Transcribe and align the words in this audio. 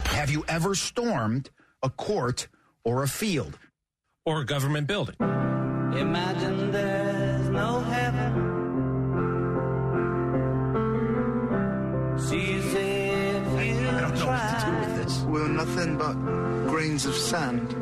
Have 0.00 0.30
you 0.30 0.44
ever 0.48 0.74
stormed 0.74 1.50
a 1.82 1.90
court 1.90 2.48
or 2.84 3.02
a 3.02 3.08
field? 3.08 3.58
Or 4.26 4.40
a 4.40 4.44
government 4.44 4.86
building? 4.86 5.14
Imagine 5.20 6.70
there's 6.70 7.48
no 7.48 7.80
heaven. 7.80 8.44
See 12.18 12.36
if 12.36 12.72
you 12.74 12.78
I 13.58 14.00
don't 14.00 14.14
know 14.18 14.26
what 14.26 14.60
to 14.60 14.66
do 14.66 14.72
with 14.80 15.04
this. 15.04 15.20
We're 15.22 15.48
nothing 15.48 15.96
but 15.96 16.12
grains 16.68 17.06
of 17.06 17.14
sand. 17.14 17.72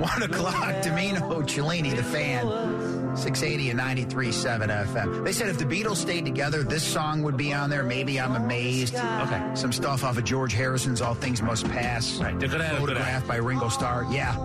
One 0.00 0.22
o'clock, 0.22 0.82
Dimino 0.82 1.48
Cellini, 1.48 1.94
the 1.94 2.02
fan. 2.02 3.03
680 3.16 3.70
and 3.70 3.80
93.7 3.80 4.86
FM. 4.86 5.24
They 5.24 5.32
said 5.32 5.48
if 5.48 5.58
the 5.58 5.64
Beatles 5.64 5.96
stayed 5.96 6.24
together, 6.24 6.62
this 6.62 6.82
song 6.82 7.22
would 7.22 7.36
be 7.36 7.52
on 7.52 7.70
there. 7.70 7.82
Maybe 7.82 8.20
I'm 8.20 8.34
amazed. 8.34 8.94
Oh, 8.96 9.22
okay. 9.26 9.54
Some 9.54 9.72
stuff 9.72 10.02
off 10.04 10.18
of 10.18 10.24
George 10.24 10.52
Harrison's 10.52 11.00
All 11.00 11.14
Things 11.14 11.40
Must 11.42 11.64
Pass. 11.70 12.18
Right, 12.18 12.38
they're 12.38 12.48
gonna 12.48 12.64
have- 12.64 12.78
Photographed 12.78 13.26
by 13.28 13.36
Ringo 13.36 13.68
Starr. 13.68 14.06
Yeah. 14.10 14.36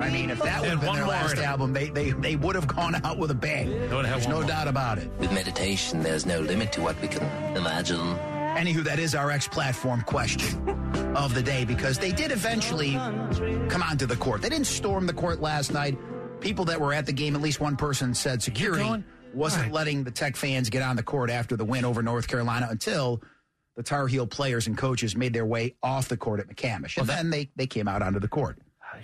I 0.00 0.10
mean, 0.10 0.30
if 0.30 0.38
that 0.42 0.60
would 0.60 0.70
have 0.70 0.80
been 0.80 0.94
their 0.94 1.06
last 1.06 1.36
in 1.38 1.44
album, 1.44 1.72
they, 1.72 1.88
they, 1.88 2.10
they 2.10 2.36
would 2.36 2.54
have 2.54 2.66
gone 2.66 2.94
out 3.04 3.18
with 3.18 3.30
a 3.30 3.34
bang. 3.34 3.70
There's 3.70 4.26
no 4.28 4.36
more. 4.40 4.44
doubt 4.44 4.68
about 4.68 4.98
it. 4.98 5.10
With 5.18 5.32
meditation, 5.32 6.02
there's 6.02 6.26
no 6.26 6.40
limit 6.40 6.72
to 6.72 6.80
what 6.82 7.00
we 7.00 7.08
can 7.08 7.22
imagine. 7.56 7.98
Anywho, 7.98 8.82
that 8.84 8.98
is 8.98 9.14
our 9.14 9.30
X 9.30 9.46
platform 9.48 10.02
question 10.02 10.68
of 11.16 11.34
the 11.34 11.42
day 11.42 11.64
because 11.64 11.98
they 11.98 12.12
did 12.12 12.32
eventually 12.32 12.92
come 13.68 13.82
onto 13.82 14.06
the 14.06 14.16
court. 14.16 14.42
They 14.42 14.48
didn't 14.48 14.66
storm 14.66 15.06
the 15.06 15.12
court 15.12 15.40
last 15.40 15.72
night. 15.72 15.96
People 16.40 16.64
that 16.66 16.80
were 16.80 16.92
at 16.92 17.06
the 17.06 17.12
game, 17.12 17.34
at 17.36 17.42
least 17.42 17.60
one 17.60 17.76
person 17.76 18.14
said 18.14 18.42
security 18.42 19.04
wasn't 19.34 19.64
Right. 19.64 19.72
letting 19.72 20.04
the 20.04 20.10
Tech 20.10 20.36
fans 20.36 20.70
get 20.70 20.82
on 20.82 20.96
the 20.96 21.02
court 21.02 21.30
after 21.30 21.56
the 21.56 21.64
win 21.64 21.84
over 21.84 22.02
North 22.02 22.26
Carolina 22.28 22.66
until 22.70 23.22
the 23.76 23.82
Tar 23.82 24.06
Heel 24.08 24.26
players 24.26 24.66
and 24.66 24.76
coaches 24.76 25.14
made 25.16 25.32
their 25.32 25.46
way 25.46 25.76
off 25.82 26.08
the 26.08 26.16
court 26.16 26.40
at 26.40 26.48
McCamish. 26.48 26.96
And 26.96 27.06
then 27.06 27.30
they, 27.30 27.50
they 27.56 27.66
came 27.66 27.86
out 27.88 28.02
onto 28.02 28.18
the 28.20 28.28
court. 28.28 28.58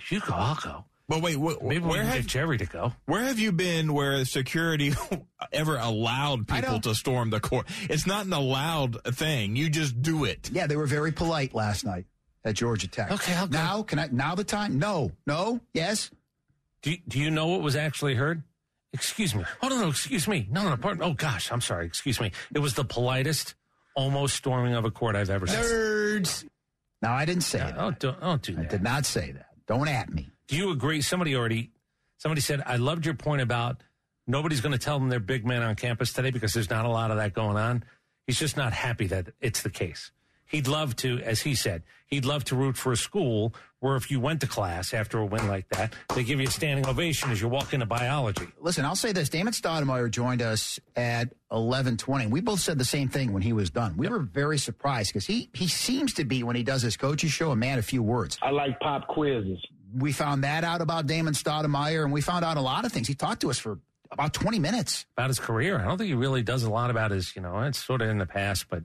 You 0.09 0.19
go, 0.19 0.33
I'll 0.33 0.55
go. 0.55 0.85
But 1.07 1.21
wait, 1.21 1.35
wh- 1.35 1.61
Maybe 1.63 1.79
we 1.79 1.89
where 1.91 1.97
can 1.99 2.07
have 2.07 2.15
get 2.23 2.27
Jerry 2.27 2.57
to 2.57 2.65
go. 2.65 2.91
where 3.05 3.23
have 3.23 3.39
you 3.39 3.53
been 3.53 3.93
where 3.93 4.25
security 4.25 4.91
ever 5.53 5.77
allowed 5.77 6.47
people 6.49 6.81
to 6.81 6.93
storm 6.93 7.29
the 7.29 7.39
court? 7.39 7.67
It's 7.83 8.05
not 8.05 8.25
an 8.25 8.33
allowed 8.33 9.01
thing. 9.15 9.55
You 9.55 9.69
just 9.69 10.01
do 10.01 10.25
it. 10.25 10.49
Yeah, 10.51 10.67
they 10.67 10.75
were 10.75 10.85
very 10.87 11.13
polite 11.13 11.55
last 11.55 11.85
night 11.85 12.05
at 12.43 12.55
Georgia 12.55 12.89
Tech. 12.89 13.09
Okay, 13.11 13.33
I'll 13.35 13.47
go. 13.47 13.57
now 13.57 13.83
can 13.83 13.99
I 13.99 14.09
now 14.11 14.35
the 14.35 14.43
time? 14.43 14.77
No, 14.79 15.13
no, 15.25 15.61
yes. 15.73 16.11
Do 16.87 16.93
you, 16.93 16.99
do 17.05 17.19
you 17.19 17.29
know 17.29 17.47
what 17.47 17.61
was 17.61 17.75
actually 17.75 18.15
heard? 18.15 18.43
Excuse 18.93 19.35
me. 19.35 19.43
Oh, 19.61 19.67
no, 19.67 19.77
no, 19.77 19.89
excuse 19.89 20.25
me. 20.25 20.47
No, 20.49 20.63
no, 20.63 20.69
no, 20.69 20.77
pardon. 20.77 21.03
Oh, 21.03 21.11
gosh, 21.11 21.51
I'm 21.51 21.59
sorry. 21.59 21.85
Excuse 21.85 22.21
me. 22.21 22.31
It 22.55 22.59
was 22.59 22.75
the 22.75 22.85
politest, 22.85 23.55
almost 23.93 24.37
storming 24.37 24.73
of 24.73 24.85
a 24.85 24.89
court 24.89 25.17
I've 25.17 25.29
ever 25.29 25.47
seen. 25.47 25.59
Nerds. 25.59 26.45
No, 27.01 27.09
I 27.09 27.25
didn't 27.25 27.43
say 27.43 27.57
that. 27.57 27.75
Oh, 27.77 27.91
don't, 27.91 28.21
don't 28.21 28.41
do 28.41 28.53
I 28.53 28.61
that. 28.61 28.69
did 28.69 28.83
not 28.83 29.05
say 29.05 29.33
that. 29.33 29.47
Don't 29.67 29.89
at 29.89 30.13
me. 30.13 30.29
Do 30.47 30.55
you 30.55 30.71
agree? 30.71 31.01
Somebody 31.01 31.35
already, 31.35 31.71
somebody 32.19 32.39
said, 32.39 32.63
I 32.65 32.77
loved 32.77 33.05
your 33.05 33.15
point 33.15 33.41
about 33.41 33.83
nobody's 34.25 34.61
going 34.61 34.71
to 34.71 34.79
tell 34.79 34.97
them 34.97 35.09
they're 35.09 35.19
big 35.19 35.45
men 35.45 35.63
on 35.63 35.75
campus 35.75 36.13
today 36.13 36.31
because 36.31 36.53
there's 36.53 36.69
not 36.69 36.85
a 36.85 36.89
lot 36.89 37.11
of 37.11 37.17
that 37.17 37.33
going 37.33 37.57
on. 37.57 37.83
He's 38.27 38.39
just 38.39 38.55
not 38.55 38.71
happy 38.71 39.07
that 39.07 39.27
it's 39.41 39.61
the 39.61 39.69
case. 39.69 40.11
He'd 40.47 40.67
love 40.67 40.95
to, 40.97 41.19
as 41.19 41.41
he 41.41 41.55
said, 41.55 41.83
he'd 42.07 42.25
love 42.25 42.43
to 42.45 42.55
root 42.55 42.77
for 42.77 42.91
a 42.91 42.97
school 42.97 43.53
where 43.79 43.95
if 43.95 44.09
you 44.09 44.19
went 44.19 44.41
to 44.41 44.47
class 44.47 44.93
after 44.93 45.19
a 45.19 45.25
win 45.25 45.47
like 45.47 45.67
that, 45.69 45.93
they 46.15 46.23
give 46.23 46.39
you 46.39 46.47
a 46.47 46.51
standing 46.51 46.87
ovation 46.87 47.29
as 47.29 47.39
you 47.39 47.47
walk 47.47 47.73
into 47.73 47.85
biology. 47.85 48.47
Listen, 48.59 48.85
I'll 48.85 48.95
say 48.95 49.11
this. 49.11 49.29
Damon 49.29 49.53
Stoudemire 49.53 50.09
joined 50.09 50.41
us 50.41 50.79
at 50.95 51.27
1120. 51.49 52.27
We 52.27 52.41
both 52.41 52.59
said 52.59 52.79
the 52.79 52.85
same 52.85 53.09
thing 53.09 53.33
when 53.33 53.43
he 53.43 53.53
was 53.53 53.69
done. 53.69 53.95
We 53.97 54.07
were 54.07 54.19
very 54.19 54.57
surprised 54.57 55.09
because 55.09 55.27
he, 55.27 55.49
he 55.53 55.67
seems 55.67 56.13
to 56.15 56.25
be, 56.25 56.41
when 56.43 56.55
he 56.55 56.63
does 56.63 56.81
his 56.81 56.97
coaches 56.97 57.31
show, 57.31 57.51
a 57.51 57.55
man 57.55 57.77
of 57.77 57.85
few 57.85 58.01
words. 58.01 58.37
I 58.41 58.49
like 58.49 58.79
pop 58.79 59.07
quizzes. 59.07 59.59
We 59.95 60.11
found 60.11 60.43
that 60.43 60.63
out 60.63 60.81
about 60.81 61.05
Damon 61.05 61.33
Stoudemire, 61.33 62.03
and 62.03 62.11
we 62.11 62.21
found 62.21 62.43
out 62.43 62.57
a 62.57 62.61
lot 62.61 62.83
of 62.85 62.91
things. 62.91 63.07
He 63.07 63.13
talked 63.15 63.41
to 63.41 63.49
us 63.49 63.59
for 63.59 63.79
about 64.11 64.33
20 64.33 64.59
minutes. 64.59 65.05
about 65.15 65.29
his 65.29 65.39
career. 65.39 65.79
I 65.79 65.85
don't 65.85 65.97
think 65.97 66.07
he 66.07 66.13
really 66.13 66.41
does 66.41 66.63
a 66.63 66.69
lot 66.69 66.89
about 66.89 67.11
his, 67.11 67.35
you 67.35 67.41
know, 67.41 67.59
it's 67.61 67.83
sort 67.83 68.01
of 68.01 68.09
in 68.09 68.17
the 68.17 68.25
past, 68.25 68.69
but 68.69 68.83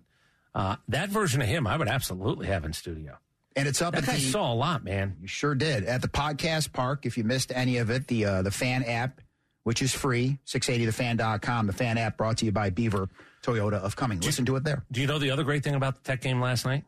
uh, 0.55 0.77
that 0.89 1.09
version 1.09 1.41
of 1.41 1.49
him, 1.49 1.67
I 1.67 1.77
would 1.77 1.89
absolutely 1.89 2.47
have 2.47 2.65
in 2.65 2.73
studio. 2.73 3.19
And 3.55 3.69
it's 3.69 3.83
up 3.83 3.93
That 3.95 4.05
at 4.05 4.07
guy 4.09 4.15
the, 4.15 4.21
saw 4.21 4.53
a 4.53 4.55
lot, 4.55 4.83
man. 4.85 5.17
You 5.21 5.27
sure 5.27 5.55
did. 5.55 5.85
At 5.85 6.01
the 6.03 6.09
podcast 6.09 6.73
park, 6.73 7.05
if 7.05 7.19
you 7.19 7.25
missed 7.25 7.53
any 7.55 7.77
of 7.79 7.91
it, 7.91 8.07
the 8.09 8.25
uh, 8.25 8.43
the 8.43 8.51
fan 8.51 8.83
app, 8.85 9.21
which 9.65 9.83
is 9.83 9.95
free, 9.95 10.39
680thefan.com. 10.47 11.67
The 11.67 11.73
fan 11.73 11.99
app 11.99 12.17
brought 12.17 12.39
to 12.39 12.47
you 12.47 12.53
by 12.53 12.71
Beaver 12.71 13.09
Toyota 13.43 13.75
of 13.75 13.95
Cumming. 13.97 14.21
Listen 14.21 14.47
to 14.47 14.57
it 14.57 14.65
there. 14.65 14.85
Do 14.91 15.01
you 15.03 15.07
know 15.07 15.19
the 15.19 15.31
other 15.31 15.45
great 15.45 15.63
thing 15.65 15.75
about 15.75 15.97
the 15.97 16.01
Tech 16.03 16.23
game 16.23 16.41
last 16.41 16.65
night? 16.65 16.85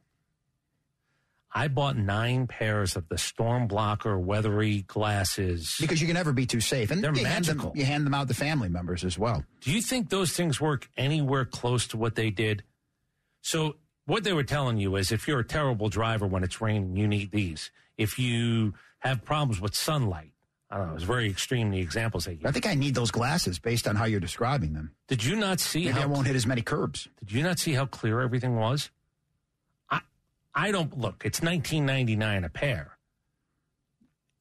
I 1.57 1.69
bought 1.69 1.97
nine 1.97 2.49
pairs 2.49 2.97
of 2.97 3.09
the 3.09 3.17
storm 3.17 3.69
blocker 3.69 4.19
weathery 4.19 4.83
glasses. 4.89 5.77
Because 5.81 6.01
you 6.01 6.09
can 6.09 6.15
never 6.15 6.33
be 6.33 6.47
too 6.47 6.61
safe. 6.61 6.91
And 6.91 7.03
They're 7.05 7.15
you 7.15 7.25
hand, 7.25 7.45
them, 7.45 7.59
magical. 7.59 7.73
you 7.77 7.85
hand 7.85 8.05
them 8.05 8.13
out 8.15 8.27
to 8.27 8.35
family 8.35 8.69
members 8.69 9.05
as 9.05 9.17
well. 9.17 9.45
Do 9.61 9.71
you 9.73 9.81
think 9.81 10.09
those 10.11 10.33
things 10.33 10.61
work 10.61 10.89
anywhere 10.97 11.45
close 11.45 11.87
to 11.89 11.97
what 11.97 12.17
they 12.17 12.31
did? 12.31 12.65
So 13.44 13.77
what 14.06 14.25
they 14.25 14.32
were 14.32 14.43
telling 14.43 14.78
you 14.78 14.97
is 14.97 15.12
if 15.12 15.28
you're 15.28 15.41
a 15.41 15.44
terrible 15.44 15.91
driver 15.91 16.27
when 16.27 16.43
it's 16.43 16.62
raining, 16.62 16.97
you 16.97 17.06
need 17.06 17.31
these. 17.31 17.71
If 17.99 18.19
you 18.19 18.72
have 19.00 19.22
problems 19.22 19.60
with 19.60 19.75
sunlight, 19.75 20.32
I 20.71 20.78
don't 20.78 20.88
know, 20.88 20.94
it's 20.94 21.05
very 21.05 21.28
extreme 21.28 21.71
the 21.71 21.78
examples 21.78 22.25
they 22.25 22.38
I 22.43 22.50
think 22.53 22.66
I 22.66 22.75
need 22.75 22.94
those 22.94 23.10
glasses 23.10 23.59
based 23.59 23.87
on 23.87 23.97
how 23.97 24.06
you're 24.06 24.19
describing 24.19 24.72
them. 24.72 24.93
Did 25.09 25.22
you 25.22 25.37
not 25.37 25.60
see 25.60 25.84
Maybe 25.84 26.00
I 26.00 26.06
won't 26.06 26.27
hit 26.27 26.34
as 26.34 26.47
many 26.47 26.62
curbs. 26.62 27.06
Did 27.21 27.33
you 27.33 27.43
not 27.43 27.59
see 27.59 27.75
how 27.75 27.84
clear 27.84 28.22
everything 28.22 28.56
was? 28.56 28.91
I 29.91 30.00
I 30.54 30.72
don't 30.72 30.99
look. 30.99 31.22
It's 31.27 31.41
19.99 31.41 32.47
a 32.47 32.49
pair. 32.49 32.97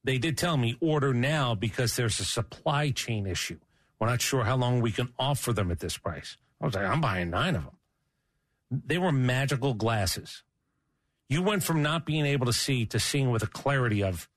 They 0.02 0.16
did 0.16 0.38
tell 0.38 0.56
me 0.56 0.78
order 0.80 1.12
now 1.12 1.54
because 1.54 1.94
there's 1.94 2.18
a 2.20 2.24
supply 2.24 2.90
chain 2.90 3.26
issue. 3.26 3.60
We're 4.00 4.08
not 4.08 4.22
sure 4.22 4.44
how 4.44 4.56
long 4.56 4.80
we 4.80 4.92
can 4.92 5.12
offer 5.18 5.52
them 5.52 5.70
at 5.70 5.80
this 5.80 5.98
price. 5.98 6.38
I 6.60 6.64
was 6.64 6.74
like, 6.74 6.86
I'm 6.86 7.02
buying 7.02 7.28
nine 7.28 7.54
of 7.54 7.64
them. 7.64 7.76
They 8.86 8.98
were 8.98 9.12
magical 9.12 9.74
glasses. 9.74 10.42
You 11.28 11.42
went 11.42 11.62
from 11.62 11.82
not 11.82 12.04
being 12.04 12.26
able 12.26 12.46
to 12.46 12.52
see 12.52 12.86
to 12.86 12.98
seeing 13.00 13.30
with 13.30 13.42
a 13.42 13.46
clarity 13.46 14.02
of 14.02 14.28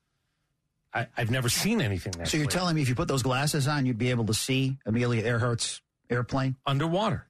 I, 0.94 1.06
I've 1.16 1.30
never 1.30 1.48
seen 1.50 1.80
anything 1.82 2.12
that. 2.12 2.28
So 2.28 2.38
you're 2.38 2.46
clear. 2.46 2.58
telling 2.60 2.74
me 2.76 2.82
if 2.82 2.88
you 2.88 2.94
put 2.94 3.08
those 3.08 3.22
glasses 3.22 3.68
on, 3.68 3.84
you'd 3.84 3.98
be 3.98 4.10
able 4.10 4.24
to 4.26 4.34
see 4.34 4.78
Amelia 4.86 5.22
Earhart's 5.22 5.82
airplane? 6.08 6.56
underwater. 6.66 7.26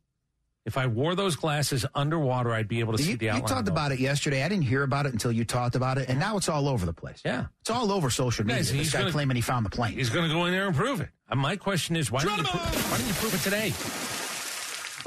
If 0.65 0.77
I 0.77 0.87
wore 0.87 1.15
those 1.15 1.35
glasses 1.35 1.85
underwater, 1.95 2.53
I'd 2.53 2.69
be 2.69 2.81
able 2.81 2.95
to 2.97 3.03
see 3.03 3.13
You, 3.13 3.17
the 3.17 3.25
you 3.27 3.41
talked 3.41 3.69
about 3.69 3.91
it 3.91 3.99
yesterday. 4.01 4.43
I 4.45 4.49
didn't 4.49 4.65
hear 4.65 4.83
about 4.83 5.07
it 5.07 5.13
until 5.15 5.33
you 5.33 5.45
talked 5.47 5.75
about 5.77 5.97
it, 5.99 6.09
and 6.11 6.21
now 6.21 6.37
it's 6.37 6.49
all 6.49 6.69
over 6.69 6.85
the 6.85 6.93
place. 6.93 7.23
Yeah. 7.25 7.47
It's 7.63 7.71
all 7.71 7.91
over 7.91 8.11
social 8.11 8.45
media. 8.45 8.59
Guys, 8.59 8.69
this 8.71 8.79
he's 8.79 8.93
guy 8.93 8.99
gonna- 9.01 9.13
claiming 9.13 9.35
he 9.37 9.41
found 9.43 9.65
the 9.67 9.71
plane. 9.71 9.95
He's 9.95 10.11
going 10.11 10.29
to 10.29 10.35
go 10.35 10.45
in 10.45 10.53
there 10.53 10.67
and 10.67 10.77
prove 10.77 11.01
it. 11.01 11.09
Uh, 11.31 11.37
my 11.37 11.57
question 11.57 11.97
is, 11.97 12.11
why 12.11 12.21
didn't, 12.23 12.39
you 12.39 12.45
why 12.45 12.97
didn't 12.99 13.09
you 13.09 13.15
prove 13.15 13.35
it 13.35 13.41
today? 13.41 13.73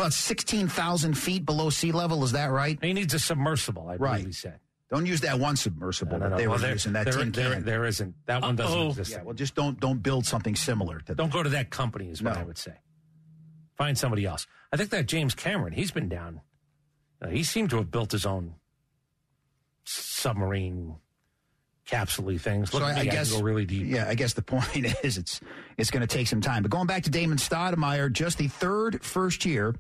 Well, 0.02 0.08
it's 0.08 0.16
16,000 0.18 1.14
feet 1.16 1.46
below 1.46 1.70
sea 1.70 1.92
level. 1.92 2.24
Is 2.24 2.32
that 2.32 2.48
right? 2.50 2.76
He 2.84 2.92
needs 2.92 3.14
a 3.14 3.20
submersible, 3.20 3.84
I 3.84 3.98
believe 3.98 4.02
Right. 4.02 4.26
he 4.26 4.32
said. 4.32 4.60
Don't 4.90 5.06
use 5.06 5.22
that 5.22 5.38
one 5.40 5.56
submersible 5.56 6.18
No, 6.18 6.24
no, 6.24 6.30
that 6.32 6.38
they 6.40 6.46
no. 6.46 6.50
were 6.54 6.58
there- 6.58 6.72
using, 6.72 6.94
that 6.94 7.04
there- 7.06 7.14
tin 7.20 7.32
there- 7.32 7.54
can. 7.54 7.66
there 7.66 7.86
isn't. 7.86 8.16
That 8.26 8.42
one 8.42 8.56
doesn't 8.56 8.82
exist. 8.88 9.12
yeah, 9.12 9.22
well, 9.22 9.36
just 9.36 9.54
don't 9.54 9.80
don't 9.80 10.00
build 10.02 10.26
something 10.26 10.56
similar 10.56 10.98
to 11.02 11.06
that. 11.06 11.18
Don't 11.18 11.32
go 11.32 11.44
to 11.44 11.50
that 11.50 11.70
company, 11.70 12.10
is 12.10 12.20
what 12.24 12.34
No. 12.34 12.40
I 12.40 12.44
would 12.44 12.58
say. 12.58 12.80
Find 13.78 13.96
somebody 13.96 14.26
else. 14.26 14.48
I 14.74 14.78
think 14.78 14.90
that 14.90 15.06
James 15.06 15.36
Cameron, 15.36 15.74
he's 15.74 15.92
been 15.92 16.10
down. 16.10 16.42
uh, 17.22 17.28
he 17.28 17.44
seemed 17.44 17.70
to 17.70 17.76
have 17.76 17.92
built 17.92 18.12
his 18.12 18.26
own 18.26 18.56
submarine 19.84 20.96
capsule 21.86 22.38
things. 22.38 22.74
Look 22.74 22.84
So 22.84 22.88
I, 22.88 23.00
I 23.00 23.06
guess 23.06 23.32
go 23.32 23.42
really 23.42 23.66
deep. 23.66 23.88
Yeah, 23.88 24.08
I 24.08 24.16
guess 24.16 24.34
the 24.34 24.42
point 24.42 24.86
is 25.04 25.18
it's 25.18 25.42
it's 25.78 25.92
going 25.92 26.02
to 26.02 26.08
take 26.08 26.28
some 26.28 26.42
time. 26.42 26.62
But 26.64 26.72
going 26.72 26.88
back 26.88 27.04
to 27.04 27.10
Damon 27.10 27.38
Stoudemire, 27.38 28.12
just 28.12 28.38
the 28.38 28.48
third 28.48 29.04
first 29.04 29.46
year 29.46 29.76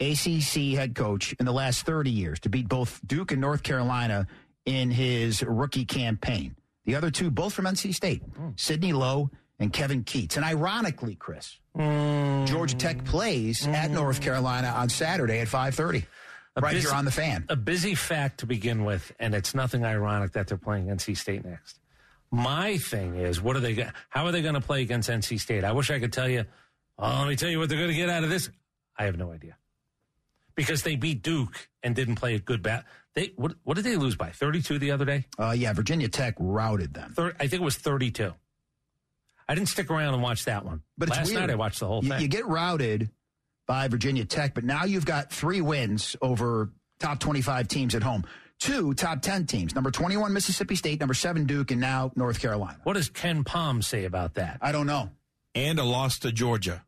ACC 0.00 0.74
head 0.74 0.94
coach 0.94 1.34
in 1.38 1.46
the 1.46 1.52
last 1.52 1.86
30 1.86 2.10
years 2.10 2.40
to 2.40 2.48
beat 2.48 2.68
both 2.68 3.00
Duke 3.06 3.32
and 3.32 3.40
North 3.40 3.62
Carolina 3.62 4.26
in 4.64 4.90
his 4.90 5.42
rookie 5.42 5.84
campaign. 5.84 6.54
The 6.84 6.94
other 6.94 7.10
two, 7.10 7.30
both 7.30 7.54
from 7.54 7.64
NC 7.64 7.94
State, 7.94 8.22
hmm. 8.22 8.50
Sidney 8.56 8.92
Lowe 8.92 9.30
and 9.58 9.72
Kevin 9.72 10.04
Keatts. 10.04 10.36
And 10.36 10.44
ironically, 10.44 11.14
Chris, 11.14 11.58
hmm. 11.74 12.44
Georgia 12.44 12.76
Tech 12.76 13.04
plays 13.04 13.66
at 13.66 13.88
hmm. 13.88 13.94
North 13.94 14.20
Carolina 14.20 14.68
on 14.68 14.88
Saturday 14.88 15.40
at 15.40 15.48
5:30. 15.48 16.04
A 16.56 16.60
right 16.60 16.72
busy- 16.74 16.88
here 16.88 16.96
on 16.96 17.04
the 17.04 17.10
fan. 17.10 17.44
A 17.48 17.56
busy 17.56 17.94
fact 17.94 18.40
to 18.40 18.46
begin 18.46 18.84
with, 18.84 19.12
and 19.20 19.34
it's 19.34 19.54
nothing 19.54 19.84
ironic 19.84 20.32
that 20.32 20.46
they're 20.48 20.56
playing 20.58 20.86
NC 20.86 21.16
State 21.16 21.44
next. 21.44 21.78
My 22.30 22.78
thing 22.78 23.14
is, 23.16 23.40
what 23.40 23.56
are 23.56 23.60
they? 23.60 23.88
How 24.08 24.24
are 24.26 24.32
they 24.32 24.42
going 24.42 24.54
to 24.54 24.60
play 24.60 24.82
against 24.82 25.08
NC 25.08 25.38
State? 25.38 25.64
I 25.64 25.72
wish 25.72 25.90
I 25.90 25.98
could 26.00 26.12
tell 26.12 26.28
you. 26.28 26.44
Oh, 26.98 27.18
let 27.20 27.28
me 27.28 27.36
tell 27.36 27.50
you 27.50 27.58
what 27.58 27.68
they're 27.68 27.78
going 27.78 27.90
to 27.90 27.96
get 27.96 28.08
out 28.08 28.24
of 28.24 28.30
this. 28.30 28.48
I 28.98 29.04
have 29.04 29.16
no 29.18 29.30
idea 29.30 29.56
because 30.54 30.82
they 30.82 30.96
beat 30.96 31.22
Duke 31.22 31.68
and 31.82 31.94
didn't 31.94 32.14
play 32.16 32.34
a 32.34 32.38
good 32.38 32.62
bat. 32.62 32.84
They 33.14 33.32
what? 33.36 33.54
What 33.62 33.74
did 33.74 33.84
they 33.84 33.96
lose 33.96 34.16
by? 34.16 34.30
Thirty-two 34.30 34.78
the 34.78 34.90
other 34.90 35.04
day. 35.04 35.26
Uh, 35.38 35.54
yeah, 35.56 35.72
Virginia 35.74 36.08
Tech 36.08 36.34
routed 36.38 36.94
them. 36.94 37.12
Thir- 37.14 37.34
I 37.38 37.46
think 37.46 37.60
it 37.60 37.64
was 37.64 37.76
thirty-two. 37.76 38.32
I 39.48 39.54
didn't 39.54 39.68
stick 39.68 39.90
around 39.90 40.14
and 40.14 40.22
watch 40.22 40.46
that 40.46 40.64
one. 40.64 40.82
But 40.98 41.08
it's 41.10 41.18
last 41.18 41.28
weird. 41.28 41.40
night 41.42 41.50
I 41.50 41.54
watched 41.54 41.78
the 41.80 41.86
whole 41.86 42.02
You, 42.02 42.08
thing. 42.10 42.20
you 42.22 42.28
get 42.28 42.46
routed 42.46 43.10
by 43.66 43.88
Virginia 43.88 44.24
Tech, 44.24 44.54
but 44.54 44.64
now 44.64 44.84
you've 44.84 45.04
got 45.04 45.32
three 45.32 45.60
wins 45.60 46.16
over 46.22 46.70
top 46.98 47.18
25 47.18 47.68
teams 47.68 47.94
at 47.94 48.02
home. 48.02 48.24
Two 48.58 48.94
top 48.94 49.20
10 49.20 49.46
teams. 49.46 49.74
Number 49.74 49.90
21, 49.90 50.32
Mississippi 50.32 50.76
State. 50.76 51.00
Number 51.00 51.14
7, 51.14 51.44
Duke. 51.44 51.70
And 51.70 51.80
now 51.80 52.10
North 52.16 52.40
Carolina. 52.40 52.78
what 52.84 52.94
does 52.94 53.10
KenPom 53.10 53.84
say 53.84 54.04
about 54.04 54.34
that? 54.34 54.58
I 54.62 54.72
don't 54.72 54.86
know. 54.86 55.10
And 55.54 55.78
a 55.78 55.84
loss 55.84 56.18
to 56.20 56.32
Georgia. 56.32 56.84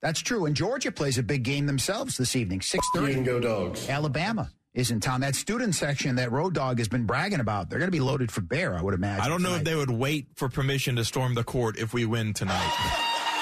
That's 0.00 0.20
true. 0.20 0.46
And 0.46 0.54
Georgia 0.54 0.92
plays 0.92 1.18
a 1.18 1.22
big 1.22 1.42
game 1.42 1.66
themselves 1.66 2.16
this 2.16 2.36
evening. 2.36 2.60
6.30. 2.60 3.24
go 3.24 3.40
dogs. 3.40 3.88
Alabama 3.88 4.50
is 4.72 4.90
in 4.90 5.00
town. 5.00 5.20
That 5.20 5.34
student 5.34 5.74
section 5.74 6.16
that 6.16 6.30
Road 6.30 6.54
Dog 6.54 6.78
has 6.78 6.88
been 6.88 7.04
bragging 7.04 7.40
about, 7.40 7.68
they're 7.68 7.80
going 7.80 7.90
to 7.90 7.96
be 7.96 8.00
loaded 8.00 8.30
for 8.30 8.40
bear, 8.40 8.76
I 8.76 8.82
would 8.82 8.94
imagine. 8.94 9.24
I 9.24 9.28
don't 9.28 9.42
know 9.42 9.56
if 9.56 9.64
they 9.64 9.74
would 9.74 9.90
wait 9.90 10.28
for 10.36 10.48
permission 10.48 10.96
to 10.96 11.04
storm 11.04 11.34
the 11.34 11.44
court 11.44 11.78
if 11.78 11.92
we 11.92 12.06
win 12.06 12.32
tonight. 12.32 12.72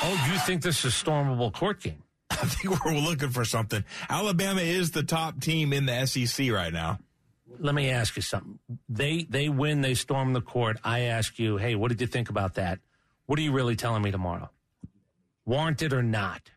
Oh, 0.03 0.31
you 0.33 0.39
think 0.41 0.63
this 0.63 0.85
is 0.85 0.93
a 1.01 1.05
stormable 1.05 1.53
court 1.53 1.83
game? 1.83 2.03
I 2.43 2.47
think 2.47 2.85
we're 2.85 2.99
looking 2.99 3.31
for 3.31 3.45
something. 3.45 3.85
Alabama 4.09 4.61
is 4.61 4.91
the 4.91 5.03
top 5.03 5.41
team 5.41 5.73
in 5.73 5.87
the 5.87 6.07
SEC 6.07 6.51
right 6.51 6.73
now. 6.73 6.99
let 7.59 7.75
me 7.75 7.91
ask 7.91 8.17
you 8.17 8.23
something. 8.23 8.59
They 8.89 9.25
they 9.29 9.49
win, 9.49 9.81
they 9.81 9.95
storm 9.95 10.33
the 10.33 10.41
court. 10.43 10.79
I 10.85 11.01
ask 11.01 11.39
you, 11.39 11.57
hey, 11.57 11.75
what 11.75 11.89
did 11.89 12.01
you 12.01 12.07
think 12.07 12.29
about 12.29 12.55
that? 12.55 12.79
What 13.27 13.39
are 13.39 13.43
you 13.43 13.53
really 13.53 13.77
telling 13.77 14.03
me 14.03 14.11
tomorrow? 14.11 14.51
Warranted 15.45 15.93
or 15.93 16.03
not? 16.03 16.51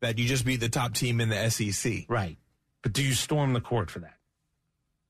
That 0.00 0.18
you 0.18 0.26
just 0.26 0.44
beat 0.44 0.60
the 0.60 0.68
top 0.68 0.94
team 0.94 1.20
in 1.20 1.28
the 1.28 1.50
SEC. 1.50 2.04
Right. 2.08 2.36
But 2.82 2.92
do 2.92 3.02
you 3.02 3.12
storm 3.14 3.52
the 3.52 3.60
court 3.60 3.90
for 3.90 3.98
that? 4.00 4.14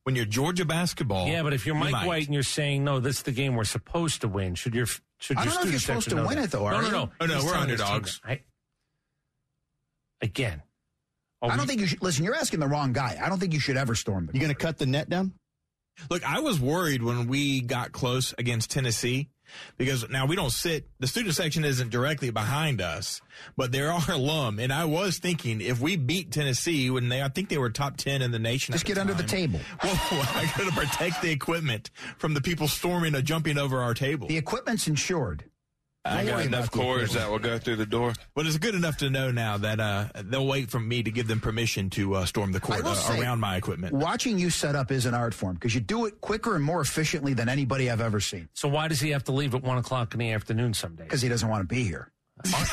When 0.04 0.16
you're 0.16 0.24
Georgia 0.24 0.64
basketball, 0.64 1.28
yeah, 1.28 1.42
but 1.42 1.52
if 1.52 1.66
you're 1.66 1.74
Mike 1.74 1.92
might. 1.92 2.06
White 2.06 2.24
and 2.24 2.32
you're 2.32 2.42
saying 2.42 2.82
no, 2.82 2.98
this 2.98 3.16
is 3.18 3.22
the 3.24 3.32
game 3.32 3.54
we're 3.56 3.64
supposed 3.64 4.22
to 4.22 4.28
win, 4.28 4.54
should 4.54 4.74
your 4.74 4.86
should 5.20 5.36
I 5.36 5.44
don't 5.44 5.54
know 5.54 5.62
if 5.62 5.70
you're 5.70 5.80
supposed 5.80 6.08
to 6.10 6.16
win 6.16 6.36
that? 6.36 6.44
it, 6.44 6.50
though, 6.50 6.60
No, 6.60 6.66
are 6.76 6.80
no, 6.82 6.86
you? 6.86 6.92
no. 6.92 7.10
Oh, 7.20 7.26
no, 7.26 7.34
He's 7.34 7.44
we're 7.44 7.52
telling 7.52 7.68
his 7.70 7.80
team 7.80 7.86
underdogs. 7.88 8.20
I, 8.24 8.40
again, 10.22 10.62
are 11.42 11.50
I 11.50 11.56
don't 11.56 11.62
we- 11.64 11.68
think 11.68 11.80
you 11.80 11.86
should. 11.86 12.02
Listen, 12.02 12.24
you're 12.24 12.34
asking 12.34 12.60
the 12.60 12.68
wrong 12.68 12.92
guy. 12.92 13.18
I 13.22 13.28
don't 13.28 13.38
think 13.38 13.52
you 13.52 13.60
should 13.60 13.76
ever 13.76 13.94
storm 13.94 14.26
the 14.26 14.32
You 14.34 14.40
going 14.40 14.52
to 14.52 14.58
cut 14.58 14.78
the 14.78 14.86
net 14.86 15.08
down? 15.08 15.32
Look, 16.10 16.22
I 16.24 16.40
was 16.40 16.60
worried 16.60 17.02
when 17.02 17.26
we 17.26 17.60
got 17.60 17.90
close 17.92 18.32
against 18.38 18.70
Tennessee 18.70 19.30
because 19.76 20.08
now 20.08 20.26
we 20.26 20.36
don't 20.36 20.50
sit, 20.50 20.88
the 21.00 21.06
student 21.06 21.34
section 21.34 21.64
isn't 21.64 21.90
directly 21.90 22.30
behind 22.30 22.80
us, 22.80 23.20
but 23.56 23.72
there 23.72 23.92
are 23.92 24.02
alum. 24.10 24.58
And 24.58 24.72
I 24.72 24.84
was 24.84 25.18
thinking 25.18 25.60
if 25.60 25.80
we 25.80 25.96
beat 25.96 26.32
Tennessee 26.32 26.90
when 26.90 27.08
they, 27.08 27.22
I 27.22 27.28
think 27.28 27.48
they 27.48 27.58
were 27.58 27.70
top 27.70 27.96
10 27.96 28.22
in 28.22 28.30
the 28.30 28.38
nation. 28.38 28.72
Just 28.72 28.84
at 28.84 28.88
the 28.88 28.94
get 28.94 29.00
under 29.00 29.14
the 29.14 29.22
table. 29.22 29.60
Well, 29.82 29.94
I 30.34 30.50
got 30.56 30.66
to 30.66 30.72
protect 30.72 31.22
the 31.22 31.30
equipment 31.30 31.90
from 32.18 32.34
the 32.34 32.40
people 32.40 32.68
storming 32.68 33.14
or 33.14 33.22
jumping 33.22 33.58
over 33.58 33.80
our 33.80 33.94
table. 33.94 34.28
The 34.28 34.36
equipment's 34.36 34.88
insured. 34.88 35.44
I 36.10 36.24
got 36.24 36.44
enough 36.44 36.68
about 36.68 36.72
the 36.72 36.78
cords 36.78 37.14
that 37.14 37.30
will 37.30 37.38
go 37.38 37.58
through 37.58 37.76
the 37.76 37.86
door. 37.86 38.14
But 38.34 38.46
it's 38.46 38.58
good 38.58 38.74
enough 38.74 38.96
to 38.98 39.10
know 39.10 39.30
now 39.30 39.58
that 39.58 39.80
uh, 39.80 40.06
they'll 40.24 40.46
wait 40.46 40.70
for 40.70 40.80
me 40.80 41.02
to 41.02 41.10
give 41.10 41.28
them 41.28 41.40
permission 41.40 41.90
to 41.90 42.14
uh, 42.14 42.26
storm 42.26 42.52
the 42.52 42.60
court 42.60 42.84
uh, 42.84 42.94
say, 42.94 43.20
around 43.20 43.40
my 43.40 43.56
equipment. 43.56 43.94
Watching 43.94 44.38
you 44.38 44.50
set 44.50 44.74
up 44.74 44.90
is 44.90 45.06
an 45.06 45.14
art 45.14 45.34
form 45.34 45.54
because 45.54 45.74
you 45.74 45.80
do 45.80 46.06
it 46.06 46.20
quicker 46.20 46.54
and 46.54 46.64
more 46.64 46.80
efficiently 46.80 47.34
than 47.34 47.48
anybody 47.48 47.90
I've 47.90 48.00
ever 48.00 48.20
seen. 48.20 48.48
so 48.54 48.68
why 48.68 48.88
does 48.88 49.00
he 49.00 49.10
have 49.10 49.24
to 49.24 49.32
leave 49.32 49.54
at 49.54 49.62
one 49.62 49.78
o'clock 49.78 50.14
in 50.14 50.20
the 50.20 50.32
afternoon 50.32 50.74
some 50.74 50.94
days? 50.94 51.06
Because 51.06 51.22
he 51.22 51.28
doesn't 51.28 51.48
want 51.48 51.68
to 51.68 51.74
be 51.74 51.84
here. 51.84 52.10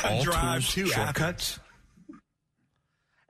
I 0.04 0.20
drive 0.22 0.68
to 0.70 0.92
Athens. 0.92 1.60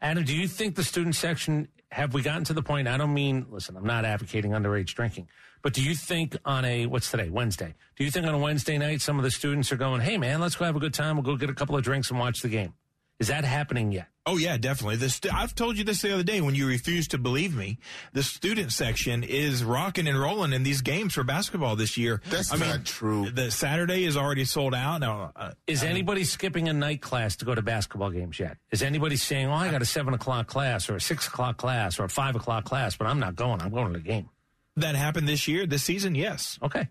Adam, 0.00 0.25
do 0.25 0.37
you 0.37 0.47
think 0.47 0.75
the 0.76 0.85
student 0.85 1.17
section 1.17 1.69
have 1.96 2.12
we 2.12 2.20
gotten 2.20 2.44
to 2.44 2.52
the 2.52 2.62
point? 2.62 2.88
I 2.88 2.98
don't 2.98 3.14
mean 3.14 3.46
listen, 3.50 3.75
I'm 3.75 3.87
not 3.87 4.04
advocating 4.04 4.50
underage 4.50 4.88
drinking, 4.88 5.28
but 5.62 5.72
do 5.72 5.82
you 5.82 5.94
think 5.94 6.37
on 6.44 6.66
a 6.66 6.84
what's 6.84 7.10
today 7.10 7.31
Wednesday? 7.31 7.75
Do 7.96 8.04
you 8.04 8.10
think 8.10 8.26
on 8.26 8.34
a 8.34 8.38
Wednesday 8.38 8.76
night 8.76 9.00
some 9.00 9.16
of 9.16 9.25
the 9.25 9.31
students 9.31 9.72
are 9.72 9.76
going, 9.76 10.02
"Hey 10.02 10.19
man, 10.19 10.38
let's 10.38 10.56
go 10.56 10.66
have 10.66 10.76
a 10.76 10.78
good 10.78 10.93
time. 10.93 11.16
We'll 11.16 11.25
go 11.25 11.37
get 11.37 11.48
a 11.48 11.54
couple 11.54 11.75
of 11.75 11.82
drinks 11.82 12.10
and 12.10 12.19
watch 12.19 12.43
the 12.43 12.50
game." 12.50 12.75
Is 13.18 13.28
that 13.28 13.44
happening 13.44 13.92
yet? 13.92 14.08
Oh 14.26 14.36
yeah, 14.36 14.56
definitely. 14.56 14.96
The 14.96 15.08
stu- 15.08 15.30
I've 15.32 15.54
told 15.54 15.78
you 15.78 15.84
this 15.84 16.02
the 16.02 16.12
other 16.12 16.22
day 16.22 16.40
when 16.40 16.54
you 16.54 16.66
refused 16.66 17.12
to 17.12 17.18
believe 17.18 17.54
me. 17.54 17.78
The 18.12 18.22
student 18.22 18.72
section 18.72 19.22
is 19.22 19.62
rocking 19.64 20.08
and 20.08 20.20
rolling 20.20 20.52
in 20.52 20.64
these 20.64 20.82
games 20.82 21.14
for 21.14 21.22
basketball 21.22 21.76
this 21.76 21.96
year. 21.96 22.20
That's 22.28 22.52
I 22.52 22.56
mean, 22.56 22.68
not 22.68 22.84
true. 22.84 23.30
The 23.30 23.50
Saturday 23.50 24.04
is 24.04 24.16
already 24.16 24.44
sold 24.44 24.74
out 24.74 25.00
now. 25.00 25.32
Uh, 25.36 25.52
Is 25.66 25.82
anybody 25.82 26.24
skipping 26.24 26.68
a 26.68 26.72
night 26.72 27.00
class 27.00 27.36
to 27.36 27.44
go 27.44 27.54
to 27.54 27.62
basketball 27.62 28.10
games 28.10 28.38
yet? 28.38 28.58
Is 28.72 28.82
anybody 28.82 29.16
saying, 29.16 29.46
"Oh, 29.46 29.54
I 29.54 29.70
got 29.70 29.80
a 29.80 29.86
seven 29.86 30.12
o'clock 30.12 30.48
class 30.48 30.90
or 30.90 30.96
a 30.96 31.00
six 31.00 31.28
o'clock 31.28 31.56
class 31.56 31.98
or 31.98 32.04
a 32.04 32.08
five 32.10 32.34
o'clock 32.36 32.64
class, 32.64 32.96
but 32.96 33.06
I'm 33.06 33.20
not 33.20 33.36
going. 33.36 33.62
I'm 33.62 33.70
going 33.70 33.92
to 33.92 33.98
the 33.98 34.04
game." 34.04 34.28
that 34.76 34.94
happened 34.94 35.26
this 35.26 35.48
year, 35.48 35.66
this 35.66 35.82
season? 35.82 36.14
Yes. 36.14 36.58
Okay. 36.62 36.88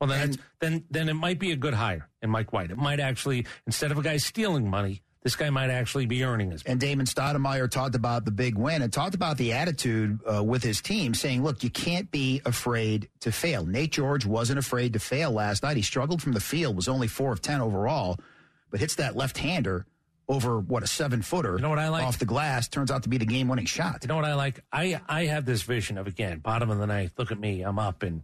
Well, 0.00 0.08
then, 0.08 0.30
it's, 0.30 0.38
then, 0.60 0.84
then 0.90 1.08
it 1.08 1.14
might 1.14 1.38
be 1.38 1.52
a 1.52 1.56
good 1.56 1.74
hire 1.74 2.08
in 2.22 2.30
Mike 2.30 2.52
White. 2.52 2.70
It 2.70 2.78
might 2.78 3.00
actually, 3.00 3.46
instead 3.66 3.90
of 3.90 3.98
a 3.98 4.02
guy 4.02 4.16
stealing 4.16 4.70
money, 4.70 5.02
this 5.28 5.36
guy 5.36 5.50
might 5.50 5.68
actually 5.68 6.06
be 6.06 6.24
earning 6.24 6.50
his. 6.52 6.62
And 6.62 6.80
Damon 6.80 7.04
Stoudemire 7.04 7.70
talked 7.70 7.94
about 7.94 8.24
the 8.24 8.30
big 8.30 8.54
win 8.56 8.80
and 8.80 8.90
talked 8.90 9.14
about 9.14 9.36
the 9.36 9.52
attitude 9.52 10.18
uh, 10.24 10.42
with 10.42 10.62
his 10.62 10.80
team, 10.80 11.12
saying, 11.12 11.44
look, 11.44 11.62
you 11.62 11.68
can't 11.68 12.10
be 12.10 12.40
afraid 12.46 13.10
to 13.20 13.30
fail. 13.30 13.66
Nate 13.66 13.92
George 13.92 14.24
wasn't 14.24 14.58
afraid 14.58 14.94
to 14.94 14.98
fail 14.98 15.30
last 15.30 15.62
night. 15.62 15.76
He 15.76 15.82
struggled 15.82 16.22
from 16.22 16.32
the 16.32 16.40
field, 16.40 16.76
was 16.76 16.88
only 16.88 17.08
four 17.08 17.30
of 17.30 17.42
10 17.42 17.60
overall, 17.60 18.18
but 18.70 18.80
hits 18.80 18.94
that 18.94 19.16
left 19.16 19.36
hander 19.36 19.84
over, 20.30 20.60
what, 20.60 20.82
a 20.82 20.86
seven 20.86 21.20
footer 21.20 21.56
You 21.56 21.60
know 21.60 21.68
what 21.68 21.78
I 21.78 21.90
like? 21.90 22.04
off 22.04 22.18
the 22.18 22.24
glass. 22.24 22.66
Turns 22.66 22.90
out 22.90 23.02
to 23.02 23.10
be 23.10 23.18
the 23.18 23.26
game 23.26 23.48
winning 23.48 23.66
shot. 23.66 23.98
You 24.00 24.08
know 24.08 24.16
what 24.16 24.24
I 24.24 24.32
like? 24.32 24.64
I 24.72 24.98
I 25.10 25.26
have 25.26 25.44
this 25.44 25.60
vision 25.60 25.98
of 25.98 26.06
again, 26.06 26.38
bottom 26.38 26.70
of 26.70 26.78
the 26.78 26.86
ninth. 26.86 27.12
Look 27.18 27.30
at 27.30 27.38
me, 27.38 27.60
I'm 27.60 27.78
up, 27.78 28.02
and 28.02 28.22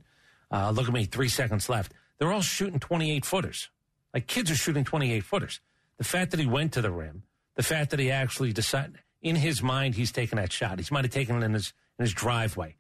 uh, 0.51 0.71
look 0.71 0.89
at 0.89 0.95
me, 0.95 1.05
three 1.05 1.29
seconds 1.29 1.69
left. 1.69 1.93
They're 2.19 2.33
all 2.33 2.41
shooting 2.41 2.81
28 2.81 3.27
footers. 3.27 3.69
Like 4.15 4.27
kids 4.27 4.51
are 4.51 4.57
shooting 4.57 4.85
28 4.85 5.21
footers. 5.23 5.61
The 5.99 6.05
fact 6.05 6.31
that 6.33 6.41
he 6.41 6.47
went 6.47 6.73
to 6.73 6.83
the 6.83 6.91
rim, 6.91 7.23
the 7.57 7.63
fact 7.63 7.91
that 7.91 8.01
he 8.01 8.11
actually 8.11 8.53
decided 8.53 8.99
in 9.23 9.37
his 9.37 9.63
mind 9.63 9.95
he's 9.95 10.13
taking 10.13 10.37
that 10.37 10.53
shot. 10.53 10.79
He 10.79 10.87
might 10.91 11.05
have 11.05 11.13
taken 11.13 11.37
it 11.43 11.45
in 11.45 11.55
his 11.55 11.73
in 11.99 12.05
his 12.05 12.13
driveway. 12.13 12.77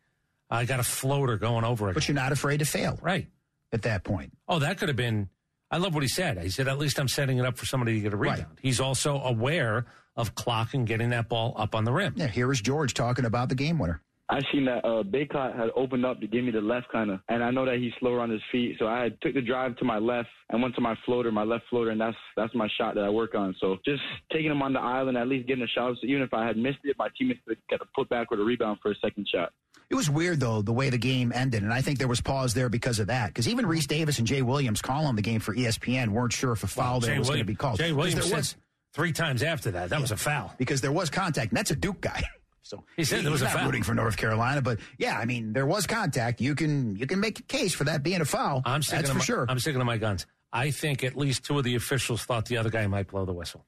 I 0.50 0.64
got 0.64 0.81
a 0.81 0.84
floater 0.84 1.37
going 1.37 1.64
over 1.64 1.90
it. 1.90 1.94
But 1.94 2.06
you're 2.08 2.14
not 2.14 2.33
afraid 2.33 2.59
to 2.59 2.64
fail 2.64 2.99
right. 3.02 3.28
at 3.73 3.83
that 3.83 4.04
point. 4.04 4.33
Oh, 4.49 4.59
that 4.59 4.78
could 4.78 4.88
have 4.88 4.97
been. 4.97 5.28
I 5.71 5.78
love 5.78 5.94
what 5.94 6.02
he 6.02 6.09
said. 6.09 6.40
He 6.42 6.50
said, 6.50 6.68
at 6.68 6.78
least 6.78 6.99
I'm 7.00 7.09
setting 7.09 7.38
it 7.38 7.44
up 7.47 7.56
for 7.56 7.66
somebody 7.66 7.94
to 7.94 8.00
get 8.00 8.12
a 8.12 8.16
Right. 8.16 8.38
rebound. 8.38 8.59
He's 8.61 8.78
also 8.78 9.21
aware 9.21 9.87
of 10.16 10.35
clock 10.37 10.75
and 10.75 10.87
getting 10.87 11.11
that 11.11 11.28
ball 11.28 11.54
up 11.56 11.75
on 11.75 11.85
the 11.85 11.92
rim. 11.92 12.14
Yeah, 12.16 12.28
here 12.28 12.52
is 12.52 12.61
George 12.61 12.94
talking 12.94 13.25
about 13.25 13.49
the 13.49 13.54
game 13.56 13.78
winner. 13.78 14.00
I 14.31 14.40
seen 14.50 14.64
that 14.64 14.85
uh, 14.85 15.02
Bacot 15.02 15.54
had 15.54 15.69
opened 15.76 16.07
up 16.07 16.19
to 16.21 16.26
give 16.26 16.45
me 16.45 16.50
the 16.50 16.61
left 16.61 16.90
kind 16.90 17.11
of, 17.11 17.21
and 17.28 17.45
I 17.45 17.50
know 17.50 17.66
that 17.66 17.76
he's 17.76 17.93
slower 18.00 18.21
on 18.21 18.31
his 18.31 18.40
feet, 18.50 18.76
so 18.78 18.87
I 18.87 19.11
took 19.21 19.35
the 19.35 19.43
drive 19.43 19.76
to 19.76 19.85
my 19.85 19.99
left 19.99 20.31
and 20.49 20.62
went 20.62 20.75
to 20.76 20.81
my 20.81 20.97
floater, 21.04 21.31
my 21.31 21.43
left 21.43 21.64
floater, 21.69 21.90
and 21.90 22.00
that's 22.00 22.16
that's 22.35 22.54
my 22.54 22.66
shot 22.78 22.95
that 22.95 23.04
I 23.04 23.11
work 23.11 23.35
on. 23.35 23.54
So 23.61 23.76
just 23.85 24.00
taking 24.33 24.50
him 24.50 24.62
on 24.62 24.73
the 24.73 24.81
island, 24.81 25.19
at 25.19 25.28
least 25.28 25.47
getting 25.47 25.62
a 25.62 25.69
shot. 25.69 25.95
So 26.00 26.07
even 26.07 26.23
if 26.23 26.33
I 26.33 26.47
had 26.47 26.57
missed 26.57 26.78
it, 26.85 26.97
my 26.99 27.09
teammates 27.19 27.40
would 27.47 27.59
get 27.69 27.83
a 27.83 27.85
put 27.95 28.09
back 28.09 28.31
with 28.31 28.40
a 28.40 28.45
rebound 28.45 28.78
for 28.83 28.93
a 28.93 28.95
second 28.97 29.28
shot. 29.31 29.52
It 29.90 29.95
was 29.95 30.09
weird 30.09 30.40
though 30.40 30.62
the 30.62 30.73
way 30.73 30.88
the 30.88 30.99
game 30.99 31.31
ended, 31.35 31.62
and 31.62 31.73
I 31.73 31.83
think 31.83 31.99
there 31.99 32.09
was 32.09 32.23
pause 32.23 32.54
there 32.54 32.71
because 32.71 32.99
of 33.00 33.09
that. 33.09 33.28
Because 33.28 33.47
even 33.47 33.66
Rece 33.66 33.87
Davis 33.87 34.19
and 34.19 34.26
Jay 34.26 34.40
Williams 34.40 34.81
calling 34.81 35.16
the 35.16 35.23
game 35.23 35.40
for 35.40 35.54
ESPN 35.54 36.09
weren't 36.09 36.33
sure 36.33 36.52
if 36.52 36.64
a 36.64 36.66
foul 36.66 37.00
there 37.00 37.12
Jay 37.12 37.19
was 37.19 37.28
going 37.28 37.40
to 37.40 37.45
be 37.45 37.54
called. 37.54 37.78
Jay 37.78 37.93
Williams 37.93 38.14
there 38.14 38.23
said 38.23 38.37
was 38.37 38.57
three 38.95 39.12
times 39.12 39.43
after 39.43 39.73
that 39.73 39.90
that 39.90 40.00
was 40.00 40.12
a 40.12 40.16
foul. 40.16 40.54
because 40.57 40.81
there 40.81 40.93
was 40.93 41.11
contact, 41.11 41.50
and 41.50 41.59
that's 41.59 41.71
a 41.71 41.76
Duke 41.76 42.00
guy. 42.00 42.23
So 42.64 42.83
He 42.97 43.04
said 43.04 43.23
there 43.25 43.30
was 43.30 43.42
a 43.42 43.44
not 43.44 43.54
foul. 43.54 43.66
rooting 43.66 43.83
for 43.85 43.94
North 43.94 44.16
Carolina, 44.16 44.61
but 44.62 44.80
yeah, 44.99 45.18
I 45.18 45.26
mean 45.26 45.52
there 45.52 45.66
was 45.66 45.87
contact. 45.87 46.40
You 46.40 46.54
can 46.54 46.97
you 46.97 47.06
can 47.06 47.21
make 47.21 47.38
a 47.38 47.42
case 47.42 47.73
for 47.75 47.85
that 47.85 48.02
being 48.02 48.21
a 48.21 48.25
foul. 48.25 48.62
I'm 48.64 48.83
sticking 48.83 49.06
for 49.06 49.14
my, 49.18 49.21
sure. 49.25 49.47
I'm 49.49 49.59
sticking 49.61 49.78
to 49.78 49.85
my 49.85 49.99
guns. 49.99 50.26
I 50.52 50.71
think 50.71 51.04
at 51.04 51.14
least 51.16 51.44
two 51.44 51.59
of 51.59 51.64
the 51.64 51.75
officials 51.76 52.25
thought 52.25 52.47
the 52.47 52.56
other 52.56 52.71
guy 52.71 52.87
might 52.87 53.09
blow 53.09 53.25
the 53.26 53.33
whistle. 53.35 53.64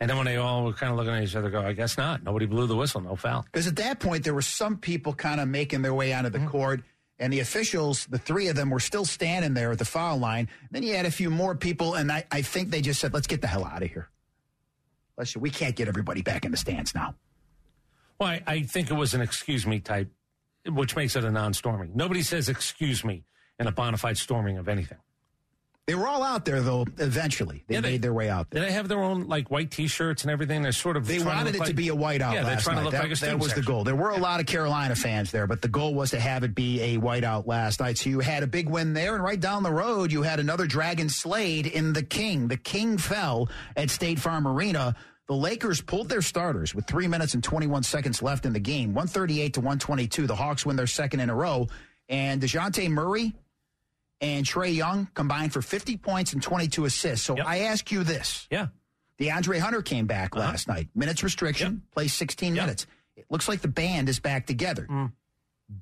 And 0.00 0.10
then 0.10 0.16
when 0.18 0.26
they 0.26 0.36
all 0.36 0.64
were 0.64 0.72
kind 0.74 0.90
of 0.92 0.98
looking 0.98 1.14
at 1.14 1.22
each 1.22 1.36
other, 1.36 1.48
go, 1.50 1.62
I 1.62 1.72
guess 1.72 1.96
not. 1.96 2.22
Nobody 2.22 2.44
blew 2.46 2.66
the 2.66 2.76
whistle. 2.76 3.00
No 3.00 3.16
foul. 3.16 3.44
Because 3.44 3.66
at 3.66 3.76
that 3.76 3.98
point, 4.00 4.24
there 4.24 4.34
were 4.34 4.42
some 4.42 4.76
people 4.76 5.14
kind 5.14 5.40
of 5.40 5.48
making 5.48 5.80
their 5.82 5.94
way 5.94 6.12
onto 6.12 6.28
the 6.28 6.38
Mm-hmm. 6.38 6.48
court, 6.48 6.82
and 7.18 7.32
the 7.32 7.40
officials, 7.40 8.04
the 8.06 8.18
three 8.18 8.48
of 8.48 8.56
them, 8.56 8.68
were 8.68 8.80
still 8.80 9.06
standing 9.06 9.54
there 9.54 9.72
at 9.72 9.78
the 9.78 9.86
foul 9.86 10.18
line. 10.18 10.48
Then 10.70 10.82
you 10.82 10.94
had 10.96 11.06
a 11.06 11.10
few 11.10 11.30
more 11.30 11.54
people, 11.54 11.94
and 11.94 12.10
I, 12.12 12.24
I 12.30 12.42
think 12.42 12.70
they 12.70 12.82
just 12.82 13.00
said, 13.00 13.14
let's 13.14 13.26
get 13.26 13.40
the 13.40 13.46
hell 13.46 13.64
out 13.64 13.82
of 13.82 13.88
here. 13.90 14.08
Let's, 15.16 15.34
we 15.36 15.48
can't 15.48 15.74
get 15.76 15.88
everybody 15.88 16.20
back 16.20 16.44
in 16.44 16.50
the 16.50 16.58
stands 16.58 16.94
now. 16.94 17.14
Well, 18.18 18.28
I, 18.30 18.42
I 18.46 18.62
think 18.62 18.90
it 18.90 18.94
was 18.94 19.14
an 19.14 19.20
excuse 19.20 19.66
me 19.66 19.80
type, 19.80 20.08
which 20.68 20.96
makes 20.96 21.16
it 21.16 21.24
a 21.24 21.30
non 21.30 21.52
storming. 21.54 21.92
Nobody 21.94 22.22
says 22.22 22.48
excuse 22.48 23.04
me 23.04 23.24
in 23.58 23.66
a 23.66 23.72
bona 23.72 23.96
fide 23.96 24.18
storming 24.18 24.58
of 24.58 24.68
anything. 24.68 24.98
They 25.86 25.94
were 25.94 26.08
all 26.08 26.24
out 26.24 26.44
there 26.44 26.60
though. 26.62 26.84
Eventually, 26.98 27.62
they 27.68 27.76
Yeah, 27.76 27.80
they- 27.80 27.90
made 27.92 28.02
their 28.02 28.12
way 28.12 28.28
out 28.28 28.50
there. 28.50 28.60
Did 28.60 28.70
they 28.70 28.72
have 28.74 28.88
their 28.88 28.98
own 29.00 29.28
like 29.28 29.52
white 29.52 29.70
T-shirts 29.70 30.22
and 30.22 30.32
everything? 30.32 30.62
They're 30.62 30.72
sort 30.72 30.96
of 30.96 31.06
They 31.06 31.20
wanted 31.22 31.54
look 31.54 31.62
it 31.62 31.70
to 31.70 31.74
be 31.74 31.90
a 31.90 31.94
whiteout 31.94 32.32
Yeah, 32.32 32.42
they're 32.42 32.54
last 32.54 32.64
trying 32.64 32.74
night. 32.76 32.80
to 32.80 32.84
look 32.86 32.92
that 32.94 33.02
like 33.04 33.12
a 33.16 33.20
that 33.20 33.38
was 33.38 33.54
the 33.54 33.62
goal. 33.62 33.84
There 33.84 33.94
were 33.94 34.10
a 34.10 34.16
lot 34.18 34.40
of 34.40 34.46
Carolina 34.46 34.96
fans 34.96 35.30
there, 35.30 35.46
but 35.46 35.62
the 35.62 35.68
goal 35.68 35.94
was 35.94 36.10
to 36.10 36.18
have 36.18 36.42
it 36.42 36.56
be 36.56 36.80
a 36.96 36.98
whiteout 37.00 37.46
last 37.46 37.78
night. 37.78 37.98
So 37.98 38.10
you 38.10 38.18
had 38.18 38.42
a 38.42 38.48
big 38.48 38.68
win 38.68 38.94
there, 38.94 39.14
and 39.14 39.22
right 39.22 39.38
down 39.38 39.62
the 39.62 39.70
road, 39.70 40.10
you 40.10 40.22
had 40.22 40.40
another 40.40 40.66
Dragon 40.66 41.08
Slade 41.08 41.66
in 41.68 41.92
the 41.92 42.02
King. 42.02 42.48
The 42.48 42.56
King 42.56 42.98
fell 42.98 43.48
at 43.76 43.88
State 43.88 44.18
Farm 44.18 44.48
Arena. 44.48 44.96
The 45.28 45.34
Lakers 45.34 45.80
pulled 45.80 46.08
their 46.08 46.22
starters 46.22 46.74
with 46.74 46.86
three 46.86 47.08
minutes 47.08 47.34
and 47.34 47.42
21 47.42 47.82
seconds 47.82 48.22
left 48.22 48.46
in 48.46 48.52
the 48.52 48.60
game, 48.60 48.94
138 48.94 49.54
to 49.54 49.60
122. 49.60 50.26
The 50.26 50.36
Hawks 50.36 50.64
win 50.64 50.76
their 50.76 50.86
second 50.86 51.20
in 51.20 51.30
a 51.30 51.34
row. 51.34 51.66
And 52.08 52.40
DeJounte 52.40 52.88
Murray 52.90 53.34
and 54.20 54.46
Trae 54.46 54.74
Young 54.74 55.08
combined 55.14 55.52
for 55.52 55.60
50 55.62 55.96
points 55.96 56.32
and 56.32 56.42
22 56.42 56.84
assists. 56.84 57.26
So 57.26 57.36
Yep. 57.36 57.46
I 57.46 57.58
ask 57.60 57.90
you 57.90 58.04
this. 58.04 58.46
Yeah, 58.50 58.68
DeAndre 59.18 59.58
Hunter 59.58 59.82
came 59.82 60.06
back 60.06 60.36
uh-huh. 60.36 60.46
last 60.46 60.68
night. 60.68 60.88
Minutes 60.94 61.24
restriction, 61.24 61.82
plays 61.90 62.12
16 62.14 62.54
Yep. 62.54 62.62
minutes. 62.64 62.86
It 63.16 63.26
looks 63.28 63.48
like 63.48 63.62
the 63.62 63.68
band 63.68 64.08
is 64.08 64.20
back 64.20 64.46
together. 64.46 64.86
Mm. 64.88 65.12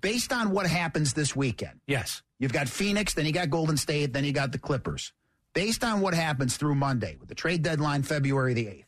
Based 0.01 0.33
on 0.33 0.51
what 0.51 0.67
happens 0.67 1.13
this 1.13 1.37
weekend, 1.37 1.81
yes. 1.87 2.23
you've 2.39 2.53
got 2.55 2.69
Phoenix, 2.69 3.13
then 3.13 3.27
you 3.27 3.33
got 3.33 3.51
Golden 3.51 3.77
State, 3.77 4.15
then 4.15 4.25
you 4.25 4.33
got 4.33 4.51
the 4.53 4.59
Clippers. 4.59 5.13
Based 5.53 5.85
on 5.85 6.01
what 6.01 6.15
happens 6.15 6.57
through 6.57 6.75
Monday 6.77 7.17
with 7.21 7.29
the 7.29 7.35
trade 7.35 7.63
deadline 7.63 8.03
February 8.03 8.55
the 8.55 8.65
8th, 8.67 8.84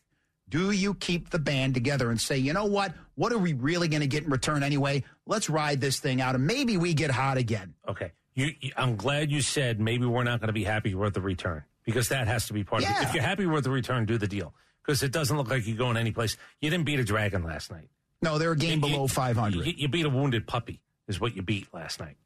do 0.49 0.71
you 0.71 0.95
keep 0.95 1.31
the 1.31 1.39
band 1.39 1.75
together 1.75 2.11
and 2.11 2.21
say, 2.21 2.37
you 2.39 2.53
know 2.53 2.67
what? 2.67 2.93
What 3.17 3.33
are 3.33 3.39
we 3.39 3.53
really 3.53 3.89
going 3.89 4.01
to 4.03 4.07
get 4.07 4.25
in 4.25 4.31
return 4.31 4.63
anyway? 4.63 5.05
Let's 5.27 5.51
ride 5.51 5.81
this 5.81 5.99
thing 5.99 6.21
out 6.21 6.35
and 6.35 6.47
maybe 6.47 6.77
we 6.77 6.95
get 6.95 7.11
hot 7.11 7.37
again. 7.37 7.75
Okay. 7.89 8.13
You, 8.35 8.51
I'm 8.77 8.97
glad 8.97 9.31
you 9.31 9.41
said 9.41 9.81
maybe 9.81 10.05
we're 10.07 10.23
not 10.25 10.41
going 10.41 10.49
to 10.49 10.53
be 10.53 10.65
happy 10.65 10.95
with 10.95 11.15
the 11.15 11.21
return 11.21 11.65
because 11.85 12.09
that 12.11 12.27
has 12.29 12.47
to 12.49 12.53
be 12.53 12.65
part 12.65 12.83
of 12.85 12.91
it. 12.91 12.97
If 13.03 13.15
you're 13.15 13.23
happy 13.23 13.47
with 13.47 13.65
the 13.65 13.71
return, 13.71 14.05
do 14.05 14.19
the 14.19 14.29
deal 14.29 14.55
because 14.85 15.03
it 15.03 15.11
doesn't 15.11 15.37
look 15.37 15.49
like 15.49 15.67
you're 15.67 15.77
going 15.77 15.97
any 15.97 16.13
place. 16.13 16.37
You 16.61 16.71
didn't 16.71 16.85
beat 16.85 17.01
a 17.01 17.05
dragon 17.05 17.43
last 17.43 17.71
night. 17.73 17.89
No, 18.23 18.39
they're 18.39 18.53
a 18.53 18.57
game 18.57 18.85
You- 18.85 18.93
below 18.93 19.07
500. 19.07 19.67
You, 19.67 19.73
you 19.77 19.89
beat 19.89 20.05
a 20.07 20.11
wounded 20.11 20.47
puppy 20.47 20.81
is 21.09 21.19
what 21.21 21.35
you 21.35 21.43
beat 21.43 21.73
last 21.73 21.99
night. 21.99 22.17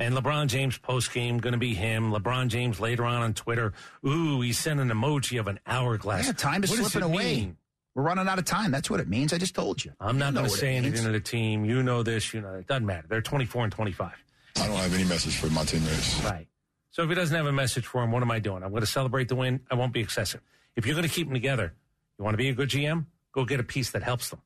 And 0.00 0.14
LeBron 0.14 0.46
James 0.46 0.78
post 0.78 1.12
game 1.12 1.38
going 1.38 1.52
to 1.54 1.58
be 1.58 1.74
him. 1.74 2.12
LeBron 2.12 2.48
James 2.48 2.78
later 2.78 3.04
on 3.04 3.20
on 3.22 3.34
Twitter. 3.34 3.72
Ooh, 4.06 4.40
he 4.40 4.52
sent 4.52 4.78
an 4.78 4.90
emoji 4.90 5.40
of 5.40 5.48
an 5.48 5.58
hourglass. 5.66 6.26
yeah, 6.26 6.32
time 6.32 6.62
is 6.62 6.70
What 6.70 6.78
slipping 6.90 7.02
away. 7.10 7.34
mean? 7.36 7.56
We're 7.96 8.04
running 8.04 8.28
out 8.28 8.38
of 8.38 8.44
time. 8.44 8.70
That's 8.70 8.88
what 8.88 9.00
it 9.00 9.08
means. 9.08 9.32
I 9.32 9.38
just 9.38 9.56
told 9.56 9.84
you. 9.84 9.92
I'm 9.98 10.16
not 10.18 10.34
going 10.34 10.46
to 10.46 10.50
say 10.50 10.76
it 10.76 10.82
means. 10.82 10.86
anything 11.00 11.06
to 11.06 11.12
the 11.12 11.20
team. 11.20 11.64
You 11.64 11.82
know 11.82 12.04
this. 12.04 12.32
You 12.32 12.40
know 12.40 12.54
it 12.54 12.68
doesn't 12.68 12.86
matter. 12.86 13.06
They're 13.08 13.20
24 13.20 13.64
and 13.64 13.72
25. 13.72 14.12
I 14.60 14.66
don't 14.68 14.76
have 14.76 14.94
any 14.94 15.02
message 15.04 15.36
for 15.36 15.48
my 15.48 15.64
teammates. 15.64 16.22
Right. 16.22 16.46
So 16.92 17.02
if 17.02 17.08
he 17.08 17.16
doesn't 17.16 17.34
have 17.36 17.46
a 17.46 17.52
message 17.52 17.84
for 17.86 18.04
him, 18.04 18.12
what 18.12 18.22
am 18.22 18.30
I 18.30 18.38
doing? 18.38 18.62
I'm 18.62 18.70
going 18.70 18.82
to 18.82 18.86
celebrate 18.86 19.26
the 19.28 19.34
win. 19.36 19.60
I 19.68 19.74
won't 19.74 19.92
be 19.92 20.00
excessive. 20.00 20.40
If 20.76 20.86
you're 20.86 20.94
going 20.94 21.08
to 21.08 21.12
keep 21.12 21.26
them 21.26 21.34
together, 21.34 21.74
you 22.18 22.24
want 22.24 22.34
to 22.34 22.38
be 22.38 22.48
a 22.48 22.52
good 22.54 22.68
GM, 22.68 23.06
go 23.32 23.44
get 23.44 23.58
a 23.58 23.64
piece 23.64 23.90
that 23.90 24.04
helps 24.04 24.30
them. 24.30 24.40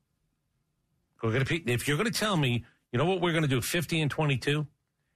Go 1.21 1.31
get 1.31 1.41
a 1.43 1.45
piece. 1.45 1.61
If 1.67 1.87
you're 1.87 1.97
going 1.97 2.11
to 2.11 2.17
tell 2.19 2.37
me, 2.37 2.65
you 2.91 2.97
know 2.97 3.05
what 3.05 3.21
we're 3.21 3.31
going 3.31 3.43
to 3.43 3.47
do, 3.49 3.61
50 3.61 4.01
and 4.01 4.09
22, 4.11 4.67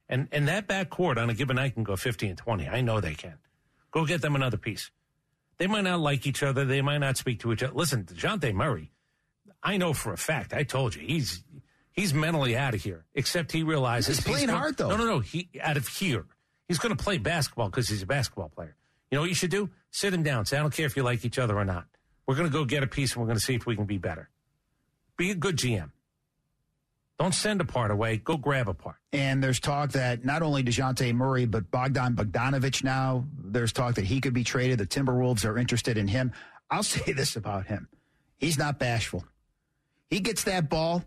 and 0.08 0.28
and 0.32 0.48
that 0.48 0.66
back 0.66 0.90
court 0.90 1.18
on 1.18 1.28
a 1.30 1.34
given 1.34 1.56
night 1.56 1.74
can 1.74 1.84
go 1.84 1.96
50 1.96 2.28
and 2.28 2.38
20. 2.38 2.68
I 2.68 2.80
know 2.80 3.00
they 3.00 3.14
can. 3.14 3.34
Go 3.90 4.04
get 4.06 4.20
them 4.22 4.34
another 4.36 4.56
piece. 4.56 4.90
They 5.58 5.66
might 5.66 5.82
not 5.84 6.00
like 6.00 6.26
each 6.26 6.42
other. 6.42 6.64
They 6.64 6.82
might 6.82 6.98
not 6.98 7.16
speak 7.16 7.40
to 7.40 7.52
each 7.52 7.62
other. 7.62 7.72
Listen, 7.74 8.04
Dejounte 8.04 8.52
Murray, 8.54 8.92
I 9.62 9.76
know 9.76 9.92
for 9.92 10.12
a 10.12 10.16
fact. 10.16 10.52
I 10.54 10.62
told 10.62 10.94
you 10.94 11.02
he's 11.06 11.42
he's 11.90 12.14
mentally 12.14 12.56
out 12.56 12.74
of 12.74 12.82
here. 12.82 13.04
Except 13.14 13.50
he 13.52 13.62
realizes 13.62 14.18
He's 14.18 14.26
playing 14.26 14.46
gonna- 14.46 14.58
hard, 14.58 14.76
though. 14.76 14.88
No, 14.90 14.96
no, 14.96 15.04
no. 15.06 15.18
He 15.20 15.48
out 15.60 15.76
of 15.76 15.88
here. 15.88 16.26
He's 16.68 16.78
going 16.78 16.94
to 16.96 17.02
play 17.02 17.16
basketball 17.18 17.70
because 17.70 17.88
he's 17.88 18.02
a 18.02 18.06
basketball 18.06 18.50
player. 18.50 18.76
You 19.10 19.16
know 19.16 19.22
what 19.22 19.30
you 19.30 19.34
should 19.34 19.50
do? 19.50 19.70
Sit 19.90 20.12
him 20.12 20.22
down. 20.22 20.44
Say, 20.44 20.58
I 20.58 20.60
don't 20.60 20.72
care 20.72 20.84
if 20.84 20.96
you 20.96 21.02
like 21.02 21.24
each 21.24 21.38
other 21.38 21.56
or 21.56 21.64
not. 21.64 21.86
We're 22.26 22.34
going 22.34 22.46
to 22.46 22.52
go 22.52 22.66
get 22.66 22.82
a 22.82 22.86
piece 22.86 23.12
and 23.14 23.22
we're 23.22 23.26
going 23.26 23.38
to 23.38 23.42
see 23.44 23.54
if 23.54 23.64
we 23.64 23.74
can 23.74 23.86
be 23.86 23.96
better. 23.96 24.28
Be 25.16 25.30
a 25.30 25.34
good 25.34 25.56
GM. 25.56 25.90
Don't 27.18 27.34
send 27.34 27.60
a 27.60 27.64
part 27.64 27.90
away. 27.90 28.18
Go 28.18 28.36
grab 28.36 28.68
a 28.68 28.74
part. 28.74 28.96
And 29.12 29.42
there's 29.42 29.58
talk 29.58 29.92
that 29.92 30.24
not 30.24 30.42
only 30.42 30.62
DeJounte 30.62 31.12
Murray, 31.14 31.46
but 31.46 31.70
Bogdan 31.70 32.14
Bogdanovich 32.14 32.84
now, 32.84 33.24
there's 33.36 33.72
talk 33.72 33.96
that 33.96 34.04
he 34.04 34.20
could 34.20 34.34
be 34.34 34.44
traded. 34.44 34.78
The 34.78 34.86
Timberwolves 34.86 35.44
are 35.44 35.58
interested 35.58 35.98
in 35.98 36.06
him. 36.06 36.32
I'll 36.70 36.82
say 36.84 37.12
this 37.12 37.36
about 37.36 37.66
him 37.66 37.88
he's 38.38 38.56
not 38.58 38.78
bashful. 38.78 39.24
He 40.10 40.20
gets 40.20 40.44
that 40.44 40.68
ball 40.68 41.04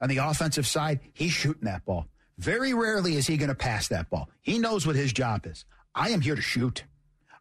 on 0.00 0.08
the 0.08 0.18
offensive 0.18 0.66
side, 0.66 1.00
he's 1.14 1.32
shooting 1.32 1.64
that 1.64 1.84
ball. 1.86 2.06
Very 2.36 2.74
rarely 2.74 3.16
is 3.16 3.26
he 3.26 3.36
going 3.36 3.48
to 3.48 3.54
pass 3.54 3.88
that 3.88 4.10
ball. 4.10 4.28
He 4.42 4.58
knows 4.58 4.86
what 4.86 4.96
his 4.96 5.12
job 5.12 5.46
is. 5.46 5.64
I 5.94 6.10
am 6.10 6.20
here 6.20 6.34
to 6.34 6.42
shoot, 6.42 6.84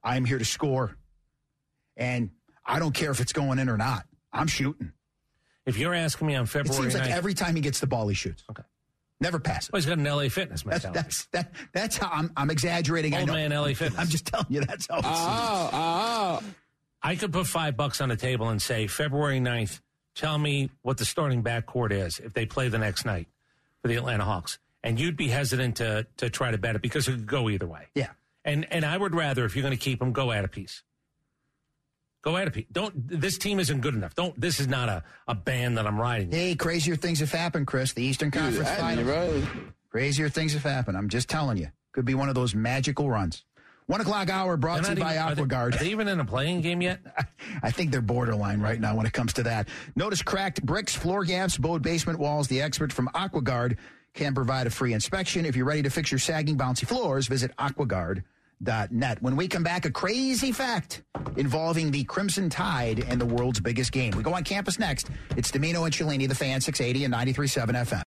I 0.03 0.15
am 0.15 0.23
here 0.23 0.37
to 0.37 0.45
score. 0.45 0.97
And 1.97 2.31
I 2.65 2.79
don't 2.79 2.93
care 2.93 3.11
if 3.11 3.19
it's 3.19 3.33
going 3.33 3.59
in 3.59 3.69
or 3.69 3.77
not. 3.77 4.05
I'm 4.31 4.47
shooting. 4.47 4.93
If 5.65 5.77
you're 5.77 5.93
asking 5.93 6.27
me 6.27 6.35
on 6.35 6.45
February, 6.45 6.87
It 6.87 6.91
seems 6.91 6.93
like 7.01 7.09
9th, 7.09 7.15
every 7.15 7.33
time 7.33 7.55
he 7.55 7.61
gets 7.61 7.79
the 7.79 7.87
ball, 7.87 8.07
he 8.07 8.15
shoots. 8.15 8.43
Okay. 8.49 8.63
Never 9.21 9.39
passes. 9.39 9.71
well, 9.71 9.79
he's 9.81 9.85
got 9.85 9.97
an 9.97 10.03
LA 10.03 10.27
fitness 10.27 10.63
That's 10.63 10.83
mentality. 10.83 10.99
that's 10.99 11.25
that, 11.27 11.51
that's 11.71 11.97
how 11.97 12.09
I'm 12.11 12.31
I'm 12.35 12.49
exaggerating. 12.49 13.13
I 13.15 13.19
Old 13.19 13.27
know. 13.27 13.33
man 13.33 13.51
LA 13.51 13.67
Fitness. 13.73 13.97
I'm 13.97 14.07
just 14.07 14.25
telling 14.25 14.47
you 14.49 14.61
that's 14.61 14.87
how. 14.87 14.97
it 14.97 15.05
oh, 15.05 15.09
seems. 15.09 15.69
Oh, 15.73 16.39
oh. 16.43 16.53
I 17.01 17.15
could 17.15 17.31
put 17.31 17.47
five 17.47 17.77
bucks 17.77 18.01
on 18.01 18.09
the 18.09 18.15
table 18.17 18.49
and 18.49 18.61
say 18.61 18.87
February 18.87 19.39
9th, 19.39 19.79
tell 20.15 20.37
me 20.37 20.69
what 20.81 20.97
the 20.97 21.05
starting 21.05 21.43
backcourt 21.43 21.91
is 21.91 22.19
if 22.19 22.33
they 22.33 22.45
play 22.45 22.69
the 22.69 22.77
next 22.77 23.05
night 23.05 23.27
for 23.81 23.87
the 23.87 23.95
Atlanta 23.95 24.23
Hawks. 24.25 24.57
And 24.83 24.99
you'd 24.99 25.15
be 25.15 25.29
hesitant 25.29 25.77
to 25.77 26.05
to 26.17 26.29
try 26.29 26.51
to 26.51 26.57
bet 26.57 26.75
it 26.75 26.81
because 26.81 27.07
it 27.07 27.11
could 27.11 27.27
go 27.27 27.49
either 27.49 27.67
way. 27.67 27.87
Yeah. 27.95 28.09
And 28.43 28.65
and 28.71 28.83
I 28.83 28.97
would 28.97 29.15
rather 29.15 29.45
if 29.45 29.55
you're 29.55 29.63
going 29.63 29.77
to 29.77 29.81
keep 29.81 29.99
them, 29.99 30.11
go 30.11 30.33
at 30.33 30.43
a 30.43 30.49
piece. 30.49 30.83
Go 32.23 32.37
at 32.37 32.47
a 32.47 32.51
piece. 32.51 32.65
Don't. 32.71 32.93
This 32.95 33.37
team 33.37 33.59
isn't 33.59 33.81
good 33.81 33.93
enough. 33.93 34.15
Don't. 34.15 34.39
This 34.39 34.59
is 34.59 34.67
not 34.67 34.89
a, 34.89 35.03
a 35.27 35.35
band 35.35 35.77
that 35.77 35.85
I'm 35.85 35.99
riding. 35.99 36.31
Hey, 36.31 36.55
crazier 36.55 36.95
things 36.95 37.19
have 37.19 37.31
happened, 37.31 37.67
Chris. 37.67 37.93
The 37.93 38.03
Eastern 38.03 38.31
Conference 38.31 38.69
Finals. 38.69 39.45
Crazier 39.89 40.29
things 40.29 40.53
have 40.53 40.63
happened. 40.63 40.97
I'm 40.97 41.09
just 41.09 41.29
telling 41.29 41.57
you. 41.57 41.67
Could 41.91 42.05
be 42.05 42.15
one 42.15 42.29
of 42.29 42.35
those 42.35 42.55
magical 42.55 43.09
runs. 43.09 43.43
One 43.87 43.99
o'clock 43.99 44.29
hour 44.29 44.55
brought 44.55 44.85
to 44.85 44.91
you 44.91 44.95
by 44.95 45.13
even- 45.15 45.23
are 45.23 45.35
they- 45.35 45.41
AquaGuard. 45.43 45.75
Are 45.75 45.77
they 45.79 45.89
even 45.91 46.07
in 46.07 46.19
a 46.21 46.25
playing 46.25 46.61
game 46.61 46.81
yet? 46.81 47.01
I 47.63 47.69
think 47.71 47.91
they're 47.91 48.01
borderline 48.01 48.61
right 48.61 48.79
now 48.79 48.95
when 48.95 49.05
it 49.05 49.11
comes 49.11 49.33
to 49.33 49.43
that. 49.43 49.67
Notice 49.97 50.21
cracked 50.21 50.65
bricks, 50.65 50.95
floor 50.95 51.25
gaps, 51.25 51.57
bowed 51.57 51.83
basement 51.83 52.17
walls. 52.17 52.47
The 52.47 52.61
expert 52.61 52.93
from 52.93 53.09
AquaGuard 53.13 53.75
can 54.13 54.33
provide 54.33 54.65
a 54.67 54.69
free 54.69 54.93
inspection. 54.93 55.45
If 55.45 55.57
you're 55.57 55.65
ready 55.65 55.83
to 55.83 55.89
fix 55.89 56.11
your 56.11 56.19
sagging, 56.19 56.57
bouncy 56.57 56.87
floors, 56.87 57.27
visit 57.27 57.51
aquaguard.net. 58.63 59.21
When 59.21 59.35
we 59.35 59.47
come 59.47 59.63
back, 59.63 59.85
a 59.85 59.91
crazy 59.91 60.51
fact 60.51 61.03
involving 61.37 61.91
the 61.91 62.03
Crimson 62.05 62.49
Tide 62.49 63.03
and 63.07 63.19
the 63.19 63.25
world's 63.25 63.59
biggest 63.59 63.91
game. 63.91 64.13
We 64.15 64.23
go 64.23 64.33
on 64.33 64.43
campus 64.43 64.79
next. 64.79 65.09
It's 65.35 65.51
Dimino 65.51 65.85
and 65.85 65.93
Cellini, 65.93 66.27
the 66.27 66.35
fan, 66.35 66.61
680 66.61 67.05
and 67.05 67.13
93.7 67.13 67.75
FM. 67.75 68.01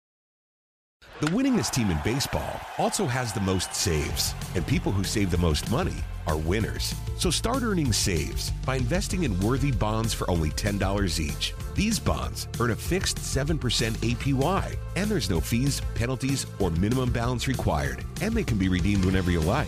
The 1.22 1.28
winningest 1.28 1.72
team 1.72 1.92
in 1.92 1.98
baseball 2.04 2.60
also 2.78 3.06
has 3.06 3.32
the 3.32 3.40
most 3.40 3.74
saves, 3.74 4.34
and 4.54 4.68
people 4.68 4.92
who 4.92 5.06
save 5.06 5.32
the 5.32 5.38
most 5.38 5.72
money 5.72 5.96
are 6.28 6.36
winners. 6.36 6.94
So 7.18 7.30
start 7.30 7.64
earning 7.64 7.94
saves 7.94 8.52
by 8.66 8.76
investing 8.76 9.24
in 9.24 9.40
worthy 9.40 9.72
bonds 9.72 10.14
for 10.14 10.30
only 10.30 10.50
$10 10.52 11.20
each. 11.20 11.54
These 11.74 12.00
bonds 12.00 12.50
earn 12.60 12.72
a 12.72 12.76
fixed 12.76 13.18
7% 13.18 13.58
APY, 13.58 14.76
and 14.98 15.10
there's 15.10 15.30
no 15.30 15.40
fees, 15.40 15.82
penalties, 15.94 16.48
or 16.60 16.70
minimum 16.72 17.14
balance 17.14 17.48
required, 17.48 18.04
and 18.22 18.34
they 18.34 18.44
can 18.44 18.58
be 18.58 18.68
redeemed 18.68 19.06
whenever 19.06 19.32
you 19.32 19.40
like. 19.40 19.68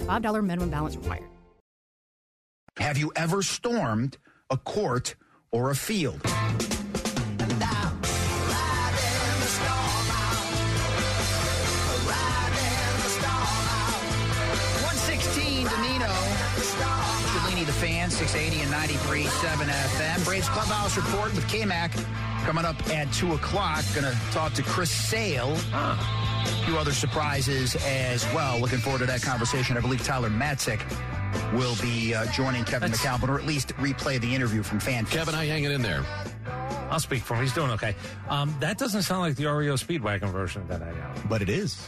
a 0.00 0.04
$5 0.04 0.44
minimum 0.44 0.70
balance 0.70 0.96
required. 0.96 1.24
Have 2.78 2.96
you 2.98 3.12
ever 3.16 3.42
stormed 3.42 4.18
a 4.50 4.56
court 4.56 5.14
or 5.50 5.70
a 5.70 5.74
field? 5.74 6.20
One 13.58 14.94
sixteen, 14.96 15.66
Dimino. 15.66 16.08
Cellini, 17.32 17.64
The 17.64 17.72
Fan, 17.72 18.10
680 18.10 18.62
and 18.62 18.72
93.7 18.72 19.66
FM. 19.68 20.24
Braves 20.24 20.48
Clubhouse 20.48 20.96
Report 20.96 21.34
with 21.34 21.46
K-Mac 21.48 21.92
coming 22.44 22.64
up 22.64 22.76
at 22.90 23.12
2 23.12 23.34
o'clock. 23.34 23.84
Going 23.94 24.10
to 24.10 24.18
talk 24.30 24.52
to 24.54 24.62
Chris 24.62 24.90
Sale. 24.90 25.56
A 26.48 26.64
few 26.64 26.78
other 26.78 26.92
surprises 26.92 27.76
as 27.86 28.24
well. 28.34 28.58
Looking 28.58 28.78
forward 28.78 29.00
to 29.00 29.06
that 29.06 29.22
conversation. 29.22 29.76
I 29.76 29.80
believe 29.80 30.02
Tyler 30.04 30.30
Matzek 30.30 30.80
will 31.52 31.76
be 31.82 32.14
uh, 32.14 32.26
joining 32.32 32.64
Kevin 32.64 32.90
That's- 32.90 33.04
McAlpin, 33.06 33.28
or 33.28 33.38
at 33.38 33.46
least 33.46 33.68
replay 33.76 34.20
the 34.20 34.34
interview 34.34 34.62
from 34.62 34.80
Fan. 34.80 35.06
Kevin, 35.06 35.34
I 35.34 35.44
you 35.44 35.50
hanging 35.50 35.72
in 35.72 35.82
there? 35.82 36.04
I'll 36.90 37.00
speak 37.00 37.22
for 37.22 37.34
him. 37.34 37.42
He's 37.42 37.52
doing 37.52 37.70
okay. 37.72 37.94
Um, 38.30 38.54
that 38.60 38.78
doesn't 38.78 39.02
sound 39.02 39.20
like 39.20 39.36
the 39.36 39.46
REO 39.46 39.74
Speedwagon 39.74 40.30
version 40.30 40.66
that 40.68 40.82
I 40.82 40.90
know. 40.92 41.12
But 41.28 41.42
it 41.42 41.50
is. 41.50 41.86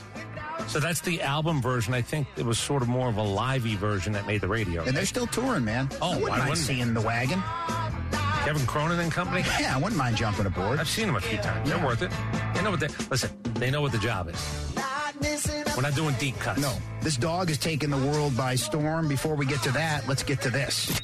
So 0.68 0.78
that's 0.78 1.00
the 1.00 1.22
album 1.22 1.62
version. 1.62 1.94
I 1.94 2.02
think 2.02 2.28
it 2.36 2.44
was 2.44 2.58
sort 2.58 2.82
of 2.82 2.88
more 2.88 3.08
of 3.08 3.16
a 3.16 3.22
livey 3.22 3.76
version 3.76 4.12
that 4.12 4.26
made 4.26 4.42
the 4.42 4.48
radio. 4.48 4.82
And 4.84 4.94
they're 4.94 5.06
still 5.06 5.26
touring, 5.26 5.64
man. 5.64 5.88
Oh, 6.02 6.10
I 6.12 6.14
wouldn't 6.16 6.22
why 6.30 6.38
mind 6.38 6.50
wouldn't 6.50 6.66
they? 6.68 6.74
seeing 6.74 6.92
the 6.94 7.00
wagon. 7.00 7.42
Kevin 8.44 8.66
Cronin 8.66 8.98
and 9.00 9.12
company. 9.12 9.44
Yeah, 9.60 9.74
I 9.76 9.78
wouldn't 9.78 9.96
mind 9.96 10.16
jumping 10.16 10.46
aboard. 10.46 10.78
I've 10.78 10.88
seen 10.88 11.06
them 11.06 11.16
a 11.16 11.20
few 11.20 11.38
times. 11.38 11.68
They're 11.68 11.84
worth 11.84 12.02
it. 12.02 12.10
They 12.54 12.62
know 12.62 12.70
what 12.70 12.80
they 12.80 12.88
listen. 13.10 13.30
They 13.54 13.70
know 13.70 13.82
what 13.82 13.92
the 13.92 13.98
job 13.98 14.28
is. 14.28 14.74
We're 15.76 15.82
not 15.82 15.94
doing 15.94 16.14
deep 16.18 16.38
cuts. 16.38 16.60
No, 16.60 16.74
this 17.02 17.16
dog 17.16 17.50
is 17.50 17.58
taking 17.58 17.90
the 17.90 17.98
world 17.98 18.36
by 18.36 18.54
storm. 18.54 19.08
Before 19.08 19.34
we 19.34 19.44
get 19.46 19.62
to 19.62 19.72
that, 19.72 20.08
let's 20.08 20.22
get 20.22 20.40
to 20.42 20.50
this. 20.50 21.00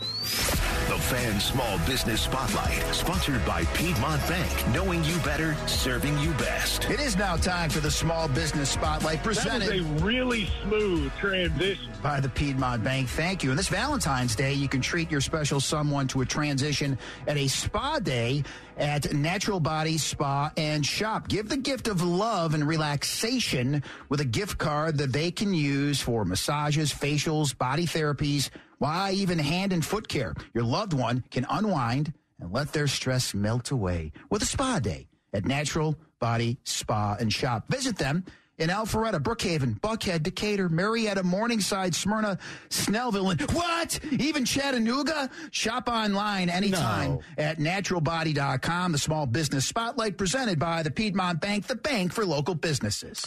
The 1.06 1.14
Fan 1.14 1.38
Small 1.38 1.78
Business 1.86 2.22
Spotlight, 2.22 2.82
sponsored 2.92 3.44
by 3.46 3.64
Piedmont 3.74 4.20
Bank. 4.26 4.68
Knowing 4.74 5.04
you 5.04 5.16
better, 5.18 5.54
serving 5.68 6.18
you 6.18 6.32
best. 6.32 6.86
It 6.86 6.98
is 6.98 7.16
now 7.16 7.36
time 7.36 7.70
for 7.70 7.78
the 7.78 7.90
Small 7.92 8.26
Business 8.26 8.70
Spotlight 8.70 9.22
presented 9.22 9.68
That 9.68 9.92
was 9.92 10.02
a 10.02 10.04
really 10.04 10.48
smooth 10.64 11.12
transition. 11.14 11.92
by 12.02 12.18
the 12.18 12.28
Piedmont 12.28 12.82
Bank. 12.82 13.08
Thank 13.08 13.44
you. 13.44 13.50
And 13.50 13.58
this 13.58 13.68
Valentine's 13.68 14.34
Day, 14.34 14.54
you 14.54 14.68
can 14.68 14.80
treat 14.80 15.08
your 15.08 15.20
special 15.20 15.60
someone 15.60 16.08
to 16.08 16.22
a 16.22 16.26
transition 16.26 16.98
at 17.28 17.36
a 17.36 17.46
spa 17.46 18.00
day 18.00 18.42
at 18.76 19.14
Natural 19.14 19.60
Body 19.60 19.98
Spa 19.98 20.50
and 20.56 20.84
Shop. 20.84 21.28
Give 21.28 21.48
the 21.48 21.56
gift 21.56 21.86
of 21.86 22.02
love 22.02 22.52
and 22.52 22.66
relaxation 22.66 23.84
with 24.08 24.20
a 24.20 24.24
gift 24.24 24.58
card 24.58 24.98
that 24.98 25.12
they 25.12 25.30
can 25.30 25.54
use 25.54 26.00
for 26.00 26.24
massages, 26.24 26.92
facials, 26.92 27.56
body 27.56 27.86
therapies, 27.86 28.50
why 28.78 29.12
even 29.12 29.38
hand 29.38 29.72
and 29.72 29.84
foot 29.84 30.08
care. 30.08 30.34
Your 30.54 30.64
loved 30.64 30.92
one 30.92 31.24
can 31.30 31.46
unwind 31.48 32.12
and 32.40 32.52
let 32.52 32.72
their 32.72 32.86
stress 32.86 33.34
melt 33.34 33.70
away 33.70 34.12
with 34.30 34.42
a 34.42 34.46
spa 34.46 34.78
day 34.78 35.08
at 35.32 35.44
Natural 35.44 35.96
Body 36.18 36.58
Spa 36.64 37.16
and 37.18 37.32
Shop. 37.32 37.68
Visit 37.68 37.98
them 37.98 38.24
in 38.58 38.70
Alpharetta, 38.70 39.20
Brookhaven, 39.22 39.78
Buckhead, 39.80 40.22
Decatur, 40.22 40.68
Marietta, 40.68 41.22
Morningside, 41.22 41.94
Smyrna, 41.94 42.38
Snellville, 42.70 43.30
and 43.32 43.40
what? 43.52 43.98
Even 44.12 44.44
Chattanooga? 44.44 45.28
Shop 45.50 45.88
online 45.88 46.48
anytime 46.48 47.10
No. 47.12 47.20
at 47.36 47.58
naturalbody.com. 47.58 48.92
The 48.92 48.98
Small 48.98 49.26
Business 49.26 49.66
Spotlight 49.66 50.16
presented 50.16 50.58
by 50.58 50.82
the 50.82 50.90
Piedmont 50.90 51.40
Bank, 51.40 51.66
the 51.66 51.76
bank 51.76 52.12
for 52.12 52.24
local 52.24 52.54
businesses. 52.54 53.22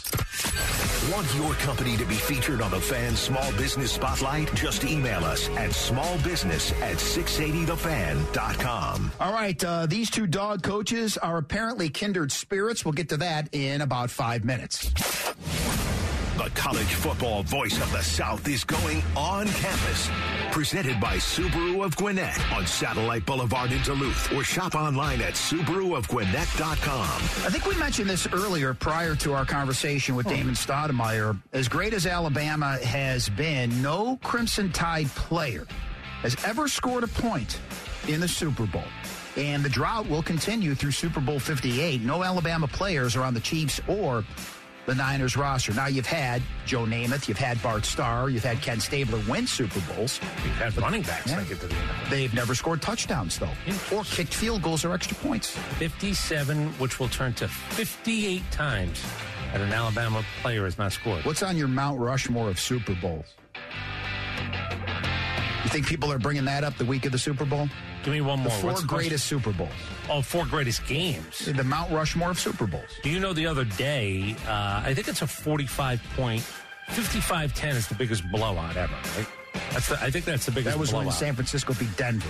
Want 1.12 1.34
your 1.36 1.54
company 1.56 1.96
to 1.98 2.06
be 2.06 2.16
featured 2.16 2.62
on 2.62 2.72
the 2.72 2.80
Fan 2.82 3.16
Small 3.16 3.52
Business 3.54 3.92
Spotlight? 3.94 4.54
Just 4.56 4.84
email 4.84 5.24
us 5.26 5.48
at 5.50 5.70
smallbusiness 5.72 6.74
at 6.82 6.98
680thefan.com. 6.98 9.12
All 9.20 9.34
right, 9.34 9.64
uh, 9.64 9.86
these 9.86 10.10
two 10.10 10.28
dog 10.28 10.64
coaches 10.64 11.18
are 11.18 11.38
apparently 11.38 11.90
kindred 11.90 12.32
spirits. 12.32 12.84
We'll 12.84 12.94
get 12.94 13.10
to 13.10 13.18
that 13.18 13.50
in 13.54 13.82
about 13.82 14.10
five 14.10 14.44
minutes. 14.44 14.92
The 16.40 16.50
college 16.52 16.94
football 16.94 17.44
voice 17.44 17.82
of 17.82 17.92
the 17.92 18.02
South 18.02 18.48
is 18.48 18.64
going 18.64 19.04
on 19.18 19.46
campus. 19.48 20.10
Presented 20.52 20.98
by 21.02 21.18
Subaru 21.18 21.84
of 21.84 21.98
Gwinnett 21.98 22.40
on 22.54 22.66
Satellite 22.66 23.26
Boulevard 23.26 23.74
in 23.74 23.82
Duluth 23.82 24.32
or 24.32 24.46
shop 24.46 24.74
online 24.74 25.20
at 25.20 25.34
SubaruofGwinnett.com. 25.34 27.46
I 27.46 27.50
think 27.50 27.66
we 27.66 27.76
mentioned 27.76 28.10
this 28.10 28.26
earlier 28.32 28.74
prior 28.74 29.16
to 29.16 29.34
our 29.34 29.44
conversation 29.44 30.16
with 30.16 30.28
hmm. 30.28 30.34
Damon 30.34 30.54
Stoudemire. 30.54 31.38
As 31.52 31.68
great 31.68 31.94
as 31.94 32.06
Alabama 32.06 32.78
has 32.86 33.28
been, 33.28 33.82
no 33.82 34.18
Crimson 34.24 34.72
Tide 34.72 35.08
player 35.08 35.68
has 36.22 36.38
ever 36.46 36.70
scored 36.70 37.04
a 37.04 37.08
point 37.08 37.60
in 38.08 38.22
the 38.22 38.30
Super 38.30 38.66
Bowl. 38.66 38.84
And 39.36 39.62
the 39.62 39.70
drought 39.70 40.08
will 40.08 40.24
continue 40.24 40.74
through 40.74 40.92
Super 40.92 41.20
Bowl 41.20 41.40
58. 41.40 42.02
No 42.02 42.24
Alabama 42.24 42.68
players 42.68 43.18
are 43.18 43.24
on 43.24 43.34
the 43.34 43.42
Chiefs 43.42 43.82
or 43.90 44.24
the 44.90 44.96
Niners 44.96 45.38
roster. 45.38 45.72
Now 45.72 45.86
you've 45.86 46.08
had 46.08 46.42
Joe 46.66 46.80
Namath, 46.86 47.28
you've 47.28 47.38
had 47.38 47.62
Bart 47.62 47.86
Starr, 47.86 48.30
you've 48.32 48.44
had 48.44 48.60
Ken 48.60 48.80
Stabler 48.80 49.22
win 49.30 49.46
Super 49.46 49.80
Bowls. 49.82 50.20
You've 50.44 50.56
had 50.56 50.76
running 50.78 51.04
backs 51.04 51.30
Yeah. 51.30 51.44
the. 51.44 51.76
They've 52.10 52.34
never 52.34 52.56
scored 52.56 52.82
touchdowns 52.82 53.38
though, 53.38 53.54
or 53.96 54.04
kicked 54.04 54.34
field 54.34 54.64
goals 54.64 54.84
or 54.84 54.92
extra 54.94 55.16
points. 55.18 55.50
57, 55.78 56.70
which 56.80 57.00
will 57.00 57.08
turn 57.10 57.34
to 57.34 57.48
58 57.48 58.42
times 58.52 59.00
that 59.52 59.62
an 59.62 59.72
Alabama 59.72 60.24
player 60.42 60.64
has 60.66 60.80
not 60.80 60.92
scored. 60.92 61.24
What's 61.24 61.44
on 61.44 61.56
your 61.56 61.68
Mount 61.68 62.00
Rushmore 62.00 62.50
of 62.50 62.60
Super 62.60 62.96
Bowls? 62.96 63.26
You 65.64 65.70
think 65.70 65.88
people 65.88 66.12
are 66.12 66.20
bringing 66.20 66.46
that 66.46 66.64
up 66.64 66.78
the 66.78 66.86
week 66.86 67.06
of 67.06 67.12
the 67.12 67.18
Super 67.18 67.44
Bowl? 67.46 67.68
Give 68.04 68.14
me 68.14 68.22
one 68.22 68.40
more. 68.40 68.50
The 68.50 68.56
four 68.62 68.72
What's 68.72 68.84
greatest 68.86 69.26
Super 69.28 69.52
Bowls. 69.52 69.70
Oh, 70.10 70.22
four 70.22 70.46
greatest 70.46 70.86
games. 70.88 71.46
The 71.46 71.64
Mount 71.64 71.92
Rushmore 71.92 72.32
of 72.32 72.40
Super 72.40 72.66
Bowls. 72.66 72.90
Do 73.04 73.10
you 73.10 73.20
know 73.20 73.34
the 73.34 73.46
other 73.46 73.66
day, 73.66 74.36
uh, 74.48 74.82
I 74.86 74.94
think 74.94 75.10
it's 75.10 75.22
a 75.22 75.28
45 75.28 76.02
point, 76.16 76.42
55 76.90 77.54
10 77.54 77.76
is 77.76 77.88
the 77.88 77.96
biggest 77.96 78.24
blowout 78.32 78.78
ever, 78.78 78.94
right? 79.18 79.28
That's 79.72 79.90
the, 79.90 80.02
I 80.02 80.10
think 80.10 80.26
that's 80.26 80.46
the 80.46 80.52
biggest 80.52 80.74
That 80.76 80.80
was 80.80 80.92
blowout. 80.92 81.08
when 81.08 81.16
San 81.16 81.36
Francisco 81.36 81.74
beat 81.74 81.96
Denver. 81.98 82.30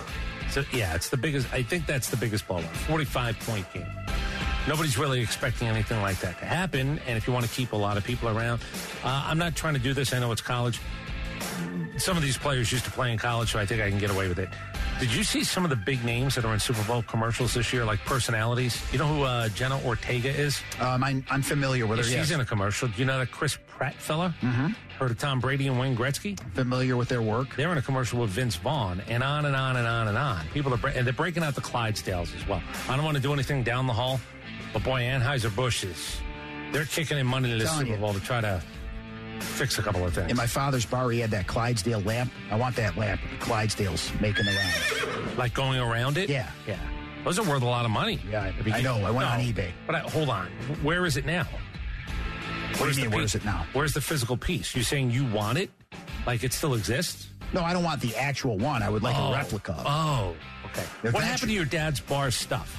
So, 0.50 0.64
yeah, 0.74 0.96
it's 0.96 1.10
the 1.10 1.18
biggest. 1.18 1.54
I 1.54 1.62
think 1.62 1.86
that's 1.86 2.10
the 2.10 2.18
biggest 2.18 2.48
blowout. 2.48 2.76
45 2.76 3.40
point 3.42 3.72
game. 3.74 3.86
Nobody's 4.68 4.98
really 4.98 5.22
expecting 5.22 5.68
anything 5.68 6.02
like 6.02 6.20
that 6.20 6.40
to 6.40 6.46
happen. 6.46 7.00
And 7.08 7.16
if 7.18 7.28
you 7.28 7.34
want 7.34 7.46
to 7.46 7.52
keep 7.52 7.74
a 7.74 7.78
lot 7.78 7.96
of 7.98 8.04
people 8.04 8.30
around, 8.30 8.62
uh, 9.04 9.24
I'm 9.28 9.38
not 9.38 9.56
trying 9.56 9.76
to 9.76 9.80
do 9.80 9.94
this. 9.94 10.14
I 10.14 10.20
know 10.20 10.32
it's 10.32 10.42
college. 10.42 10.80
Some 12.00 12.18
of 12.18 12.24
these 12.24 12.38
players 12.38 12.72
used 12.72 12.86
to 12.86 12.92
play 12.92 13.12
in 13.12 13.18
college, 13.18 13.52
so 13.52 13.60
I 13.60 13.66
think 13.66 13.82
I 13.82 13.90
can 13.90 14.00
get 14.00 14.10
away 14.10 14.28
with 14.28 14.40
it. 14.40 14.50
Did 15.00 15.14
you 15.14 15.24
see 15.24 15.44
some 15.44 15.64
of 15.64 15.70
the 15.70 15.76
big 15.76 16.04
names 16.04 16.36
that 16.36 16.44
are 16.46 16.54
in 16.54 16.60
Super 16.60 16.84
Bowl 16.84 17.04
commercials 17.04 17.54
this 17.54 17.72
year, 17.72 17.86
like 17.86 18.00
personalities? 18.06 18.82
You 18.92 19.00
know 19.00 19.08
who 19.08 19.24
uh, 19.24 19.50
Jenna 19.50 19.80
Ortega 19.86 20.30
is? 20.30 20.62
Um, 20.80 21.04
I'm, 21.04 21.26
I'm 21.30 21.42
familiar 21.42 21.86
with 21.88 22.00
her. 22.00 22.04
She's 22.04 22.14
Yes. 22.14 22.32
in 22.32 22.40
a 22.42 22.46
commercial. 22.46 22.88
Do 22.88 22.96
you 22.98 23.06
know 23.06 23.20
that 23.20 23.32
Chris 23.32 23.58
Pratt 23.68 23.94
fella? 23.96 24.34
Mm-hmm. 24.42 24.68
Heard 24.98 25.12
of 25.12 25.18
Tom 25.20 25.40
Brady 25.40 25.68
and 25.68 25.80
Wayne 25.80 25.96
Gretzky? 25.96 26.38
Familiar 26.54 26.98
with 26.98 27.08
their 27.10 27.22
work. 27.22 27.56
They're 27.56 27.72
in 27.72 27.78
a 27.78 27.82
commercial 27.82 28.20
with 28.20 28.32
Vince 28.32 28.56
Vaughn, 28.58 29.02
and 29.08 29.24
on 29.24 29.46
and 29.46 29.56
on 29.56 29.78
and 29.78 29.88
on 29.88 30.08
and 30.10 30.18
on. 30.18 30.46
People 30.54 30.74
are 30.74 30.88
and 30.90 31.06
they're 31.06 31.14
breaking 31.14 31.44
out 31.44 31.56
the 31.56 31.62
Clydesdales 31.62 32.36
as 32.36 32.46
well. 32.48 32.62
I 32.90 32.96
don't 32.98 33.06
want 33.06 33.16
to 33.16 33.24
do 33.24 33.32
anything 33.32 33.64
down 33.64 33.88
the 33.88 33.94
hall, 33.94 34.20
but 34.74 34.84
boy, 34.84 35.02
Anheuser 35.02 35.54
Busch 35.56 35.84
is 35.86 36.18
they're 36.74 36.86
kicking 36.86 37.18
in 37.18 37.26
money 37.28 37.50
to 37.50 37.58
the 37.58 37.68
Super 37.68 37.92
you. 37.92 37.96
Bowl 37.98 38.14
to 38.14 38.20
try 38.20 38.42
to 38.42 38.62
fix 39.42 39.78
a 39.80 39.82
couple 39.82 40.06
of 40.06 40.14
things. 40.14 40.30
In 40.32 40.38
my 40.38 40.48
father's 40.48 40.86
bar, 40.86 41.10
he 41.12 41.20
had 41.20 41.32
that 41.32 41.48
Clydesdale 41.48 42.02
lamp. 42.02 42.32
I 42.52 42.56
want 42.56 42.76
that 42.78 42.98
lamp. 42.98 43.22
The 43.32 43.38
Clydesdale's 43.46 44.12
making 44.22 44.46
the 44.46 44.52
rounds. 44.52 45.38
like 45.38 45.54
going 45.54 45.80
around 45.80 46.18
it. 46.18 46.30
Yeah. 46.30 46.50
yeah. 46.68 46.78
Those 47.24 47.38
are 47.40 47.44
worth 47.50 47.62
a 47.62 47.66
lot 47.66 47.86
of 47.86 47.92
money. 47.92 48.20
Yeah, 48.30 48.44
I- 48.66 48.72
I 48.78 48.82
know. 48.82 48.98
I 49.06 49.12
went 49.12 49.30
on 49.30 49.40
eBay. 49.40 49.72
But 49.86 49.96
I, 49.96 50.00
hold 50.00 50.30
on, 50.30 50.48
where 50.82 51.06
is 51.06 51.18
it 51.18 51.26
now? 51.26 51.46
What 52.78 52.94
do 52.94 53.02
you 53.02 53.10
mean, 53.10 53.20
piece? 53.20 53.36
is 53.36 53.42
it 53.42 53.46
now? 53.46 53.66
Where's 53.74 53.94
the 53.94 54.00
physical 54.02 54.38
piece? 54.38 54.74
You're 54.76 54.84
saying 54.86 55.12
you 55.12 55.26
want 55.26 55.58
it? 55.58 55.70
Like 56.26 56.44
it 56.44 56.54
still 56.54 56.76
exists? 56.76 57.28
No, 57.52 57.62
I 57.62 57.74
don't 57.74 57.84
want 57.84 58.00
the 58.00 58.16
actual 58.16 58.58
one. 58.58 58.84
I 58.84 58.90
would 58.90 59.04
like 59.04 59.16
Oh. 59.18 59.34
a 59.34 59.38
replica. 59.38 59.74
of 59.74 59.80
it. 59.80 59.86
Oh, 59.88 60.36
okay. 60.68 60.84
If 61.04 61.14
what 61.14 61.24
happened 61.24 61.50
to 61.50 61.56
your 61.56 61.66
dad's 61.66 62.00
bar 62.00 62.32
stuff? 62.32 62.76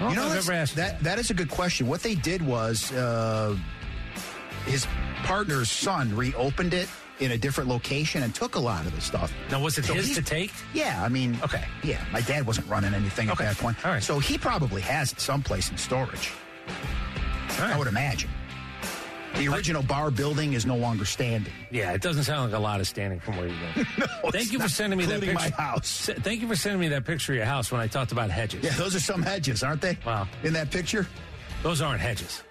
You 0.00 0.06
know, 0.06 0.10
if 0.10 0.18
I've 0.18 0.24
that's- 0.28 0.48
ever 0.48 0.52
asked 0.54 0.76
that 0.76 1.00
that 1.04 1.18
is 1.20 1.30
a 1.30 1.34
good 1.34 1.50
question. 1.50 1.86
What 1.86 2.02
they 2.02 2.14
did 2.16 2.42
was 2.42 2.90
uh, 2.92 3.56
his 4.66 4.86
partner's 5.24 5.70
son 5.70 6.14
reopened 6.16 6.74
it 6.74 6.88
in 7.20 7.30
a 7.32 7.38
different 7.38 7.68
location 7.70 8.22
and 8.22 8.34
took 8.34 8.56
a 8.56 8.60
lot 8.60 8.84
of 8.86 8.94
the 8.94 9.00
stuff. 9.00 9.32
Now, 9.50 9.60
was 9.62 9.78
it 9.78 9.84
So 9.84 9.94
his 9.94 10.14
to 10.14 10.22
take? 10.22 10.52
Yeah, 10.72 11.00
I 11.02 11.08
mean, 11.08 11.38
Okay. 11.42 11.64
yeah. 11.82 12.04
My 12.12 12.20
dad 12.20 12.46
wasn't 12.46 12.68
running 12.68 12.92
anything 12.94 13.30
Okay. 13.30 13.44
at 13.44 13.54
that 13.56 13.62
point, 13.62 13.76
All 13.84 13.92
right. 13.92 14.02
so 14.02 14.18
he 14.18 14.36
probably 14.36 14.82
has 14.82 15.12
it 15.12 15.20
someplace 15.20 15.70
in 15.70 15.78
storage. 15.78 16.32
I 17.60 17.78
would 17.78 17.86
imagine. 17.88 18.30
The 19.36 19.48
original 19.48 19.82
bar 19.82 20.10
building 20.12 20.52
is 20.52 20.64
no 20.64 20.76
longer 20.76 21.04
standing. 21.04 21.52
Yeah, 21.72 21.92
it 21.92 22.00
doesn't 22.02 22.22
sound 22.24 22.52
like 22.52 22.58
a 22.58 22.62
lot 22.62 22.78
of 22.80 22.86
standing 22.86 23.18
from 23.18 23.36
where 23.36 23.48
you 23.48 23.54
live. 23.76 23.88
No, 24.24 24.30
Thank 24.30 24.52
you 24.52 24.58
for 24.60 24.68
sending 24.68 24.96
me 24.98 25.06
that 25.06 25.20
picture. 25.20 25.34
my 25.34 25.50
house. 25.50 26.08
Thank 26.20 26.40
you 26.40 26.46
for 26.48 26.54
sending 26.56 26.80
me 26.80 26.88
that 26.88 27.04
picture 27.04 27.32
of 27.32 27.36
your 27.36 27.44
house 27.46 27.70
when 27.72 27.80
I 27.80 27.86
talked 27.88 28.12
about 28.12 28.30
hedges. 28.30 28.62
Yeah, 28.64 28.72
those 28.74 28.94
are 28.94 29.00
some 29.00 29.22
hedges, 29.22 29.62
aren't 29.64 29.80
they? 29.80 29.98
Wow. 30.06 30.28
In 30.44 30.52
that 30.52 30.70
picture, 30.70 31.06
Those 31.64 31.80
aren't 31.80 32.00
hedges. 32.00 32.42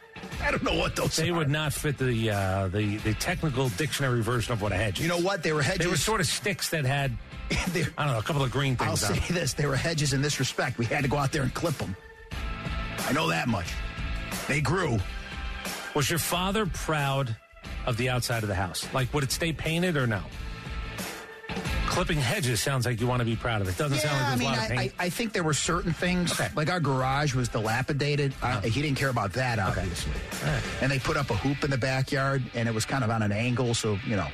I 0.41 0.51
don't 0.51 0.63
know 0.63 0.75
what 0.75 0.95
those 0.95 1.15
They 1.15 1.29
are. 1.29 1.33
would 1.36 1.49
not 1.49 1.73
fit 1.73 1.97
the 1.97 2.29
uh, 2.31 2.67
the 2.67 2.97
the 2.97 3.13
technical 3.15 3.69
dictionary 3.69 4.21
version 4.21 4.53
of 4.53 4.62
what 4.62 4.71
a 4.71 4.75
hedge 4.75 4.99
is. 4.99 5.03
You 5.05 5.09
know 5.09 5.19
what? 5.19 5.43
They 5.43 5.53
were 5.53 5.62
hedges. 5.62 5.79
They 5.86 5.88
were 5.91 5.97
sort 5.97 6.21
of 6.21 6.27
sticks 6.27 6.69
that 6.69 6.86
had 6.86 7.15
I 7.51 7.55
don't 8.05 8.07
know 8.13 8.19
a 8.19 8.23
couple 8.23 8.43
of 8.43 8.51
green 8.51 8.75
things. 8.75 9.03
I'll 9.03 9.12
on. 9.12 9.19
say 9.19 9.27
them. 9.27 9.36
this: 9.36 9.53
they 9.53 9.65
were 9.65 9.75
hedges 9.75 10.13
in 10.13 10.21
this 10.21 10.39
respect. 10.39 10.77
We 10.77 10.86
had 10.86 11.03
to 11.03 11.09
go 11.09 11.17
out 11.17 11.31
there 11.31 11.43
and 11.43 11.53
clip 11.53 11.75
them. 11.75 11.95
I 13.07 13.12
know 13.13 13.27
that 13.29 13.47
much. 13.47 13.67
They 14.47 14.62
grew. 14.62 14.97
Was 15.95 16.09
your 16.09 16.19
father 16.19 16.65
proud 16.65 17.36
of 17.86 17.97
the 17.97 18.09
outside 18.09 18.43
of 18.43 18.49
the 18.49 18.55
house? 18.55 18.88
Like, 18.93 19.13
would 19.13 19.23
it 19.23 19.31
stay 19.31 19.53
painted 19.53 19.95
or 19.97 20.07
no? 20.07 20.21
Clipping 21.93 22.17
hedges 22.17 22.60
sounds 22.60 22.88
like 22.88 22.99
you 22.99 23.06
want 23.06 23.19
to 23.19 23.25
be 23.25 23.36
proud 23.36 23.62
of 23.62 23.69
it. 23.69 23.77
Doesn't 23.77 23.99
sound 23.99 24.15
like 24.17 24.25
I 24.25 24.29
there's 24.29 24.39
mean, 24.39 24.47
a 24.47 24.51
lot 24.51 24.65
of 24.65 24.71
I, 24.71 24.73
I, 24.73 24.77
paint. 24.77 24.93
I 24.97 25.10
think 25.10 25.32
there 25.32 25.43
were 25.43 25.53
certain 25.53 25.93
things, 25.93 26.41
like 26.56 26.71
our 26.71 26.79
garage 26.79 27.36
was 27.36 27.49
dilapidated. 27.49 28.34
I, 28.41 28.62
he 28.62 28.82
didn't 28.82 28.97
care 28.97 29.10
about 29.10 29.32
that, 29.34 29.60
obviously. 29.60 30.12
And 30.82 30.91
they 30.91 30.97
put 30.97 31.17
up 31.17 31.29
a 31.29 31.36
hoop 31.36 31.63
in 31.63 31.69
the 31.69 31.77
backyard, 31.77 32.41
and 32.56 32.67
it 32.67 32.73
was 32.73 32.84
kind 32.84 33.03
of 33.03 33.12
on 33.12 33.21
an 33.21 33.32
angle, 33.32 33.75
so, 33.75 33.99
you 34.08 34.15
know, 34.15 34.27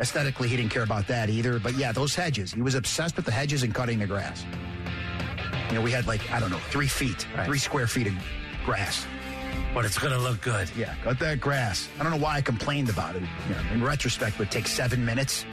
aesthetically, 0.00 0.48
he 0.48 0.56
didn't 0.56 0.72
care 0.72 0.82
about 0.82 1.06
that 1.06 1.30
either. 1.30 1.60
But 1.60 1.74
yeah, 1.76 1.92
those 1.92 2.16
hedges. 2.16 2.52
He 2.52 2.62
was 2.62 2.74
obsessed 2.74 3.14
with 3.14 3.26
the 3.26 3.32
hedges 3.32 3.62
and 3.62 3.72
cutting 3.72 4.00
the 4.00 4.08
grass. 4.08 4.44
You 5.68 5.76
know, 5.76 5.82
we 5.82 5.92
had 5.92 6.08
like, 6.08 6.28
I 6.32 6.40
don't 6.40 6.50
know, 6.50 6.58
three 6.70 6.88
feet, 6.88 7.28
three 7.44 7.58
square 7.58 7.86
feet 7.86 8.08
of 8.08 8.14
grass. 8.64 9.06
But 9.72 9.84
it's 9.84 9.98
going 9.98 10.12
to 10.12 10.18
look 10.18 10.40
good. 10.40 10.68
Yeah, 10.76 10.94
cut 11.04 11.20
that 11.20 11.40
grass. 11.40 11.88
I 11.98 12.02
don't 12.02 12.10
know 12.10 12.18
why 12.18 12.36
I 12.36 12.40
complained 12.40 12.90
about 12.90 13.14
it. 13.14 13.22
You 13.22 13.54
know, 13.54 13.60
in 13.72 13.84
retrospect, 13.84 14.34
it 14.34 14.38
would 14.40 14.50
take 14.50 14.66
seven 14.66 15.04
minutes 15.04 15.46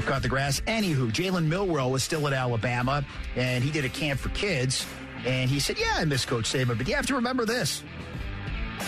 to 0.00 0.06
cut 0.06 0.22
the 0.22 0.28
grass. 0.28 0.60
Anywho, 0.62 1.10
Jalen 1.10 1.46
Milroe 1.46 1.88
was 1.88 2.02
still 2.02 2.26
at 2.26 2.32
Alabama, 2.32 3.04
and 3.36 3.64
he 3.64 3.70
did 3.70 3.84
a 3.84 3.88
camp 3.88 4.20
for 4.20 4.28
kids. 4.30 4.86
And 5.26 5.50
he 5.50 5.58
said, 5.58 5.78
"Yeah, 5.78 5.94
I 5.96 6.04
miss 6.04 6.24
Coach 6.24 6.44
Saban, 6.44 6.78
but 6.78 6.86
you 6.86 6.94
have 6.94 7.06
to 7.06 7.14
remember 7.14 7.44
this: 7.44 7.82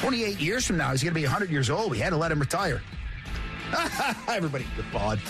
28 0.01 0.41
years 0.41 0.67
from 0.67 0.77
now, 0.77 0.91
he's 0.93 1.03
going 1.03 1.15
to 1.15 1.21
be 1.21 1.25
100 1.25 1.51
years 1.51 1.71
old. 1.71 1.91
We 1.91 1.99
had 1.99 2.11
to 2.11 2.17
let 2.17 2.31
him 2.31 2.39
retire." 2.39 2.83
Everybody 4.29 4.67
guffawed. 4.77 5.21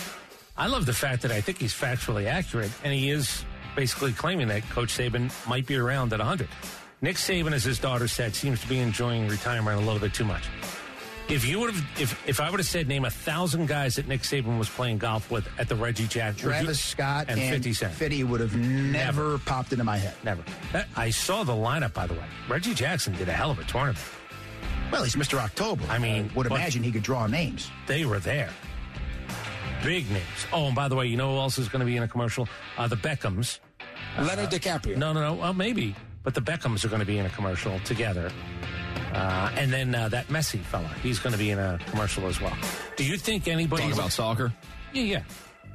I 0.56 0.66
love 0.66 0.84
the 0.84 0.92
fact 0.92 1.22
that 1.22 1.32
I 1.32 1.40
think 1.40 1.58
he's 1.58 1.74
factually 1.74 2.26
accurate, 2.26 2.70
and 2.84 2.92
he 2.92 3.10
is 3.10 3.44
basically 3.74 4.12
claiming 4.12 4.48
that 4.48 4.68
Coach 4.70 4.96
Saban 4.96 5.32
might 5.48 5.66
be 5.66 5.76
around 5.76 6.12
at 6.12 6.18
100. 6.18 6.48
Nick 7.00 7.16
Saban, 7.16 7.52
as 7.52 7.64
his 7.64 7.78
daughter 7.78 8.06
said, 8.08 8.34
seems 8.34 8.60
to 8.60 8.68
be 8.68 8.78
enjoying 8.78 9.26
retirement 9.28 9.76
a 9.76 9.80
little 9.80 10.00
bit 10.00 10.12
too 10.12 10.24
much. 10.24 10.44
If 11.30 11.44
you 11.44 11.60
would 11.60 11.72
have, 11.72 12.00
if, 12.00 12.28
if 12.28 12.40
I 12.40 12.50
would 12.50 12.58
have 12.58 12.66
said 12.66 12.88
name 12.88 13.04
a 13.04 13.10
thousand 13.10 13.66
guys 13.66 13.94
that 13.96 14.08
Nick 14.08 14.22
Saban 14.22 14.58
was 14.58 14.68
playing 14.68 14.98
golf 14.98 15.30
with 15.30 15.48
at 15.58 15.68
the 15.68 15.76
Reggie 15.76 16.08
Jack, 16.08 16.36
Travis 16.36 16.80
Scott 16.82 17.26
and, 17.28 17.38
and 17.38 17.50
50 17.52 17.72
Cent, 17.72 17.92
Fitty 17.92 18.24
would 18.24 18.40
have 18.40 18.56
never, 18.56 19.38
popped 19.38 19.70
into 19.70 19.84
my 19.84 19.96
head. 19.96 20.14
never. 20.24 20.42
That, 20.72 20.88
I 20.96 21.10
saw 21.10 21.44
the 21.44 21.52
lineup, 21.52 21.94
by 21.94 22.08
the 22.08 22.14
way. 22.14 22.24
Reggie 22.48 22.74
Jackson 22.74 23.14
did 23.14 23.28
a 23.28 23.32
hell 23.32 23.52
of 23.52 23.60
a 23.60 23.64
tournament. 23.64 24.04
Well, 24.90 25.04
he's 25.04 25.14
Mr. 25.14 25.38
October. 25.38 25.84
I 25.88 25.98
mean, 25.98 26.32
would 26.34 26.46
imagine 26.46 26.82
he 26.82 26.90
could 26.90 27.04
draw 27.04 27.28
names. 27.28 27.70
They 27.86 28.04
were 28.04 28.18
there. 28.18 28.50
Big 29.84 30.10
names. 30.10 30.24
Oh, 30.52 30.66
and 30.66 30.74
by 30.74 30.88
the 30.88 30.96
way, 30.96 31.06
you 31.06 31.16
know 31.16 31.34
who 31.34 31.38
else 31.38 31.58
is 31.58 31.68
going 31.68 31.80
to 31.80 31.86
be 31.86 31.96
in 31.96 32.02
a 32.02 32.08
commercial? 32.08 32.48
Uh, 32.76 32.88
the 32.88 32.96
Beckhams. 32.96 33.60
Leonard 34.18 34.50
DiCaprio. 34.50 34.96
No, 34.96 35.12
no, 35.12 35.20
no. 35.20 35.34
Well, 35.34 35.54
maybe. 35.54 35.94
But 36.24 36.34
the 36.34 36.42
Beckhams 36.42 36.84
are 36.84 36.88
going 36.88 37.00
to 37.00 37.06
be 37.06 37.18
in 37.18 37.26
a 37.26 37.30
commercial 37.30 37.78
together. 37.80 38.30
Uh, 39.12 39.50
and 39.56 39.72
then 39.72 39.94
uh, 39.94 40.08
that 40.08 40.28
Messi 40.28 40.60
fella, 40.60 40.88
he's 41.02 41.18
going 41.18 41.32
to 41.32 41.38
be 41.38 41.50
in 41.50 41.58
a 41.58 41.78
commercial 41.86 42.26
as 42.26 42.40
well. 42.40 42.56
Do 42.96 43.04
you 43.04 43.16
think 43.16 43.48
anybody 43.48 43.82
Talking 43.82 43.98
about 43.98 44.12
soccer. 44.12 44.52
Yeah, 44.92 45.02
yeah, 45.02 45.22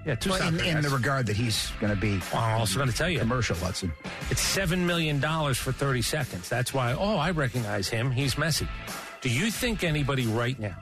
yeah. 0.05 0.15
Two 0.15 0.29
Well, 0.31 0.47
in, 0.47 0.53
soccer 0.55 0.63
in 0.69 0.73
guys. 0.75 0.83
the 0.83 0.89
regard 0.89 1.25
that 1.27 1.35
he's 1.35 1.71
going 1.81 1.93
to 1.93 1.99
be. 1.99 2.19
Well, 2.33 2.41
I'm 2.41 2.59
also 2.59 2.77
going 2.77 2.89
to 2.89 2.95
tell 2.95 3.09
you, 3.09 3.19
commercial, 3.19 3.55
Hudson. 3.57 3.91
it's 4.29 4.41
seven 4.41 4.85
million 4.85 5.19
dollars 5.19 5.57
for 5.57 5.71
thirty 5.71 6.01
seconds. 6.01 6.47
That's 6.49 6.73
why. 6.73 6.93
Oh, 6.93 7.17
I 7.17 7.31
recognize 7.31 7.87
him. 7.89 8.11
He's 8.11 8.35
Messi. 8.35 8.67
Do 9.21 9.29
you 9.29 9.49
think 9.51 9.83
anybody 9.83 10.25
right 10.27 10.59
now 10.59 10.75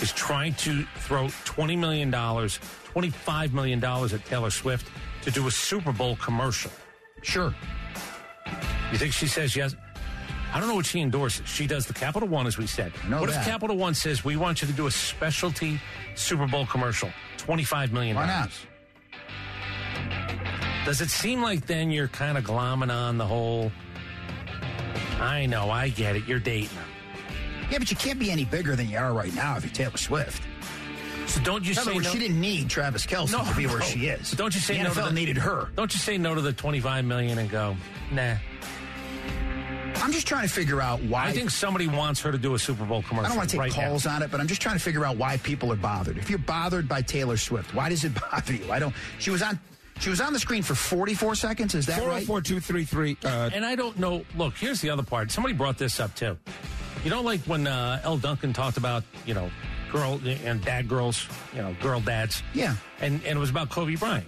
is 0.00 0.12
trying 0.12 0.54
to 0.54 0.84
throw 0.96 1.28
twenty 1.44 1.76
million 1.76 2.10
dollars, 2.10 2.58
twenty-five 2.92 3.52
million 3.52 3.80
dollars 3.80 4.12
at 4.14 4.24
Taylor 4.24 4.50
Swift 4.50 4.88
to 5.22 5.30
do 5.30 5.46
a 5.46 5.50
Super 5.50 5.92
Bowl 5.92 6.16
commercial? 6.16 6.70
Sure. 7.22 7.54
You 8.92 8.98
think 8.98 9.12
she 9.12 9.26
says 9.26 9.56
yes? 9.56 9.74
I 10.56 10.58
don't 10.58 10.70
know 10.70 10.74
what 10.74 10.86
she 10.86 11.02
endorses. 11.02 11.46
She 11.46 11.66
does 11.66 11.84
the 11.84 11.92
Capital 11.92 12.26
One, 12.26 12.46
as 12.46 12.56
we 12.56 12.66
said. 12.66 12.90
what 13.10 13.28
that. 13.28 13.40
if 13.40 13.44
Capital 13.44 13.76
One 13.76 13.92
says 13.92 14.24
we 14.24 14.36
want 14.36 14.62
you 14.62 14.68
to 14.68 14.72
do 14.72 14.86
a 14.86 14.90
specialty 14.90 15.78
Super 16.14 16.46
Bowl 16.46 16.64
commercial, 16.64 17.10
twenty-five 17.36 17.92
million 17.92 18.16
Why 18.16 18.26
not? 18.26 18.50
Does 20.86 21.02
it 21.02 21.10
seem 21.10 21.42
like 21.42 21.66
then 21.66 21.90
you're 21.90 22.08
kind 22.08 22.38
of 22.38 22.44
glomming 22.44 22.90
on 22.90 23.18
the 23.18 23.26
whole? 23.26 23.70
I 25.20 25.44
know, 25.44 25.68
I 25.68 25.90
get 25.90 26.16
it. 26.16 26.26
You're 26.26 26.38
dating 26.38 26.70
her. 26.70 26.84
Yeah, 27.70 27.76
but 27.76 27.90
you 27.90 27.96
can't 27.98 28.18
be 28.18 28.30
any 28.30 28.46
bigger 28.46 28.74
than 28.74 28.88
you 28.88 28.96
are 28.96 29.12
right 29.12 29.34
now 29.34 29.58
if 29.58 29.64
you're 29.64 29.74
Taylor 29.74 29.98
Swift. 29.98 30.42
So 31.26 31.42
don't 31.42 31.68
you 31.68 31.74
say 31.74 31.92
words, 31.92 32.06
no? 32.06 32.12
she 32.12 32.18
didn't 32.18 32.40
need 32.40 32.70
Travis 32.70 33.04
Kelce 33.04 33.46
to 33.46 33.56
be 33.56 33.66
where 33.66 33.80
no. 33.80 33.84
she 33.84 34.06
is. 34.06 34.30
But 34.30 34.38
don't 34.38 34.54
you 34.54 34.60
say 34.62 34.78
the 34.78 34.84
no 34.84 34.90
NFL 34.90 34.94
to 34.94 35.08
the, 35.08 35.12
needed 35.12 35.36
her. 35.36 35.68
Don't 35.76 35.92
you 35.92 36.00
say 36.00 36.16
no 36.16 36.34
to 36.34 36.40
the 36.40 36.54
twenty-five 36.54 37.04
million 37.04 37.36
and 37.36 37.50
go, 37.50 37.76
nah? 38.10 38.36
I'm 40.02 40.12
just 40.12 40.26
trying 40.26 40.46
to 40.46 40.52
figure 40.52 40.80
out 40.80 41.02
why. 41.02 41.26
I 41.26 41.32
think 41.32 41.50
somebody 41.50 41.88
wants 41.88 42.20
her 42.22 42.30
to 42.32 42.38
do 42.38 42.54
a 42.54 42.58
Super 42.58 42.84
Bowl 42.84 43.02
commercial. 43.02 43.26
I 43.26 43.28
don't 43.28 43.36
want 43.36 43.48
to 43.50 43.54
take 43.56 43.60
right 43.60 43.76
now. 43.76 43.88
calls 43.88 44.06
on 44.06 44.22
it, 44.22 44.30
but 44.30 44.40
I'm 44.40 44.46
just 44.46 44.60
trying 44.60 44.76
to 44.76 44.82
figure 44.82 45.04
out 45.04 45.16
why 45.16 45.36
people 45.38 45.72
are 45.72 45.76
bothered. 45.76 46.18
If 46.18 46.30
you're 46.30 46.38
bothered 46.38 46.88
by 46.88 47.02
Taylor 47.02 47.36
Swift, 47.36 47.74
why 47.74 47.88
does 47.88 48.04
it 48.04 48.12
bother 48.30 48.52
you? 48.54 48.70
I 48.70 48.78
don't. 48.78 48.94
She 49.18 49.30
was 49.30 49.42
on. 49.42 49.58
She 49.98 50.10
was 50.10 50.20
on 50.20 50.34
the 50.34 50.38
screen 50.38 50.62
for 50.62 50.74
44 50.74 51.34
seconds. 51.36 51.74
Is 51.74 51.86
that 51.86 52.00
right? 52.06 52.26
44233. 52.26 53.16
Uh, 53.24 53.50
And 53.54 53.64
I 53.64 53.74
don't 53.76 53.98
know. 53.98 54.24
Look, 54.36 54.54
here's 54.54 54.82
the 54.82 54.90
other 54.90 55.02
part. 55.02 55.30
Somebody 55.30 55.54
brought 55.54 55.78
this 55.78 55.98
up 56.00 56.14
too. 56.14 56.36
You 57.02 57.08
know, 57.10 57.22
like 57.22 57.40
when 57.44 57.66
uh, 57.66 58.00
Elle 58.04 58.18
Duncan 58.18 58.52
talked 58.52 58.76
about, 58.76 59.04
you 59.24 59.32
know, 59.32 59.50
girl 59.90 60.20
and 60.44 60.62
dad 60.62 60.86
girls, 60.86 61.26
you 61.54 61.62
know, 61.62 61.74
girl 61.80 62.00
dads. 62.00 62.42
Yeah. 62.52 62.76
And, 63.00 63.14
and 63.24 63.38
it 63.38 63.40
was 63.40 63.48
about 63.48 63.70
Kobe 63.70 63.96
Bryant. 63.96 64.26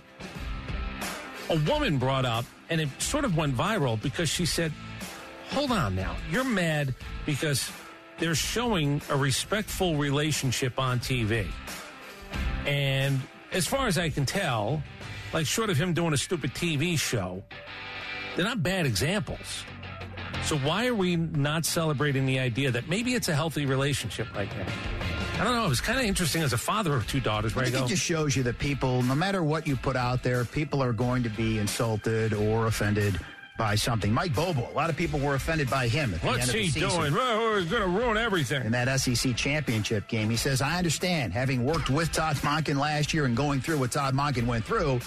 A 1.50 1.56
woman 1.70 1.98
brought 1.98 2.24
up, 2.24 2.46
and 2.70 2.80
it 2.80 2.88
sort 2.98 3.24
of 3.26 3.36
went 3.36 3.54
viral 3.54 4.00
because 4.00 4.28
she 4.30 4.46
said, 4.46 4.72
hold 5.50 5.72
on 5.72 5.94
now. 5.94 6.16
You're 6.30 6.44
mad 6.44 6.94
because 7.26 7.70
they're 8.18 8.34
showing 8.34 9.00
a 9.10 9.16
respectful 9.16 9.96
relationship 9.96 10.78
on 10.78 10.98
TV. 11.00 11.46
And 12.66 13.20
as 13.52 13.66
far 13.66 13.86
as 13.86 13.98
I 13.98 14.10
can 14.10 14.26
tell, 14.26 14.82
like 15.32 15.46
short 15.46 15.70
of 15.70 15.76
him 15.76 15.94
doing 15.94 16.12
a 16.12 16.16
stupid 16.16 16.54
TV 16.54 16.98
show, 16.98 17.42
they're 18.36 18.44
not 18.44 18.62
bad 18.62 18.86
examples. 18.86 19.64
So 20.44 20.56
why 20.58 20.86
are 20.86 20.94
we 20.94 21.16
not 21.16 21.64
celebrating 21.64 22.26
the 22.26 22.38
idea 22.38 22.70
that 22.70 22.88
maybe 22.88 23.14
it's 23.14 23.28
a 23.28 23.34
healthy 23.34 23.66
relationship 23.66 24.28
like 24.34 24.50
that? 24.56 24.68
I 25.40 25.44
don't 25.44 25.54
know. 25.54 25.66
It 25.66 25.68
was 25.68 25.80
kind 25.80 25.98
of 25.98 26.04
interesting 26.04 26.42
as 26.42 26.52
a 26.52 26.58
father 26.58 26.94
of 26.94 27.06
two 27.06 27.20
daughters. 27.20 27.54
Where 27.54 27.64
I 27.64 27.68
I 27.68 27.70
think 27.70 27.82
go, 27.82 27.86
it 27.86 27.90
just 27.90 28.02
shows 28.02 28.34
you 28.34 28.42
that 28.44 28.58
people, 28.58 29.02
no 29.02 29.14
matter 29.14 29.44
what 29.44 29.66
you 29.66 29.76
put 29.76 29.94
out 29.94 30.22
there, 30.22 30.44
people 30.44 30.82
are 30.82 30.92
going 30.92 31.22
to 31.22 31.28
be 31.30 31.58
insulted 31.58 32.32
or 32.32 32.66
offended 32.66 33.20
by 33.58 33.74
something. 33.74 34.10
Mike 34.10 34.34
Bobo, 34.34 34.70
a 34.70 34.72
lot 34.72 34.88
of 34.88 34.96
people 34.96 35.20
were 35.20 35.34
offended 35.34 35.68
by 35.68 35.88
him 35.88 36.14
at 36.14 36.22
the 36.22 36.26
"What's 36.26 36.40
end 36.40 36.48
of 36.48 36.54
the 36.54 36.62
he 36.62 36.80
doing? 36.80 37.12
He's 37.12 37.70
going 37.70 37.82
to 37.82 37.88
ruin 37.88 38.16
everything." 38.16 38.64
in 38.64 38.72
that 38.72 38.88
SEC 39.00 39.36
championship 39.36 40.08
game. 40.08 40.30
He 40.30 40.36
says, 40.36 40.62
I 40.62 40.78
understand, 40.78 41.34
having 41.34 41.64
worked 41.64 41.90
with 41.90 42.10
Todd 42.12 42.36
Monken 42.36 42.78
last 42.78 43.12
year 43.12 43.26
and 43.26 43.36
going 43.36 43.60
through 43.60 43.78
what 43.78 43.92
Todd 43.92 44.14
Monken 44.14 44.46
went 44.46 44.64
through, 44.64 45.00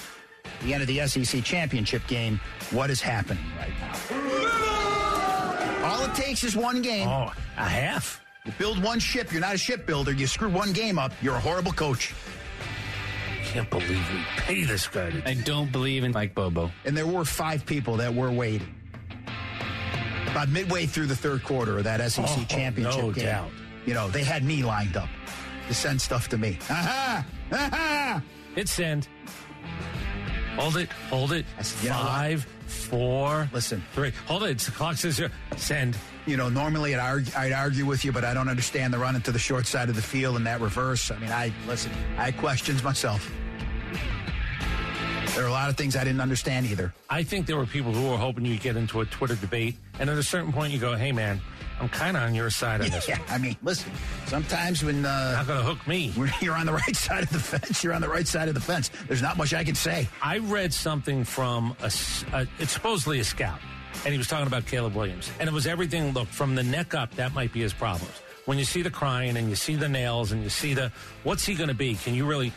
the 0.64 0.74
end 0.74 0.82
of 0.84 0.88
the 0.88 1.08
SEC 1.08 1.44
championship 1.44 2.06
game, 2.08 2.40
what 2.72 2.90
is 2.92 3.02
happening 3.02 3.44
right 3.58 3.74
now? 3.80 3.96
All 5.84 6.04
it 6.06 6.14
takes 6.14 6.44
is 6.44 6.56
one 6.56 6.82
game. 6.82 7.08
Oh, 7.08 7.34
a 7.58 7.64
half. 7.64 8.22
You 8.46 8.52
build 8.58 8.84
one 8.84 9.00
ship, 9.00 9.32
you're 9.32 9.42
not 9.42 9.56
a 9.56 9.58
shipbuilder. 9.58 10.12
You 10.14 10.28
screw 10.28 10.50
one 10.50 10.74
game 10.74 11.00
up, 11.00 11.12
you're 11.22 11.36
a 11.36 11.40
horrible 11.40 11.72
coach. 11.72 12.14
I 13.52 13.54
can't 13.56 13.70
believe 13.70 13.90
we 14.14 14.20
pay 14.38 14.64
this 14.64 14.88
guy. 14.88 15.10
To 15.10 15.28
I 15.30 15.34
don't 15.34 15.74
believe 15.74 16.06
in 16.06 16.14
Mike 16.14 16.34
Bobo. 16.34 16.72
And 16.86 16.96
there 16.96 17.06
were 17.06 17.26
five 17.26 17.66
people 17.66 17.98
that 17.98 18.14
were 18.16 18.32
waiting. 18.32 18.74
About 20.30 20.48
midway 20.48 20.86
through 20.86 21.08
the 21.08 21.16
third 21.18 21.44
quarter 21.44 21.78
of 21.78 21.84
that 21.84 22.00
SEC 22.10 22.24
Oh, 22.30 22.46
championship 22.48 23.02
no 23.04 23.12
game, 23.12 23.26
doubt. 23.26 23.50
you 23.86 23.94
know, 23.94 24.08
they 24.08 24.24
had 24.24 24.46
me 24.46 24.64
lined 24.64 24.96
up 24.96 25.10
to 25.68 25.74
send 25.74 26.02
stuff 26.02 26.30
to 26.30 26.38
me. 26.38 26.58
Aha! 26.70 27.26
Aha! 27.52 28.24
Hit 28.56 28.70
send. 28.70 29.10
Hold 30.56 30.78
it. 30.78 30.90
Hold 31.10 31.34
it. 31.34 31.46
you 31.84 31.90
know? 31.90 31.96
Five, 31.96 32.48
four, 32.68 33.50
Listen. 33.52 33.84
three. 33.94 34.14
Hold 34.28 34.44
it. 34.44 34.60
The 34.60 34.72
clock 34.72 34.96
says 34.96 35.16
zero. 35.16 35.30
Send. 35.58 35.98
You 36.28 36.38
know, 36.38 36.50
normally 36.50 36.94
I'd 36.94 37.00
argue, 37.00 37.34
I'd 37.36 37.52
argue 37.52 37.86
with 37.86 38.06
you, 38.06 38.12
but 38.12 38.24
I 38.24 38.34
don't 38.34 38.48
understand 38.48 38.94
the 38.94 39.00
run 39.00 39.16
into 39.16 39.32
the 39.32 39.40
short 39.40 39.66
side 39.66 39.90
of 39.90 39.96
the 39.96 40.02
field 40.02 40.36
and 40.36 40.46
that 40.46 40.62
reverse. 40.62 41.10
I 41.10 41.18
mean, 41.18 41.32
I 41.32 41.52
listen. 41.68 41.92
I 42.18 42.26
had 42.26 42.38
questions 42.38 42.84
myself. 42.84 43.32
There 45.36 45.46
are 45.46 45.48
a 45.48 45.52
lot 45.52 45.70
of 45.70 45.78
things 45.78 45.96
I 45.96 46.04
didn't 46.04 46.20
understand 46.20 46.66
either. 46.66 46.94
I 47.10 47.24
think 47.24 47.46
there 47.48 47.56
were 47.56 47.66
people 47.66 47.94
who 47.94 48.10
were 48.10 48.18
hoping 48.18 48.46
you'd 48.46 48.60
get 48.62 48.76
into 48.76 49.00
a 49.00 49.06
Twitter 49.06 49.36
debate, 49.36 49.76
and 49.98 50.10
at 50.10 50.18
a 50.18 50.24
certain 50.24 50.52
point, 50.52 50.74
you 50.74 50.80
go, 50.80 50.94
"Hey, 50.96 51.14
man, 51.14 51.40
I'm 51.80 51.88
kind 51.88 52.18
of 52.18 52.24
on 52.24 52.36
your 52.36 52.50
side 52.50 52.82
on 52.82 52.90
this. 52.90 53.08
Yeah, 53.10 53.18
I 53.30 53.38
mean, 53.38 53.56
listen. 53.64 53.92
Sometimes 54.26 54.84
when 54.84 55.06
uh, 55.06 55.32
Not 55.38 55.48
going 55.48 55.60
to 55.60 55.66
hook 55.66 55.88
me." 55.88 56.14
you're 56.42 56.56
on 56.56 56.66
the 56.66 56.74
right 56.74 56.96
side 56.96 57.24
of 57.24 57.30
the 57.30 57.40
fence, 57.40 57.82
you're 57.84 57.94
on 57.94 58.02
the 58.02 58.10
right 58.10 58.28
side 58.28 58.50
of 58.50 58.56
the 58.56 58.62
fence. 58.62 58.92
There's 59.08 59.22
not 59.22 59.38
much 59.38 59.54
I 59.54 59.64
can 59.64 59.76
say. 59.76 60.08
I 60.22 60.40
read 60.40 60.74
something 60.74 61.24
from 61.24 61.76
a. 61.82 61.86
it's 62.60 62.72
supposedly 62.74 63.22
a 63.22 63.24
scout, 63.24 63.60
and 64.06 64.12
he 64.12 64.18
was 64.18 64.28
talking 64.28 64.48
about 64.48 64.66
Caleb 64.66 64.96
Williams, 64.96 65.32
and 65.40 65.48
it 65.48 65.54
was 65.54 65.68
everything. 65.68 66.12
Look, 66.14 66.28
from 66.28 66.56
the 66.56 66.64
neck 66.64 66.94
up, 66.94 67.14
that 67.16 67.34
might 67.34 67.54
be 67.54 67.62
his 67.62 67.74
problems. 67.74 68.22
When 68.46 68.58
you 68.58 68.66
see 68.66 68.82
the 68.82 68.90
crying 68.90 69.38
and 69.38 69.50
you 69.50 69.56
see 69.56 69.76
the 69.76 69.90
nails 69.90 70.32
and 70.32 70.44
you 70.44 70.50
see 70.50 70.74
the 70.74 70.92
what's 71.24 71.46
he 71.46 71.54
going 71.54 71.70
to 71.70 71.76
be? 71.76 71.96
Can 71.96 72.16
you 72.16 72.26
really? 72.26 72.52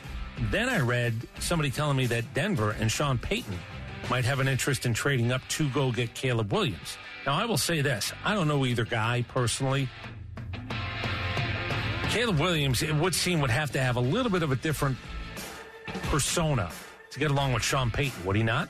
Then 0.50 0.68
I 0.68 0.80
read 0.80 1.14
somebody 1.38 1.70
telling 1.70 1.96
me 1.96 2.06
that 2.06 2.34
Denver 2.34 2.74
and 2.80 2.90
Sean 2.90 3.18
Payton 3.18 3.58
might 4.10 4.24
have 4.24 4.40
an 4.40 4.48
interest 4.48 4.86
in 4.86 4.94
trading 4.94 5.30
up 5.30 5.46
to 5.48 5.68
go 5.70 5.92
get 5.92 6.14
Caleb 6.14 6.52
Williams. 6.52 6.96
Now 7.26 7.34
I 7.34 7.44
will 7.44 7.58
say 7.58 7.82
this: 7.82 8.12
I 8.24 8.34
don't 8.34 8.48
know 8.48 8.64
either 8.64 8.84
guy 8.84 9.24
personally. 9.28 9.88
Caleb 12.08 12.38
Williams, 12.38 12.82
it 12.82 12.94
would 12.94 13.14
seem, 13.14 13.40
would 13.40 13.50
have 13.50 13.72
to 13.72 13.80
have 13.80 13.96
a 13.96 14.00
little 14.00 14.30
bit 14.30 14.42
of 14.44 14.52
a 14.52 14.56
different 14.56 14.96
persona 16.04 16.70
to 17.10 17.18
get 17.18 17.30
along 17.30 17.52
with 17.52 17.62
Sean 17.62 17.90
Payton, 17.90 18.24
would 18.24 18.36
he 18.36 18.42
not? 18.42 18.68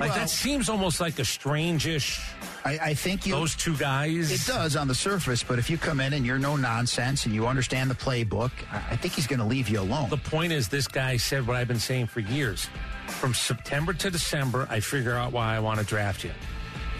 Like 0.00 0.10
Well- 0.10 0.18
that 0.18 0.30
seems 0.30 0.68
almost 0.68 1.00
like 1.00 1.18
a 1.18 1.24
strange-ish. 1.24 2.20
I, 2.64 2.78
I 2.78 2.94
think 2.94 3.26
you 3.26 3.34
those 3.34 3.56
two 3.56 3.76
guys. 3.76 4.30
It 4.30 4.46
does 4.46 4.76
on 4.76 4.86
the 4.86 4.94
surface, 4.94 5.42
but 5.42 5.58
if 5.58 5.68
you 5.68 5.76
come 5.78 6.00
in 6.00 6.12
and 6.12 6.24
you're 6.24 6.38
no 6.38 6.54
nonsense 6.54 7.26
and 7.26 7.34
you 7.34 7.46
understand 7.48 7.90
the 7.90 7.94
playbook, 7.96 8.52
I 8.70 8.94
think 8.96 9.14
he's 9.14 9.26
going 9.26 9.40
to 9.40 9.44
leave 9.44 9.68
you 9.68 9.80
alone. 9.80 10.10
The 10.10 10.16
point 10.16 10.52
is, 10.52 10.68
this 10.68 10.86
guy 10.86 11.16
said 11.16 11.44
what 11.46 11.56
I've 11.56 11.66
been 11.66 11.80
saying 11.80 12.06
for 12.06 12.20
years. 12.20 12.68
From 13.08 13.34
September 13.34 13.92
to 13.94 14.10
December, 14.10 14.68
I 14.70 14.78
figure 14.78 15.16
out 15.16 15.32
why 15.32 15.56
I 15.56 15.58
want 15.58 15.80
to 15.80 15.84
draft 15.84 16.22
you. 16.22 16.30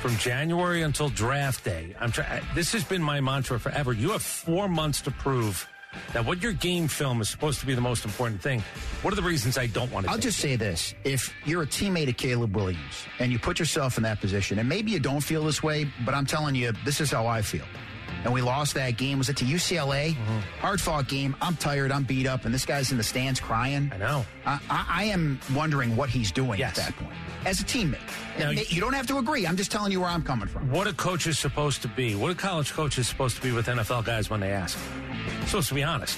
From 0.00 0.16
January 0.16 0.82
until 0.82 1.08
draft 1.10 1.62
day, 1.64 1.94
I'm 2.00 2.10
trying. 2.10 2.42
This 2.56 2.72
has 2.72 2.82
been 2.82 3.02
my 3.02 3.20
mantra 3.20 3.60
forever. 3.60 3.92
You 3.92 4.10
have 4.10 4.22
four 4.22 4.66
months 4.68 5.00
to 5.02 5.12
prove 5.12 5.68
that 6.12 6.24
what 6.24 6.42
your 6.42 6.52
game 6.52 6.88
film 6.88 7.20
is 7.20 7.28
supposed 7.28 7.60
to 7.60 7.66
be 7.66 7.74
the 7.74 7.80
most 7.80 8.04
important 8.04 8.40
thing. 8.40 8.62
What 9.02 9.12
are 9.12 9.16
the 9.16 9.22
reasons 9.22 9.58
I 9.58 9.66
don't 9.66 9.90
want 9.92 10.06
to? 10.06 10.12
I'll 10.12 10.18
just 10.18 10.42
you? 10.42 10.50
say 10.50 10.56
this. 10.56 10.94
If 11.04 11.32
you're 11.44 11.62
a 11.62 11.66
teammate 11.66 12.08
of 12.08 12.16
Caleb 12.16 12.54
Williams 12.54 13.06
and 13.18 13.32
you 13.32 13.38
put 13.38 13.58
yourself 13.58 13.96
in 13.96 14.02
that 14.04 14.20
position, 14.20 14.58
and 14.58 14.68
maybe 14.68 14.90
you 14.90 15.00
don't 15.00 15.20
feel 15.20 15.44
this 15.44 15.62
way, 15.62 15.90
but 16.04 16.14
I'm 16.14 16.26
telling 16.26 16.54
you, 16.54 16.72
this 16.84 17.00
is 17.00 17.10
how 17.10 17.26
I 17.26 17.42
feel. 17.42 17.64
And 18.24 18.32
we 18.32 18.40
lost 18.40 18.74
that 18.74 18.96
game. 18.96 19.18
Was 19.18 19.28
it 19.28 19.36
to 19.38 19.44
UCLA? 19.44 20.14
Mm-hmm. 20.14 20.38
Hard 20.60 20.80
fought 20.80 21.08
game. 21.08 21.34
I'm 21.40 21.56
tired. 21.56 21.90
I'm 21.90 22.04
beat 22.04 22.26
up. 22.26 22.44
And 22.44 22.54
this 22.54 22.64
guy's 22.64 22.92
in 22.92 22.96
the 22.98 23.02
stands 23.02 23.40
crying. 23.40 23.90
I 23.92 23.96
know. 23.98 24.24
I, 24.46 24.60
I, 24.70 24.86
I 24.88 25.04
am 25.04 25.40
wondering 25.54 25.96
what 25.96 26.08
he's 26.08 26.30
doing 26.30 26.58
Yes. 26.60 26.78
at 26.78 26.86
that 26.86 26.96
point 26.96 27.14
as 27.44 27.60
a 27.60 27.64
teammate. 27.64 27.98
Now, 28.38 28.50
And 28.50 28.70
you 28.70 28.80
don't 28.80 28.92
have 28.94 29.06
to 29.08 29.18
agree. 29.18 29.46
I'm 29.46 29.56
just 29.56 29.72
telling 29.72 29.90
you 29.90 30.00
where 30.00 30.08
I'm 30.10 30.22
coming 30.22 30.46
from. 30.48 30.70
What 30.70 30.86
a 30.86 30.92
coach 30.92 31.26
is 31.26 31.38
supposed 31.38 31.82
to 31.82 31.88
be. 31.88 32.14
What 32.14 32.30
a 32.30 32.34
college 32.36 32.72
coach 32.72 32.96
is 32.98 33.08
supposed 33.08 33.34
to 33.36 33.42
be 33.42 33.50
with 33.52 33.66
NFL 33.66 34.04
guys 34.04 34.30
when 34.30 34.38
they 34.40 34.52
ask. 34.52 34.78
Supposed 35.46 35.68
to 35.70 35.74
be 35.74 35.82
honest. 35.82 36.16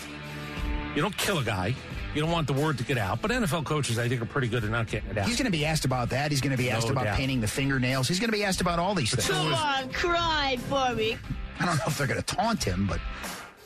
You 0.95 1.01
don't 1.03 1.17
kill 1.17 1.39
a 1.39 1.45
guy. 1.45 1.75
You 2.15 2.21
don't 2.21 2.31
want 2.31 2.47
the 2.47 2.53
word 2.53 2.79
to 2.79 2.85
get 2.85 2.97
out. 2.99 3.21
But 3.23 3.33
NFL 3.33 3.65
coaches, 3.65 3.99
I 3.99 4.09
think, 4.09 4.23
are 4.23 4.27
pretty 4.27 4.47
good 4.47 4.63
at 4.63 4.71
not 4.71 4.87
getting 4.87 5.11
it 5.11 5.19
out. 5.19 5.27
He's 5.27 5.37
going 5.37 5.47
to 5.47 5.51
be 5.51 5.65
asked 5.65 5.85
about 5.85 6.11
that. 6.11 6.31
He's 6.31 6.41
going 6.41 6.53
to 6.53 6.57
be 6.63 6.71
asked 6.71 6.87
No 6.87 6.93
about 6.93 7.05
doubt. 7.05 7.17
painting 7.17 7.41
the 7.41 7.49
fingernails. 7.49 8.07
He's 8.07 8.21
going 8.21 8.29
to 8.31 8.37
be 8.37 8.45
asked 8.45 8.61
about 8.61 8.79
all 8.79 8.95
these 8.95 9.13
things. 9.13 9.29
Come 9.29 9.53
on, 9.53 9.89
cry 9.91 10.57
for 10.69 10.95
me. 10.95 11.17
I 11.61 11.67
don't 11.67 11.77
know 11.77 11.85
if 11.87 11.99
they're 11.99 12.07
going 12.07 12.21
to 12.21 12.35
taunt 12.35 12.65
him, 12.65 12.87
but 12.87 13.01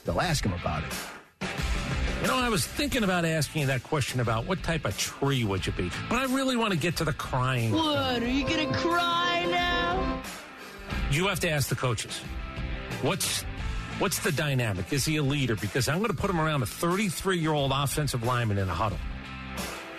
they'll 0.05 0.21
ask 0.21 0.45
him 0.45 0.53
about 0.53 0.85
it. 0.85 0.93
You 2.23 2.27
know, 2.27 2.37
I 2.37 2.49
was 2.49 2.67
thinking 2.67 3.05
about 3.05 3.25
asking 3.25 3.63
you 3.63 3.67
that 3.69 3.85
question 3.85 4.19
about 4.21 4.47
what 4.47 4.63
type 4.63 4.85
of 4.85 4.99
tree 4.99 5.45
would 5.45 5.65
you 5.65 5.73
be, 5.73 5.91
but 6.09 6.17
I 6.17 6.25
really 6.25 6.57
want 6.57 6.73
to 6.73 6.79
get 6.79 6.97
to 6.97 7.05
the 7.05 7.13
crying. 7.13 7.73
What, 7.73 8.23
are 8.23 8.29
you 8.29 8.43
gonna 8.43 8.73
cry 8.77 9.47
now? 9.49 10.23
You 11.13 11.29
have 11.29 11.39
to 11.41 11.51
ask 11.51 11.69
the 11.69 11.77
coaches. 11.77 12.19
What's 13.03 13.43
what's 13.99 14.19
the 14.19 14.33
dynamic? 14.33 14.93
Is 14.93 15.05
he 15.05 15.17
a 15.17 15.23
leader? 15.23 15.55
Because 15.55 15.89
I'm 15.89 15.99
going 15.99 16.11
to 16.11 16.17
put 16.17 16.31
him 16.31 16.41
around 16.41 16.63
a 16.63 16.67
33 16.67 17.39
year 17.39 17.53
old 17.53 17.73
offensive 17.73 18.25
lineman 18.25 18.59
in 18.59 18.69
a 18.69 18.75
huddle. 18.75 18.99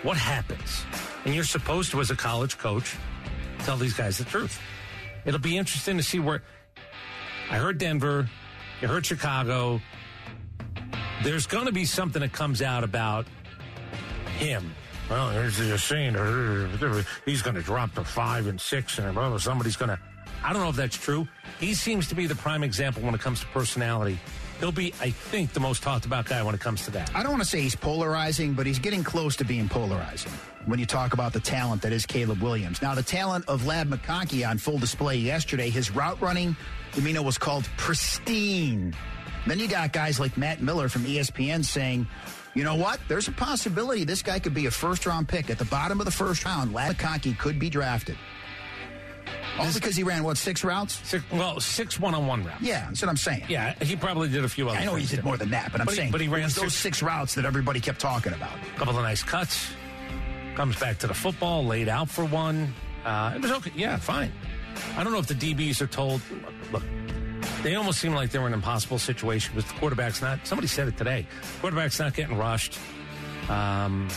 What 0.02 0.16
happens? 0.16 0.84
And 1.24 1.34
you're 1.34 1.44
supposed 1.44 1.90
to, 1.92 2.00
as 2.00 2.10
a 2.10 2.16
college 2.16 2.58
coach, 2.58 2.96
tell 3.60 3.76
these 3.76 3.94
guys 3.94 4.18
the 4.18 4.24
truth. 4.24 4.60
It'll 5.24 5.40
be 5.40 5.56
interesting 5.56 5.96
to 5.96 6.02
see 6.02 6.18
where. 6.18 6.42
I 7.50 7.58
heard 7.58 7.78
Denver. 7.78 8.28
You 8.80 8.88
heard 8.88 9.04
Chicago. 9.04 9.80
There's 11.24 11.46
going 11.46 11.66
to 11.66 11.72
be 11.72 11.84
something 11.84 12.22
that 12.22 12.32
comes 12.32 12.62
out 12.62 12.84
about 12.84 13.26
him. 14.38 14.72
Well, 15.10 15.30
there's 15.30 15.58
the 15.58 15.74
uh, 15.74 17.02
he's 17.26 17.42
going 17.42 17.56
to 17.56 17.62
drop 17.62 17.92
to 17.94 18.04
five 18.04 18.46
and 18.46 18.60
six, 18.60 18.98
and 18.98 19.40
somebody's 19.40 19.76
going 19.76 19.88
to. 19.88 19.98
I 20.44 20.52
don't 20.52 20.62
know 20.62 20.68
if 20.68 20.76
that's 20.76 20.96
true. 20.96 21.26
He 21.58 21.74
seems 21.74 22.06
to 22.08 22.14
be 22.14 22.26
the 22.26 22.36
prime 22.36 22.62
example 22.62 23.02
when 23.02 23.14
it 23.14 23.20
comes 23.20 23.40
to 23.40 23.46
personality. 23.46 24.18
He'll 24.60 24.70
be, 24.70 24.92
I 25.00 25.10
think, 25.10 25.54
the 25.54 25.60
most 25.60 25.82
talked 25.82 26.04
about 26.04 26.26
guy 26.26 26.42
when 26.42 26.54
it 26.54 26.60
comes 26.60 26.84
to 26.84 26.90
that. 26.90 27.10
I 27.14 27.22
don't 27.22 27.32
want 27.32 27.42
to 27.42 27.48
say 27.48 27.62
he's 27.62 27.74
polarizing, 27.74 28.52
but 28.52 28.66
he's 28.66 28.78
getting 28.78 29.02
close 29.02 29.34
to 29.36 29.44
being 29.44 29.70
polarizing 29.70 30.32
when 30.66 30.78
you 30.78 30.84
talk 30.84 31.14
about 31.14 31.32
the 31.32 31.40
talent 31.40 31.80
that 31.80 31.92
is 31.92 32.04
Caleb 32.04 32.42
Williams. 32.42 32.82
Now, 32.82 32.94
the 32.94 33.02
talent 33.02 33.46
of 33.48 33.66
Ladd 33.66 33.88
McConkey 33.88 34.46
on 34.46 34.58
full 34.58 34.76
display 34.76 35.16
yesterday, 35.16 35.70
his 35.70 35.90
route 35.90 36.20
running, 36.20 36.54
Dimino 36.92 37.24
was 37.24 37.38
called 37.38 37.64
pristine. 37.78 38.94
Then 39.46 39.58
you 39.58 39.66
got 39.66 39.94
guys 39.94 40.20
like 40.20 40.36
Matt 40.36 40.60
Miller 40.60 40.90
from 40.90 41.04
ESPN 41.04 41.64
saying, 41.64 42.06
you 42.54 42.62
know 42.62 42.74
what? 42.74 43.00
There's 43.08 43.28
a 43.28 43.32
possibility 43.32 44.04
this 44.04 44.22
guy 44.22 44.38
could 44.40 44.52
be 44.52 44.66
a 44.66 44.70
first 44.70 45.06
round 45.06 45.26
pick. 45.28 45.48
At 45.48 45.58
the 45.58 45.64
bottom 45.64 46.00
of 46.00 46.04
the 46.04 46.12
first 46.12 46.44
round, 46.44 46.74
Ladd 46.74 46.98
McConkey 46.98 47.38
could 47.38 47.58
be 47.58 47.70
drafted. 47.70 48.18
All 49.58 49.66
because 49.74 49.94
he 49.96 50.02
ran, 50.02 50.22
what, 50.24 50.38
six 50.38 50.64
routes? 50.64 51.00
Six, 51.06 51.22
well, 51.30 51.60
six 51.60 52.00
one 52.00 52.14
on 52.14 52.26
one 52.26 52.44
routes. 52.44 52.62
Yeah, 52.62 52.86
that's 52.86 53.02
what 53.02 53.08
I'm 53.10 53.16
saying. 53.16 53.44
Yeah, 53.48 53.74
he 53.82 53.94
probably 53.96 54.28
did 54.28 54.44
a 54.44 54.48
few 54.48 54.68
other 54.68 54.78
I 54.78 54.84
know 54.84 54.94
he 54.94 55.04
did 55.06 55.16
too. 55.20 55.22
more 55.22 55.36
than 55.36 55.50
that, 55.50 55.70
but 55.72 55.80
I'm 55.80 55.84
But 55.86 55.92
he- 55.94 56.00
saying 56.00 56.12
but 56.12 56.20
he 56.20 56.28
ran 56.28 56.44
was 56.44 56.54
those 56.54 56.72
six- 56.72 56.98
six 56.98 57.02
routes 57.02 57.34
that 57.34 57.44
everybody 57.44 57.80
kept 57.80 58.00
talking 58.00 58.32
about. 58.32 58.52
A 58.74 58.78
couple 58.78 58.96
of 58.96 59.02
nice 59.02 59.22
cuts. 59.22 59.70
Comes 60.56 60.76
back 60.76 60.98
to 60.98 61.06
the 61.06 61.14
football, 61.14 61.64
laid 61.64 61.88
out 61.88 62.08
for 62.08 62.24
one. 62.24 62.74
Uh, 63.04 63.32
it 63.36 63.42
was 63.42 63.50
okay. 63.52 63.72
Yeah, 63.74 63.96
fine. 63.96 64.32
I 64.96 65.02
don't 65.04 65.12
know 65.12 65.18
if 65.18 65.26
the 65.26 65.34
DBs 65.34 65.80
are 65.80 65.86
told. 65.86 66.20
Look, 66.72 66.82
they 67.62 67.74
almost 67.74 67.98
seem 68.00 68.14
like 68.14 68.30
they're 68.30 68.40
in 68.42 68.48
an 68.48 68.54
impossible 68.54 68.98
situation 68.98 69.52
because 69.54 69.70
the 69.70 69.78
quarterback's 69.78 70.20
not. 70.22 70.46
Somebody 70.46 70.68
said 70.68 70.88
it 70.88 70.96
today. 70.96 71.26
Quarterback's 71.60 71.98
not 71.98 72.14
getting 72.14 72.36
rushed. 72.36 72.78
Um, 73.48 74.08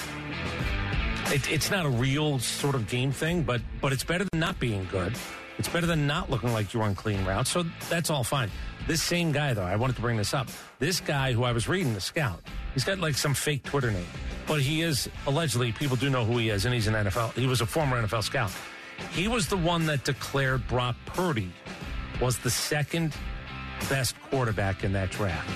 it, 1.27 1.51
it's 1.51 1.71
not 1.71 1.85
a 1.85 1.89
real 1.89 2.39
sort 2.39 2.75
of 2.75 2.87
game 2.87 3.11
thing, 3.11 3.43
but 3.43 3.61
but 3.81 3.93
it's 3.93 4.03
better 4.03 4.25
than 4.31 4.39
not 4.39 4.59
being 4.59 4.87
good. 4.91 5.13
It's 5.59 5.69
better 5.69 5.85
than 5.85 6.07
not 6.07 6.29
looking 6.29 6.51
like 6.51 6.73
you're 6.73 6.83
on 6.83 6.95
clean 6.95 7.23
routes. 7.25 7.51
So 7.51 7.63
that's 7.89 8.09
all 8.09 8.23
fine. 8.23 8.49
This 8.87 9.01
same 9.01 9.31
guy, 9.31 9.53
though, 9.53 9.63
I 9.63 9.75
wanted 9.75 9.95
to 9.95 10.01
bring 10.01 10.17
this 10.17 10.33
up. 10.33 10.47
This 10.79 10.99
guy 10.99 11.31
who 11.31 11.43
I 11.43 11.51
was 11.51 11.69
reading, 11.69 11.93
the 11.93 12.01
scout, 12.01 12.41
he's 12.73 12.83
got 12.83 12.99
like 12.99 13.15
some 13.15 13.33
fake 13.33 13.63
Twitter 13.63 13.91
name, 13.91 14.05
but 14.47 14.61
he 14.61 14.81
is 14.81 15.09
allegedly 15.27 15.71
people 15.71 15.95
do 15.95 16.09
know 16.09 16.25
who 16.25 16.37
he 16.37 16.49
is, 16.49 16.65
and 16.65 16.73
he's 16.73 16.87
an 16.87 16.95
NFL. 16.95 17.33
He 17.33 17.47
was 17.47 17.61
a 17.61 17.65
former 17.65 18.01
NFL 18.01 18.23
scout. 18.23 18.51
He 19.11 19.27
was 19.27 19.47
the 19.47 19.57
one 19.57 19.85
that 19.85 20.03
declared 20.03 20.67
Brock 20.67 20.95
Purdy 21.05 21.51
was 22.19 22.37
the 22.39 22.49
second 22.49 23.15
best 23.89 24.19
quarterback 24.29 24.83
in 24.83 24.93
that 24.93 25.11
draft. 25.11 25.49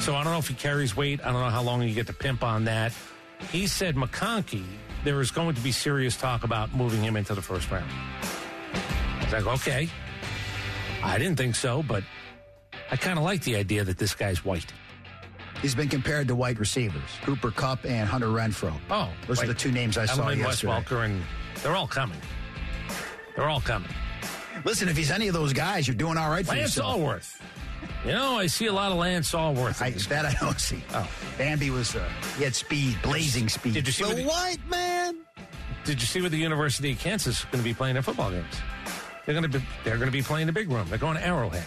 So 0.00 0.14
I 0.14 0.22
don't 0.22 0.32
know 0.32 0.38
if 0.38 0.48
he 0.48 0.54
carries 0.54 0.96
weight. 0.96 1.20
I 1.20 1.32
don't 1.32 1.40
know 1.42 1.50
how 1.50 1.62
long 1.62 1.82
you 1.82 1.94
get 1.94 2.06
to 2.06 2.12
pimp 2.12 2.42
on 2.42 2.64
that. 2.64 2.92
He 3.50 3.66
said 3.66 3.94
McConkey, 3.94 4.64
there 5.08 5.22
is 5.22 5.30
going 5.30 5.54
to 5.54 5.60
be 5.62 5.72
serious 5.72 6.18
talk 6.18 6.44
about 6.44 6.70
moving 6.74 7.02
him 7.02 7.16
into 7.16 7.34
the 7.34 7.40
first 7.40 7.70
round. 7.70 7.90
I 7.90 9.24
was 9.24 9.32
like, 9.32 9.46
okay. 9.54 9.88
I 11.02 11.16
didn't 11.16 11.36
think 11.36 11.54
so, 11.54 11.82
but 11.82 12.04
I 12.90 12.96
kind 12.96 13.18
of 13.18 13.24
like 13.24 13.42
the 13.42 13.56
idea 13.56 13.84
that 13.84 13.96
this 13.96 14.14
guy's 14.14 14.44
white. 14.44 14.70
He's 15.62 15.74
been 15.74 15.88
compared 15.88 16.28
to 16.28 16.34
white 16.34 16.58
receivers, 16.58 17.08
Cooper 17.22 17.50
Kupp 17.50 17.86
and 17.86 18.06
Hunter 18.06 18.26
Renfrow. 18.26 18.74
Oh, 18.90 19.08
those 19.26 19.42
are 19.42 19.46
the 19.46 19.54
two 19.54 19.72
names 19.72 19.96
I 19.96 20.04
saw 20.04 20.26
Edelman, 20.26 20.38
yesterday. 20.40 20.72
Welker, 20.72 21.06
and 21.06 21.22
they're 21.62 21.74
all 21.74 21.88
coming. 21.88 22.20
They're 23.34 23.48
all 23.48 23.62
coming. 23.62 23.88
Listen, 24.66 24.90
if 24.90 24.96
he's 24.98 25.10
any 25.10 25.28
of 25.28 25.32
those 25.32 25.54
guys, 25.54 25.88
you're 25.88 25.96
doing 25.96 26.18
all 26.18 26.28
right 26.28 26.44
for 26.44 26.52
Lance 26.52 26.76
yourself. 26.76 26.96
Alworth. 26.98 27.40
You 28.08 28.14
know, 28.14 28.38
I 28.38 28.46
see 28.46 28.64
a 28.64 28.72
lot 28.72 28.90
of 28.90 28.96
Lance 28.96 29.34
Alworth. 29.34 29.82
I, 29.82 29.90
that 29.90 30.24
I 30.24 30.32
don't 30.40 30.58
see. 30.58 30.82
Oh. 30.94 31.06
Bambi 31.36 31.68
was 31.68 31.94
uh, 31.94 32.08
he 32.38 32.44
had 32.44 32.54
speed, 32.54 32.96
blazing 33.02 33.50
speed. 33.50 33.74
Did 33.74 33.86
you 33.86 33.92
see 33.92 34.04
what 34.04 34.16
the- 34.16 34.24
white 34.24 34.66
man? 34.66 35.18
Did 35.84 36.00
you 36.00 36.06
see 36.06 36.22
what 36.22 36.30
the 36.30 36.38
University 36.38 36.92
of 36.92 36.98
Kansas 36.98 37.40
is 37.40 37.44
going 37.44 37.58
to 37.58 37.64
be 37.64 37.74
playing 37.74 37.94
their 37.94 38.02
football 38.02 38.30
games? 38.30 38.54
They're 39.26 39.34
going 39.34 39.50
to 39.50 39.58
be 39.58 39.64
they're 39.84 39.98
going 39.98 40.08
to 40.08 40.12
be 40.12 40.22
playing 40.22 40.46
the 40.46 40.54
big 40.54 40.70
room. 40.70 40.88
They're 40.88 40.96
going 40.96 41.18
to 41.18 41.26
Arrowhead. 41.26 41.66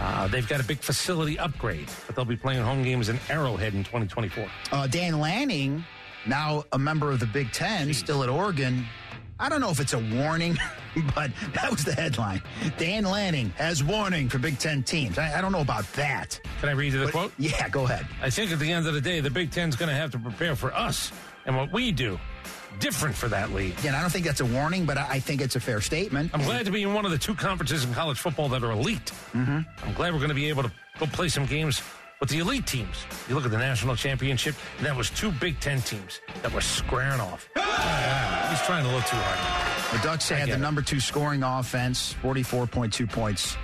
Uh, 0.00 0.28
they've 0.28 0.48
got 0.48 0.60
a 0.60 0.64
big 0.64 0.78
facility 0.78 1.38
upgrade, 1.38 1.88
but 2.06 2.16
they'll 2.16 2.24
be 2.24 2.36
playing 2.36 2.62
home 2.62 2.82
games 2.82 3.10
in 3.10 3.20
Arrowhead 3.28 3.74
in 3.74 3.84
2024. 3.84 4.48
Uh, 4.72 4.86
Dan 4.86 5.20
Lanning, 5.20 5.84
now 6.26 6.64
a 6.72 6.78
member 6.78 7.10
of 7.10 7.20
the 7.20 7.26
Big 7.26 7.52
Ten, 7.52 7.92
still 7.92 8.22
at 8.22 8.30
Oregon. 8.30 8.86
I 9.38 9.48
don't 9.50 9.60
know 9.60 9.70
if 9.70 9.80
it's 9.80 9.92
a 9.92 9.98
warning, 9.98 10.56
but 11.14 11.30
that 11.54 11.70
was 11.70 11.84
the 11.84 11.92
headline. 11.92 12.42
Dan 12.78 13.04
Lanning 13.04 13.50
has 13.56 13.84
warning 13.84 14.28
for 14.30 14.38
Big 14.38 14.58
Ten 14.58 14.82
teams. 14.82 15.18
I, 15.18 15.38
I 15.38 15.40
don't 15.42 15.52
know 15.52 15.60
about 15.60 15.90
that. 15.92 16.40
Can 16.60 16.68
I 16.70 16.72
read 16.72 16.92
you 16.92 17.00
the 17.00 17.04
But- 17.06 17.12
quote? 17.12 17.32
Yeah, 17.38 17.68
go 17.68 17.84
ahead. 17.84 18.06
I 18.22 18.30
think 18.30 18.50
at 18.50 18.58
the 18.58 18.72
end 18.72 18.86
of 18.86 18.94
the 18.94 19.00
day, 19.00 19.20
the 19.20 19.30
Big 19.30 19.50
Ten's 19.50 19.76
going 19.76 19.90
to 19.90 19.94
have 19.94 20.10
to 20.12 20.18
prepare 20.18 20.56
for 20.56 20.72
us 20.74 21.12
and 21.44 21.54
what 21.56 21.70
we 21.72 21.92
do. 21.92 22.18
Different 22.78 23.14
for 23.14 23.28
that 23.28 23.52
league. 23.52 23.78
Again, 23.78 23.94
I 23.94 24.00
don't 24.00 24.10
think 24.10 24.26
that's 24.26 24.40
a 24.40 24.44
warning, 24.46 24.84
but 24.84 24.98
I, 24.98 25.06
I 25.12 25.20
think 25.20 25.40
it's 25.40 25.56
a 25.56 25.60
fair 25.60 25.80
statement. 25.80 26.30
I'm 26.34 26.42
glad 26.42 26.66
to 26.66 26.70
be 26.72 26.82
in 26.82 26.92
one 26.94 27.04
of 27.06 27.10
the 27.10 27.18
two 27.18 27.34
conferences 27.34 27.84
in 27.84 27.92
college 27.94 28.18
football 28.18 28.48
that 28.50 28.62
are 28.62 28.70
elite. 28.70 29.12
Mm-hmm. 29.32 29.60
I'm 29.86 29.94
glad 29.94 30.12
we're 30.12 30.18
going 30.18 30.28
to 30.28 30.34
be 30.34 30.48
able 30.48 30.62
to 30.62 30.72
go 30.98 31.06
play 31.06 31.28
some 31.28 31.46
games 31.46 31.82
with 32.20 32.28
the 32.28 32.38
elite 32.38 32.66
teams. 32.66 33.04
You 33.28 33.34
look 33.34 33.44
at 33.44 33.50
the 33.50 33.58
national 33.58 33.96
championship, 33.96 34.54
and 34.78 34.86
that 34.86 34.96
was 34.96 35.10
two 35.10 35.30
Big 35.32 35.60
Ten 35.60 35.80
teams 35.82 36.20
that 36.42 36.52
were 36.52 36.60
squaring 36.60 37.20
off. 37.20 37.48
Ah, 37.56 38.46
he's 38.50 38.62
trying 38.66 38.84
a 38.84 38.88
little 38.88 39.02
too 39.02 39.16
hard. 39.16 40.00
The 40.00 40.06
Ducks 40.06 40.28
had 40.28 40.48
the 40.48 40.54
it. 40.54 40.58
number 40.58 40.82
two 40.82 41.00
scoring 41.00 41.42
offense, 41.42 42.14
44.2 42.22 43.10
points 43.10 43.56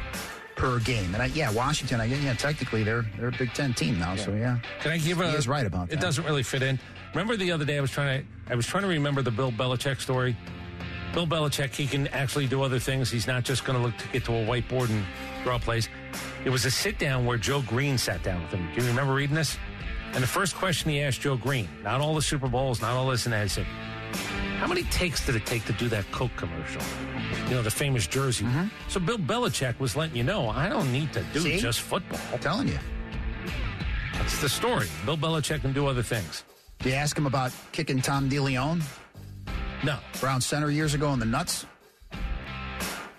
per 0.54 0.78
game. 0.80 1.12
And 1.14 1.22
I, 1.22 1.26
yeah, 1.26 1.50
Washington, 1.52 2.00
I, 2.00 2.04
yeah, 2.04 2.34
technically 2.34 2.82
they're 2.82 3.04
they're 3.18 3.28
a 3.28 3.32
Big 3.32 3.52
Ten 3.54 3.72
team 3.74 3.98
now. 3.98 4.16
So 4.16 4.32
yeah, 4.34 4.58
Can 4.80 4.92
I 4.92 4.98
give 4.98 5.20
a? 5.20 5.30
He 5.30 5.36
is 5.36 5.48
right 5.48 5.66
about 5.66 5.88
It 5.88 5.92
that. 5.92 6.00
doesn't 6.00 6.24
really 6.24 6.42
fit 6.42 6.62
in. 6.62 6.78
Remember 7.14 7.36
the 7.36 7.52
other 7.52 7.64
day 7.64 7.78
I 7.78 7.80
was 7.80 7.90
trying 7.90 8.22
to 8.22 8.52
I 8.52 8.54
was 8.54 8.66
trying 8.66 8.82
to 8.84 8.88
remember 8.88 9.22
the 9.22 9.30
Bill 9.30 9.50
Belichick 9.52 10.00
story. 10.00 10.36
Bill 11.14 11.26
Belichick, 11.26 11.74
he 11.74 11.86
can 11.86 12.06
actually 12.08 12.46
do 12.46 12.62
other 12.62 12.78
things. 12.78 13.10
He's 13.10 13.26
not 13.26 13.44
just 13.44 13.64
going 13.66 13.78
to 13.78 13.84
look 13.84 13.94
to 13.98 14.08
get 14.08 14.24
to 14.24 14.32
a 14.32 14.46
whiteboard 14.46 14.88
and 14.88 15.04
draw 15.44 15.58
plays. 15.58 15.90
It 16.44 16.50
was 16.50 16.64
a 16.64 16.70
sit 16.70 16.98
down 16.98 17.26
where 17.26 17.38
Joe 17.38 17.62
Greene 17.62 17.98
sat 17.98 18.22
down 18.22 18.42
with 18.42 18.52
him. 18.52 18.68
Do 18.74 18.82
you 18.82 18.88
remember 18.88 19.14
reading 19.14 19.36
this? 19.36 19.58
And 20.14 20.22
the 20.22 20.28
first 20.28 20.54
question 20.54 20.90
he 20.90 21.00
asked 21.00 21.20
Joe 21.22 21.36
Greene, 21.36 21.68
not 21.82 22.00
all 22.00 22.14
the 22.14 22.22
Super 22.22 22.48
Bowls, 22.48 22.82
not 22.82 22.92
all 22.92 23.08
this 23.08 23.24
and 23.26 23.32
that, 23.32 23.42
he 23.44 23.48
said, 23.48 23.64
How 24.58 24.66
many 24.66 24.82
takes 24.84 25.24
did 25.24 25.36
it 25.36 25.46
take 25.46 25.64
to 25.64 25.72
do 25.72 25.88
that 25.88 26.10
Coke 26.12 26.36
commercial? 26.36 26.82
You 27.48 27.54
know, 27.54 27.62
the 27.62 27.70
famous 27.70 28.06
jersey. 28.06 28.44
Mm-hmm. 28.44 28.66
So 28.88 29.00
Bill 29.00 29.18
Belichick 29.18 29.78
was 29.78 29.96
letting 29.96 30.16
you 30.16 30.22
know, 30.22 30.50
I 30.50 30.68
don't 30.68 30.92
need 30.92 31.12
to 31.14 31.22
do 31.32 31.40
See? 31.40 31.58
just 31.58 31.80
football. 31.80 32.20
I'm 32.32 32.38
telling 32.40 32.68
you. 32.68 32.78
That's 34.14 34.40
the 34.40 34.48
story. 34.48 34.86
Bill 35.06 35.16
Belichick 35.16 35.62
can 35.62 35.72
do 35.72 35.86
other 35.86 36.02
things. 36.02 36.44
Did 36.80 36.90
you 36.90 36.94
ask 36.94 37.16
him 37.16 37.26
about 37.26 37.52
kicking 37.72 38.02
Tom 38.02 38.28
DeLeon? 38.28 38.82
No. 39.84 39.98
Brown 40.20 40.40
center 40.40 40.70
years 40.70 40.94
ago 40.94 41.12
in 41.12 41.18
the 41.18 41.26
nuts? 41.26 41.66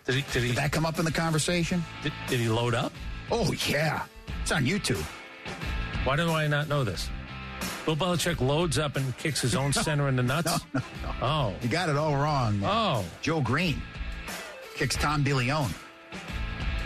Did 0.05 0.15
he? 0.15 0.21
Did, 0.33 0.41
he, 0.43 0.47
Did 0.49 0.57
that 0.57 0.71
come 0.71 0.85
up 0.85 0.99
in 0.99 1.05
the 1.05 1.11
conversation? 1.11 1.83
did, 2.03 2.11
did 2.27 2.39
he 2.39 2.49
load 2.49 2.73
up? 2.73 2.91
Oh, 3.31 3.53
yeah. 3.67 4.03
It's 4.41 4.51
on 4.51 4.65
YouTube. 4.65 5.01
Why 6.03 6.15
do 6.17 6.29
I 6.31 6.47
not 6.47 6.67
know 6.67 6.83
this? 6.83 7.09
Bill 7.85 7.95
Belichick 7.95 8.41
loads 8.41 8.77
up 8.77 8.97
and 8.97 9.17
kicks 9.17 9.39
his 9.41 9.55
own 9.55 9.71
center 9.85 10.07
in 10.09 10.15
the 10.17 10.23
nuts. 10.23 10.59
No, 10.73 10.81
no, 11.03 11.11
Oh, 11.21 11.53
You 11.61 11.69
got 11.69 11.87
it 11.89 11.95
all 11.95 12.15
wrong. 12.15 12.59
man. 12.59 12.69
oh, 12.71 13.05
Joe 13.21 13.39
Greene 13.41 13.81
kicks 14.75 14.95
Tom 14.97 15.23
DeLeone. 15.23 15.71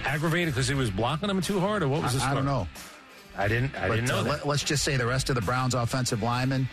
aggravated 0.06 0.53
because 0.53 0.67
he 0.67 0.75
was 0.75 0.89
blocking 0.91 1.30
him 1.30 1.41
too 1.41 1.60
hard, 1.60 1.82
or 1.84 1.88
what 1.88 2.03
was 2.03 2.13
the 2.17 2.23
I, 2.23 2.32
I 2.32 2.34
don't 2.36 2.45
know. 2.45 2.67
I 3.38 3.47
didn't. 3.47 3.75
I 3.75 3.88
But, 3.88 3.95
didn't 3.95 4.10
know 4.10 4.19
uh, 4.19 4.23
that. 4.23 4.45
Let, 4.47 4.56
us 4.56 4.63
just 4.63 4.84
say 4.84 4.97
the 4.97 5.06
rest 5.08 5.30
of 5.30 5.36
the 5.36 5.41
Browns 5.41 5.73
offensive 5.73 6.21
linemen 6.23 6.67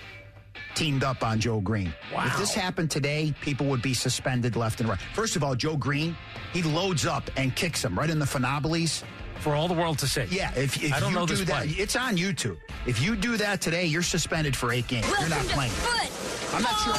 teamed 0.75 1.05
up 1.05 1.23
on 1.23 1.39
Joe 1.41 1.61
Greene. 1.61 1.93
Wow. 2.13 2.27
If 2.27 2.39
this 2.39 2.55
happened 2.55 2.91
today, 2.91 3.35
people 3.41 3.67
would 3.67 3.83
be 3.83 3.95
suspended 3.95 4.57
left 4.57 4.81
and 4.81 4.89
right. 4.89 4.99
First 5.15 5.37
of 5.37 5.45
all, 5.45 5.55
Joe 5.55 5.77
Greene, 5.77 6.17
he 6.53 6.63
loads 6.63 7.07
up 7.07 7.31
and 7.37 7.55
kicks 7.55 7.85
him 7.85 7.99
right 7.99 8.11
in 8.11 8.19
the 8.19 8.27
phenoblies. 8.27 9.03
For 9.41 9.55
all 9.55 9.69
the 9.69 9.75
world 9.75 9.99
to 9.99 10.07
see. 10.07 10.25
Yeah, 10.31 10.55
if, 10.55 10.83
if 10.83 10.95
I 10.95 11.01
don't 11.01 11.11
you 11.11 11.17
know 11.19 11.27
do 11.27 11.35
this 11.35 11.47
that, 11.49 11.65
play. 11.67 11.75
it's 11.77 11.97
on 11.97 12.17
YouTube. 12.17 12.57
If 12.87 13.03
you 13.03 13.15
do 13.15 13.37
that 13.37 13.61
today, 13.61 13.85
you're 13.85 14.01
suspended 14.01 14.57
for 14.57 14.73
eight 14.73 14.87
games. 14.87 15.07
You're 15.21 15.29
not 15.29 15.45
playing. 15.49 15.73
I'm 16.55 16.63
not 16.63 16.79
sure. 16.81 16.95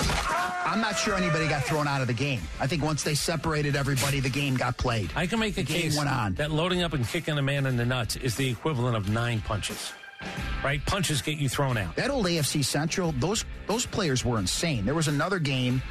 I'm 0.69 0.81
not 0.81 0.95
sure 0.97 1.15
anybody 1.15 1.47
got 1.47 1.63
thrown 1.63 1.87
out 1.87 2.01
of 2.01 2.07
the 2.07 2.13
game. 2.13 2.41
I 2.59 2.67
think 2.67 2.83
once 2.83 3.01
they 3.03 3.15
separated 3.15 3.75
everybody, 3.75 4.19
the 4.19 4.29
game 4.29 4.55
got 4.57 4.77
played. 4.77 5.11
I 5.15 5.25
can 5.25 5.39
make 5.39 5.53
a 5.53 5.61
The 5.61 5.63
game 5.63 5.81
case 5.83 5.97
went 5.97 6.09
on. 6.09 6.35
that 6.35 6.51
loading 6.51 6.83
up 6.83 6.93
and 6.93 7.07
kicking 7.07 7.37
a 7.37 7.41
man 7.41 7.65
in 7.65 7.77
the 7.77 7.85
nuts 7.85 8.15
is 8.17 8.35
the 8.35 8.47
equivalent 8.47 8.95
of 8.95 9.09
nine 9.09 9.41
punches. 9.41 9.93
Right? 10.63 10.83
Punches 10.85 11.21
get 11.21 11.37
you 11.37 11.47
thrown 11.49 11.77
out. 11.77 11.95
That 11.95 12.09
old 12.09 12.25
AFC 12.25 12.63
Central, 12.65 13.11
those 13.13 13.45
those 13.67 13.85
players 13.85 14.25
were 14.25 14.39
insane. 14.39 14.85
There 14.85 14.95
was 14.95 15.07
another 15.07 15.37
game 15.39 15.81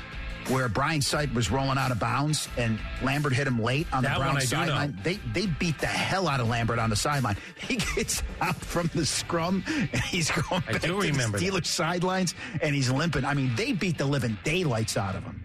where 0.48 0.68
Brian 0.68 1.00
Sipe 1.00 1.32
was 1.32 1.50
rolling 1.50 1.78
out 1.78 1.90
of 1.90 1.98
bounds 1.98 2.48
and 2.58 2.78
Lambert 3.02 3.32
hit 3.32 3.46
him 3.46 3.62
late 3.62 3.87
on 3.94 4.02
That 4.02 4.14
the 4.14 4.18
one 4.20 4.32
Brown 4.32 4.37
I 4.37 4.40
do 4.40 4.56
know. 4.56 4.62
sideline. 4.66 4.98
They 5.02 5.14
they 5.32 5.46
beat 5.46 5.78
the 5.78 5.87
hell 5.87 6.26
out 6.28 6.40
of 6.40 6.48
Lambert 6.48 6.78
on 6.78 6.90
the 6.90 6.96
sideline. 6.96 7.37
He 7.56 7.76
gets 7.76 8.22
out 8.40 8.56
from 8.56 8.90
the 8.94 9.06
scrum 9.06 9.64
and 9.68 10.00
he's 10.02 10.30
going 10.30 10.62
I 10.68 10.72
back 10.72 10.80
to 10.82 10.88
the 10.88 10.94
that. 11.12 11.40
Steelers 11.40 11.66
sidelines 11.66 12.34
and 12.60 12.74
he's 12.74 12.90
limping. 12.90 13.24
I 13.24 13.32
mean, 13.34 13.52
they 13.56 13.72
beat 13.72 13.96
the 13.96 14.04
living 14.06 14.37
daylights 14.44 14.96
out 14.96 15.14
of 15.14 15.22
him. 15.22 15.40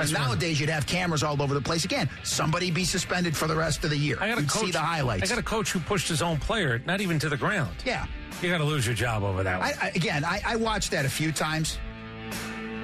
That's 0.00 0.10
And 0.12 0.18
right. 0.20 0.26
nowadays, 0.28 0.60
you'd 0.60 0.68
have 0.70 0.86
cameras 0.86 1.22
all 1.22 1.40
over 1.42 1.54
the 1.54 1.60
place. 1.60 1.84
Again, 1.84 2.08
somebody 2.22 2.70
be 2.70 2.84
suspended 2.84 3.36
for 3.36 3.46
the 3.46 3.56
rest 3.56 3.84
of 3.84 3.90
the 3.90 3.96
year. 3.96 4.16
I 4.20 4.28
got 4.28 4.38
a 4.38 4.42
coach. 4.42 4.64
see 4.66 4.70
the 4.70 4.78
highlights. 4.78 5.22
I 5.30 5.34
got 5.34 5.38
a 5.38 5.42
coach 5.46 5.70
who 5.72 5.80
pushed 5.80 6.08
his 6.08 6.22
own 6.22 6.38
player, 6.38 6.80
not 6.86 7.00
even 7.00 7.18
to 7.20 7.28
the 7.28 7.36
ground. 7.36 7.74
yeah. 7.84 8.06
You 8.42 8.48
got 8.50 8.58
to 8.58 8.64
lose 8.64 8.86
your 8.86 8.94
job 8.94 9.22
over 9.22 9.42
that 9.42 9.58
one. 9.58 9.68
I, 9.68 9.86
I, 9.86 9.88
again, 9.90 10.24
I, 10.24 10.40
I 10.46 10.56
watched 10.56 10.92
that 10.92 11.04
a 11.04 11.10
few 11.10 11.30
times. 11.30 11.78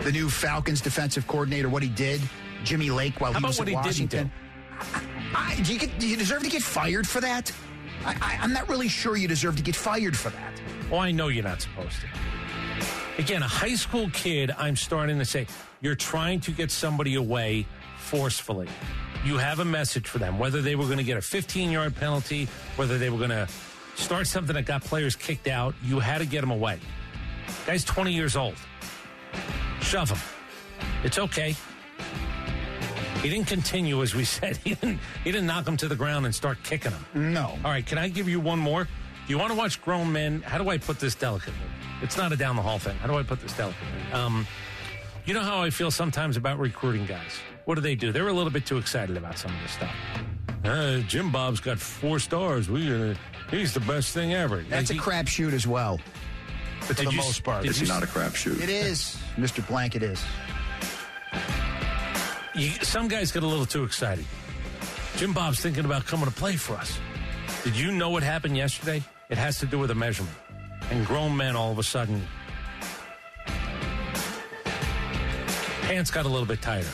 The 0.02 0.12
new 0.12 0.28
Falcons 0.28 0.82
defensive 0.82 1.26
coordinator, 1.26 1.70
what 1.70 1.82
he 1.82 1.88
did, 1.88 2.20
Jimmy 2.62 2.90
Lake, 2.90 3.20
while 3.22 3.32
How 3.32 3.38
he 3.40 3.46
was 3.46 3.58
what 3.58 3.66
at 3.68 3.70
he 3.70 4.06
didn't 4.06 4.30
Washington. 4.30 4.32
I, 5.34 5.58
do, 5.62 5.72
you 5.72 5.78
get, 5.78 5.98
do 5.98 6.06
you 6.06 6.16
deserve 6.18 6.42
to 6.42 6.50
get 6.50 6.62
fired 6.62 7.08
for 7.08 7.22
that? 7.22 7.50
I, 8.04 8.14
I, 8.20 8.38
I'm 8.42 8.52
not 8.52 8.68
really 8.68 8.88
sure 8.88 9.16
you 9.16 9.26
deserve 9.28 9.56
to 9.56 9.62
get 9.62 9.74
fired 9.74 10.14
for 10.16 10.28
that. 10.30 10.60
Oh, 10.92 10.98
I 10.98 11.10
know 11.10 11.28
you're 11.28 11.42
not 11.44 11.62
supposed 11.62 12.00
to. 12.02 12.06
Again, 13.18 13.42
a 13.42 13.48
high 13.48 13.74
school 13.74 14.10
kid, 14.10 14.50
I'm 14.50 14.76
starting 14.76 15.18
to 15.18 15.24
say, 15.24 15.46
you're 15.80 15.94
trying 15.94 16.40
to 16.40 16.50
get 16.50 16.70
somebody 16.70 17.14
away 17.14 17.66
forcefully. 17.98 18.68
You 19.24 19.38
have 19.38 19.60
a 19.60 19.64
message 19.64 20.06
for 20.06 20.18
them, 20.18 20.38
whether 20.38 20.60
they 20.60 20.76
were 20.76 20.84
going 20.84 20.98
to 20.98 21.04
get 21.04 21.16
a 21.16 21.22
15 21.22 21.70
yard 21.70 21.96
penalty, 21.96 22.46
whether 22.76 22.98
they 22.98 23.08
were 23.08 23.18
going 23.18 23.30
to 23.30 23.48
start 23.94 24.26
something 24.26 24.54
that 24.54 24.66
got 24.66 24.84
players 24.84 25.16
kicked 25.16 25.48
out, 25.48 25.74
you 25.82 25.98
had 25.98 26.18
to 26.18 26.26
get 26.26 26.42
them 26.42 26.50
away. 26.50 26.78
Guy's 27.66 27.84
20 27.84 28.12
years 28.12 28.36
old. 28.36 28.54
Shove 29.80 30.10
him. 30.10 30.18
It's 31.02 31.18
okay. 31.18 31.56
He 33.22 33.30
didn't 33.30 33.46
continue, 33.46 34.02
as 34.02 34.14
we 34.14 34.24
said. 34.36 34.58
He 34.58 34.74
didn't, 34.74 35.00
he 35.24 35.32
didn't 35.32 35.46
knock 35.46 35.66
him 35.66 35.76
to 35.78 35.88
the 35.88 35.96
ground 35.96 36.26
and 36.26 36.34
start 36.34 36.58
kicking 36.62 36.92
him. 36.92 37.32
No. 37.32 37.58
All 37.64 37.70
right, 37.70 37.84
can 37.84 37.96
I 37.96 38.08
give 38.08 38.28
you 38.28 38.40
one 38.40 38.58
more? 38.58 38.84
Do 38.84 38.90
you 39.32 39.38
want 39.38 39.50
to 39.52 39.58
watch 39.58 39.80
grown 39.82 40.12
men? 40.12 40.42
How 40.42 40.58
do 40.58 40.68
I 40.68 40.78
put 40.78 41.00
this 41.00 41.14
delicately? 41.14 41.58
It's 42.02 42.16
not 42.16 42.32
a 42.32 42.36
down 42.36 42.56
the 42.56 42.62
hall 42.62 42.78
thing. 42.78 42.96
How 42.98 43.06
do 43.06 43.14
I 43.16 43.22
put 43.22 43.40
this 43.40 43.52
delicately? 43.56 43.88
Um, 44.12 44.46
you 45.24 45.34
know 45.34 45.40
how 45.42 45.62
I 45.62 45.70
feel 45.70 45.90
sometimes 45.90 46.36
about 46.36 46.58
recruiting 46.58 47.06
guys. 47.06 47.38
What 47.64 47.74
do 47.76 47.80
they 47.80 47.94
do? 47.94 48.12
They're 48.12 48.28
a 48.28 48.32
little 48.32 48.52
bit 48.52 48.64
too 48.66 48.78
excited 48.78 49.16
about 49.16 49.38
some 49.38 49.52
of 49.54 49.60
this 49.62 49.72
stuff. 49.72 49.94
Uh, 50.64 50.98
Jim 51.00 51.32
Bob's 51.32 51.60
got 51.60 51.78
four 51.78 52.18
stars. 52.18 52.68
We, 52.68 52.92
uh, 53.10 53.14
he's 53.50 53.72
the 53.74 53.80
best 53.80 54.12
thing 54.14 54.34
ever. 54.34 54.62
That's 54.68 54.90
a 54.90 54.94
Like, 54.94 55.02
crapshoot 55.02 55.52
as 55.52 55.66
well, 55.66 56.00
but 56.86 56.96
for 56.96 57.04
the 57.04 57.10
you- 57.10 57.16
most 57.16 57.42
part. 57.44 57.64
It's 57.64 57.80
you- 57.80 57.86
not 57.88 58.02
a 58.02 58.06
crapshoot. 58.06 58.60
It 58.60 58.68
is, 58.68 59.16
Mr. 59.36 59.66
Blank, 59.66 59.96
it 59.96 60.02
is. 60.02 60.22
you, 62.54 62.70
some 62.82 63.08
guys 63.08 63.32
get 63.32 63.42
a 63.42 63.46
little 63.46 63.66
too 63.66 63.84
excited. 63.84 64.24
Jim 65.16 65.32
Bob's 65.32 65.60
thinking 65.60 65.84
about 65.84 66.04
coming 66.06 66.26
to 66.26 66.32
play 66.32 66.56
for 66.56 66.74
us. 66.76 66.98
Did 67.64 67.76
you 67.76 67.90
know 67.92 68.10
what 68.10 68.22
happened 68.22 68.56
yesterday? 68.56 69.02
It 69.28 69.38
has 69.38 69.58
to 69.60 69.66
do 69.66 69.78
with 69.78 69.90
a 69.90 69.94
measurement. 69.94 70.36
And 70.90 71.04
grown 71.06 71.36
men 71.36 71.56
all 71.56 71.72
of 71.72 71.78
a 71.78 71.82
sudden, 71.82 72.22
pants 75.82 76.10
got 76.10 76.26
a 76.26 76.28
little 76.28 76.46
bit 76.46 76.62
tighter. 76.62 76.88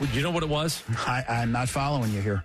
Would 0.00 0.14
you 0.14 0.22
know 0.22 0.30
what 0.30 0.42
it 0.42 0.48
was? 0.48 0.82
I, 1.06 1.24
I'm 1.28 1.52
not 1.52 1.68
following 1.68 2.12
you 2.12 2.20
here. 2.20 2.44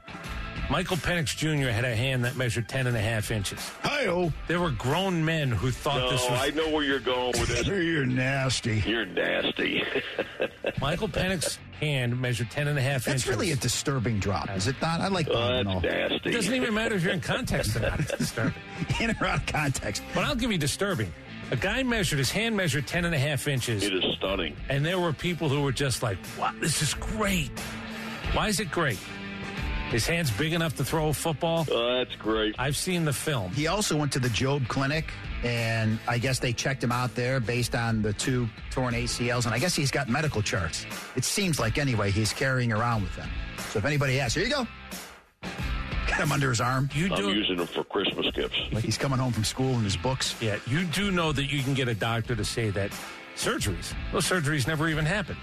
Michael 0.69 0.97
Penix 0.97 1.37
Jr. 1.37 1.69
had 1.69 1.85
a 1.85 1.95
hand 1.95 2.25
that 2.25 2.35
measured 2.35 2.67
10 2.67 2.87
and 2.87 2.97
a 2.97 2.99
half 2.99 3.29
inches. 3.29 3.59
Hi-oh. 3.83 4.33
There 4.47 4.59
were 4.59 4.71
grown 4.71 5.23
men 5.23 5.51
who 5.51 5.69
thought 5.69 5.99
No, 5.99 6.09
this 6.09 6.27
was. 6.27 6.41
I 6.41 6.49
know 6.49 6.71
where 6.71 6.83
you're 6.83 6.99
going 6.99 7.33
with 7.39 7.49
this. 7.49 7.67
You're 7.67 8.05
nasty. 8.07 8.83
You're 8.85 9.05
nasty. 9.05 9.83
Michael 10.81 11.07
Penix's 11.07 11.59
hand 11.79 12.19
measured 12.19 12.49
10 12.51 12.67
and 12.67 12.77
a 12.77 12.81
half 12.81 13.05
That's 13.05 13.23
inches. 13.23 13.27
really 13.29 13.51
a 13.51 13.55
disturbing 13.55 14.19
drop, 14.19 14.49
is 14.55 14.67
it 14.67 14.75
not? 14.81 15.01
I 15.01 15.07
like 15.09 15.27
Oh, 15.29 15.33
Bob 15.33 15.51
and 15.51 15.69
all. 15.69 15.79
that's 15.81 15.93
It 15.93 16.11
nasty. 16.11 16.31
doesn't 16.31 16.53
even 16.53 16.73
matter 16.73 16.95
if 16.95 17.03
you're 17.03 17.13
in 17.13 17.21
context 17.21 17.75
or 17.75 17.81
not. 17.81 17.99
It's 17.99 18.11
disturbing. 18.17 18.53
In 18.99 19.15
or 19.21 19.27
out 19.27 19.39
of 19.39 19.45
context. 19.45 20.03
But 20.13 20.23
I'll 20.23 20.35
give 20.35 20.51
you 20.51 20.57
disturbing. 20.57 21.11
A 21.51 21.55
guy 21.55 21.83
measured, 21.83 22.17
his 22.19 22.31
hand 22.31 22.57
measured 22.57 22.87
10 22.87 23.05
and 23.05 23.13
a 23.13 23.19
half 23.19 23.47
inches. 23.47 23.83
It 23.83 23.93
is 23.93 24.03
stunning. 24.17 24.55
And 24.69 24.83
there 24.85 24.99
were 24.99 25.13
people 25.13 25.47
who 25.49 25.61
were 25.61 25.71
just 25.71 26.01
like, 26.01 26.17
wow, 26.39 26.51
this 26.59 26.81
is 26.81 26.93
great. 26.95 27.51
Why 28.33 28.47
is 28.47 28.59
it 28.59 28.71
great? 28.71 28.97
His 29.91 30.05
hand's 30.07 30.31
big 30.31 30.51
enough 30.53 30.75
to 30.77 30.83
throw 30.83 31.09
a 31.09 31.13
football. 31.13 31.65
Oh, 31.71 31.97
that's 31.97 32.15
great. 32.15 32.55
I've 32.59 32.75
seen 32.75 33.05
the 33.05 33.13
film. 33.13 33.51
He 33.53 33.67
also 33.67 33.95
went 33.95 34.11
to 34.13 34.19
the 34.19 34.29
Job 34.29 34.67
Clinic, 34.67 35.05
and 35.43 35.99
I 36.07 36.17
guess 36.17 36.39
they 36.39 36.51
checked 36.53 36.83
him 36.83 36.91
out 36.91 37.15
there 37.15 37.39
based 37.39 37.75
on 37.75 38.01
the 38.01 38.11
two 38.11 38.49
torn 38.71 38.93
ACLs, 38.93 39.45
and 39.45 39.53
I 39.53 39.59
guess 39.59 39.75
he's 39.75 39.91
got 39.91 40.09
medical 40.09 40.41
charts. 40.41 40.85
It 41.15 41.23
seems 41.23 41.59
like, 41.59 41.77
anyway, 41.77 42.11
he's 42.11 42.33
carrying 42.33 42.73
around 42.73 43.03
with 43.03 43.15
them. 43.15 43.29
So 43.71 43.79
if 43.79 43.85
anybody 43.85 44.19
asks, 44.19 44.33
here 44.35 44.43
you 44.43 44.49
go. 44.51 44.67
Get 46.07 46.19
him 46.19 46.31
under 46.31 46.49
his 46.49 46.59
arm, 46.61 46.89
You 46.93 47.05
I'm 47.13 47.15
do, 47.15 47.31
using 47.33 47.57
them 47.57 47.67
for 47.67 47.83
Christmas 47.83 48.29
gifts. 48.31 48.59
like 48.71 48.83
he's 48.83 48.97
coming 48.97 49.17
home 49.19 49.31
from 49.33 49.43
school 49.43 49.73
in 49.75 49.83
his 49.83 49.95
books. 49.97 50.35
yeah, 50.41 50.57
you 50.67 50.83
do 50.85 51.09
know 51.11 51.31
that 51.31 51.45
you 51.45 51.61
can 51.63 51.73
get 51.73 51.87
a 51.87 51.95
doctor 51.95 52.35
to 52.35 52.43
say 52.45 52.69
that 52.71 52.91
surgeries, 53.35 53.93
those 54.11 54.25
surgeries 54.25 54.67
never 54.67 54.87
even 54.89 55.05
happened. 55.05 55.39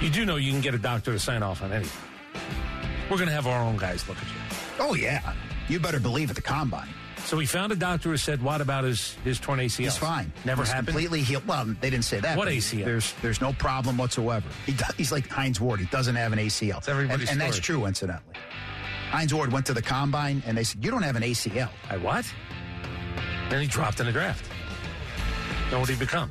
You 0.00 0.10
do 0.10 0.24
know 0.26 0.36
you 0.36 0.50
can 0.52 0.60
get 0.60 0.74
a 0.74 0.78
doctor 0.78 1.12
to 1.12 1.18
sign 1.18 1.42
off 1.42 1.62
on 1.62 1.72
anything. 1.72 2.00
We're 3.10 3.16
going 3.16 3.28
to 3.28 3.34
have 3.34 3.46
our 3.46 3.62
own 3.62 3.76
guys 3.76 4.08
look 4.08 4.16
at 4.18 4.24
you. 4.24 4.56
Oh, 4.80 4.94
yeah. 4.94 5.34
You 5.68 5.78
better 5.80 6.00
believe 6.00 6.30
at 6.30 6.36
the 6.36 6.42
combine. 6.42 6.88
So 7.24 7.38
we 7.38 7.46
found 7.46 7.72
a 7.72 7.76
doctor 7.76 8.10
who 8.10 8.18
said, 8.18 8.42
"What 8.42 8.60
about 8.60 8.84
his 8.84 9.14
his 9.24 9.40
torn 9.40 9.58
ACL? 9.58 9.78
He's 9.84 9.96
fine. 9.96 10.30
Never 10.44 10.60
he's 10.62 10.70
happened. 10.70 10.88
Completely 10.88 11.22
healed. 11.22 11.46
Well, 11.46 11.64
they 11.64 11.88
didn't 11.88 12.04
say 12.04 12.20
that. 12.20 12.36
What 12.36 12.48
ACL? 12.48 12.84
There's 12.84 13.14
there's 13.22 13.40
no 13.40 13.54
problem 13.54 13.96
whatsoever. 13.96 14.46
He 14.66 14.72
do, 14.72 14.84
he's 14.98 15.10
like 15.10 15.26
Hines 15.30 15.58
Ward. 15.58 15.80
He 15.80 15.86
doesn't 15.86 16.16
have 16.16 16.34
an 16.34 16.38
ACL. 16.38 16.78
It's 16.78 16.88
everybody's 16.88 17.30
and, 17.30 17.40
and 17.40 17.40
that's 17.40 17.58
true, 17.58 17.86
incidentally. 17.86 18.34
Hines 19.10 19.32
Ward 19.32 19.52
went 19.52 19.64
to 19.66 19.72
the 19.72 19.80
combine 19.80 20.42
and 20.46 20.54
they 20.54 20.64
said, 20.64 20.84
"You 20.84 20.90
don't 20.90 21.02
have 21.02 21.16
an 21.16 21.22
ACL." 21.22 21.70
I 21.88 21.96
what? 21.96 22.30
Then 23.48 23.62
he 23.62 23.68
dropped 23.68 24.00
in 24.00 24.06
the 24.06 24.12
draft. 24.12 24.44
Then 25.70 25.80
what 25.80 25.86
did 25.86 25.94
he 25.94 26.00
become? 26.00 26.30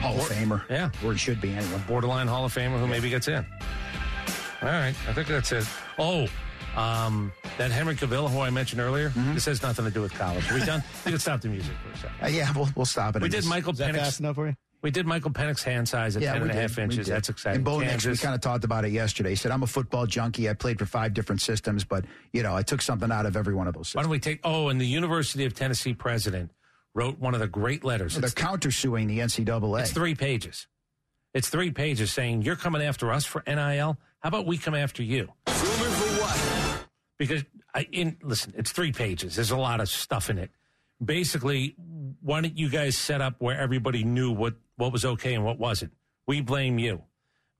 Hall 0.00 0.16
of 0.16 0.28
Famer. 0.28 0.68
Yeah. 0.68 0.90
where 1.00 1.12
he 1.12 1.18
should 1.18 1.40
be 1.40 1.52
anyway. 1.52 1.80
Borderline 1.86 2.26
Hall 2.26 2.44
of 2.44 2.52
Famer 2.52 2.80
who 2.80 2.88
maybe 2.88 3.08
gets 3.08 3.28
in. 3.28 3.46
All 4.64 4.70
right, 4.70 4.94
I 5.08 5.12
think 5.12 5.28
that's 5.28 5.52
it. 5.52 5.66
Oh, 5.98 6.26
um, 6.74 7.30
that 7.58 7.70
Henry 7.70 7.94
Cavill 7.94 8.30
who 8.30 8.40
I 8.40 8.48
mentioned 8.50 8.80
earlier. 8.80 9.10
Mm-hmm. 9.10 9.34
This 9.34 9.44
has 9.44 9.62
nothing 9.62 9.84
to 9.84 9.90
do 9.90 10.00
with 10.00 10.14
college. 10.14 10.50
Are 10.50 10.54
we 10.54 10.64
done? 10.64 10.82
we 11.04 11.10
can 11.12 11.20
stop 11.20 11.40
the 11.42 11.48
music 11.48 11.74
for 11.84 11.92
a 11.92 11.96
second. 11.98 12.16
Uh, 12.24 12.28
yeah, 12.28 12.50
we'll, 12.56 12.68
we'll 12.74 12.86
stop 12.86 13.14
it. 13.14 13.20
We 13.22 13.28
did 13.28 13.38
this. 13.42 13.46
Michael 13.46 13.72
Is 13.74 13.78
Penix. 13.80 13.96
fast 13.96 14.20
enough 14.20 14.36
for 14.36 14.46
you? 14.48 14.56
We 14.80 14.90
did 14.90 15.06
Michael 15.06 15.30
Penix's 15.30 15.62
hand 15.62 15.86
size 15.88 16.16
at 16.16 16.22
Yeah, 16.22 16.32
ten 16.32 16.42
we 16.42 16.48
and 16.48 16.58
a 16.58 16.62
half. 16.62 16.78
Inches. 16.78 17.06
That's 17.06 17.28
exciting. 17.28 17.56
And 17.56 17.64
Bo 17.64 17.78
Nix, 17.80 18.06
we 18.06 18.16
kind 18.16 18.34
of 18.34 18.40
talked 18.40 18.64
about 18.64 18.84
it 18.86 18.92
yesterday. 18.92 19.30
He 19.30 19.36
said, 19.36 19.50
"I'm 19.52 19.62
a 19.62 19.66
football 19.66 20.06
junkie. 20.06 20.48
I 20.48 20.54
played 20.54 20.78
for 20.78 20.86
five 20.86 21.12
different 21.14 21.40
systems, 21.42 21.84
but 21.84 22.04
you 22.32 22.42
know, 22.42 22.54
I 22.56 22.62
took 22.62 22.80
something 22.82 23.10
out 23.12 23.24
of 23.26 23.36
every 23.36 23.54
one 23.54 23.66
of 23.68 23.74
those 23.74 23.94
Why 23.94 24.02
systems." 24.02 24.04
don't 24.04 24.10
we 24.10 24.18
take? 24.18 24.40
Oh, 24.44 24.68
and 24.68 24.80
the 24.80 24.86
University 24.86 25.44
of 25.44 25.54
Tennessee 25.54 25.94
president 25.94 26.50
wrote 26.94 27.18
one 27.18 27.34
of 27.34 27.40
the 27.40 27.46
great 27.48 27.82
letters. 27.84 28.14
They're 28.14 28.24
It's, 28.24 28.34
countersuing 28.34 29.08
the 29.08 29.18
NCAA. 29.20 29.80
it's 29.82 29.90
three 29.92 30.14
pages, 30.14 30.66
It's 31.34 31.48
three 31.48 31.72
pages 31.72 32.12
saying 32.12 32.42
you're 32.42 32.54
coming 32.54 32.80
after 32.80 33.12
us 33.12 33.24
for 33.24 33.42
NIL. 33.46 33.98
How 34.20 34.28
about 34.28 34.46
we 34.46 34.56
come 34.56 34.76
after 34.76 35.02
you? 35.02 35.32
for 35.46 35.52
what? 36.22 36.86
Because 37.18 37.42
I 37.74 37.88
in 37.90 38.16
listen, 38.22 38.54
it's 38.56 38.70
three 38.70 38.92
pages. 38.92 39.34
There's 39.34 39.50
a 39.50 39.56
lot 39.56 39.80
of 39.80 39.88
stuff 39.88 40.30
in 40.30 40.38
it. 40.38 40.50
Basically, 41.04 41.74
why 42.22 42.40
don't 42.40 42.56
you 42.56 42.68
guys 42.68 42.96
set 42.96 43.20
up 43.20 43.34
where 43.40 43.58
everybody 43.58 44.04
knew 44.04 44.30
what 44.30 44.54
what 44.76 44.92
was 44.92 45.04
okay 45.04 45.34
and 45.34 45.44
what 45.44 45.58
wasn't? 45.58 45.92
We 46.28 46.40
blame 46.40 46.78
you 46.78 47.02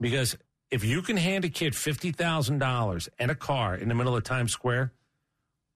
because 0.01 0.39
if 0.71 0.85
you 0.85 1.03
can 1.03 1.17
hand 1.17 1.45
a 1.45 1.49
kid 1.49 1.75
fifty 1.75 2.13
thousand 2.13 2.61
dollars 2.61 3.09
and 3.19 3.29
a 3.29 3.35
car 3.35 3.75
in 3.75 3.89
the 3.89 3.95
middle 3.97 4.17
of 4.17 4.23
Times 4.23 4.53
Square, 4.53 4.93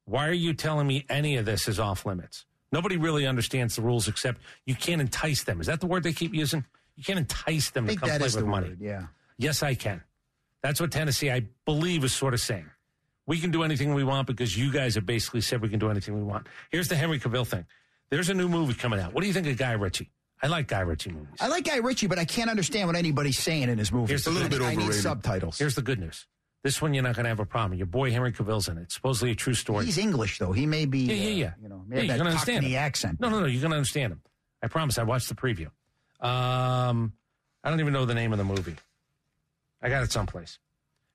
why 0.05 0.29
are 0.29 0.33
you 0.33 0.55
telling 0.55 0.87
me 0.87 1.05
any 1.09 1.37
of 1.37 1.47
this 1.47 1.67
is 1.67 1.81
off 1.81 2.07
limits? 2.07 2.45
Nobody 2.71 2.97
really 2.97 3.27
understands 3.27 3.75
the 3.75 3.83
rules 3.83 4.07
except 4.07 4.41
you 4.67 4.77
can't 4.77 5.01
entice 5.01 5.43
them. 5.43 5.61
Is 5.61 5.67
that 5.67 5.81
the 5.81 5.87
word 5.87 6.05
they 6.05 6.13
keep 6.13 6.33
using? 6.33 6.65
You 6.99 7.05
can't 7.05 7.21
entice 7.21 7.71
them 7.71 7.85
I 7.85 7.87
to 7.87 7.91
think 7.93 8.01
come 8.01 8.09
that 8.11 8.19
play 8.19 8.27
is 8.27 8.35
with 8.35 8.45
the 8.45 8.51
money. 8.51 8.69
word. 8.71 8.79
Yeah. 8.81 9.07
Yes, 9.39 9.63
I 9.63 9.75
can. 9.77 10.03
That's 10.63 10.81
what 10.81 10.91
Tennessee, 10.91 11.31
I 11.31 11.47
believe, 11.65 12.03
is 12.03 12.13
sort 12.13 12.35
of 12.35 12.41
saying. 12.41 12.67
We 13.25 13.39
can 13.39 13.53
do 13.53 13.63
anything 13.63 13.95
we 13.95 14.03
want 14.03 14.27
because 14.27 14.57
you 14.59 14.73
guys 14.73 14.97
have 14.97 15.07
basically 15.07 15.43
said 15.43 15.63
we 15.63 15.69
can 15.69 15.79
do 15.79 15.91
anything 15.91 16.17
we 16.17 16.25
want. 16.25 16.49
Here's 16.71 16.89
the 16.89 16.97
Henry 16.97 17.21
Cavill 17.21 17.47
thing. 17.47 17.65
There's 18.11 18.29
a 18.31 18.35
new 18.35 18.49
movie 18.49 18.75
coming 18.75 18.99
out. 18.99 19.13
What 19.15 19.21
do 19.21 19.29
you 19.29 19.33
think 19.33 19.47
of 19.47 19.57
Guy 19.57 19.73
Ritchie? 19.73 20.11
I 20.43 20.49
like 20.49 20.67
Guy 20.67 20.81
Ritchie 20.81 21.11
movies. 21.13 21.29
I 21.41 21.47
like 21.47 21.65
Guy 21.65 21.77
Ritchie, 21.77 22.09
but 22.09 22.19
I 22.19 22.25
can't 22.25 22.51
understand 22.51 22.89
what 22.89 22.97
anybody's 22.97 23.39
saying 23.39 23.69
in 23.69 23.79
his 23.79 23.93
movie. 23.93 24.09
Here's 24.11 24.25
the 24.25 24.33
good 24.49 24.63
I 24.63 24.75
news. 24.75 24.87
need 24.87 24.95
subtitles. 24.95 25.59
Here's 25.59 25.75
the 25.77 25.83
good 25.83 26.01
news. 26.01 26.27
This 26.65 26.83
one 26.83 26.95
you're 26.95 27.05
not 27.05 27.15
going 27.15 27.25
to 27.25 27.29
have 27.29 27.39
a 27.39 27.45
problem. 27.47 27.79
Your 27.79 27.87
boy 27.87 28.11
Henry 28.11 28.33
Cavill's 28.33 28.69
in 28.69 28.79
it. 28.79 28.83
It's 28.83 28.95
Supposedly 28.95 29.31
a 29.31 29.35
true 29.37 29.55
story. 29.55 29.85
He's 29.85 29.99
English, 29.99 30.39
though. 30.39 30.51
He 30.53 30.67
may 30.67 30.87
be. 30.87 31.01
yeah, 31.01 31.15
yeah, 31.15 31.23
uh, 31.23 31.29
yeah. 31.31 31.53
you 31.63 31.69
know, 31.69 31.85
yeah, 31.89 31.95
may 31.95 32.03
you're 32.07 32.13
have 32.15 32.19
going 32.19 32.19
to 32.19 32.25
that 32.25 32.31
understand 32.31 32.57
Cockney 32.65 32.75
him. 32.75 32.81
accent. 32.83 33.21
No, 33.21 33.29
no, 33.29 33.41
no. 33.41 33.47
You're 33.47 33.61
going 33.61 33.71
to 33.71 33.77
understand 33.77 34.13
him. 34.13 34.23
I 34.63 34.67
promise. 34.69 34.99
I 34.99 35.05
watched 35.05 35.29
the 35.29 35.35
preview. 35.37 35.69
Um, 36.21 37.13
I 37.65 37.71
don't 37.71 37.81
even 37.81 37.93
know 37.93 38.05
the 38.05 38.15
name 38.15 38.33
of 38.33 38.39
the 38.39 38.45
movie. 38.45 38.77
I 39.83 39.89
got 39.89 40.03
it 40.03 40.11
someplace. 40.13 40.59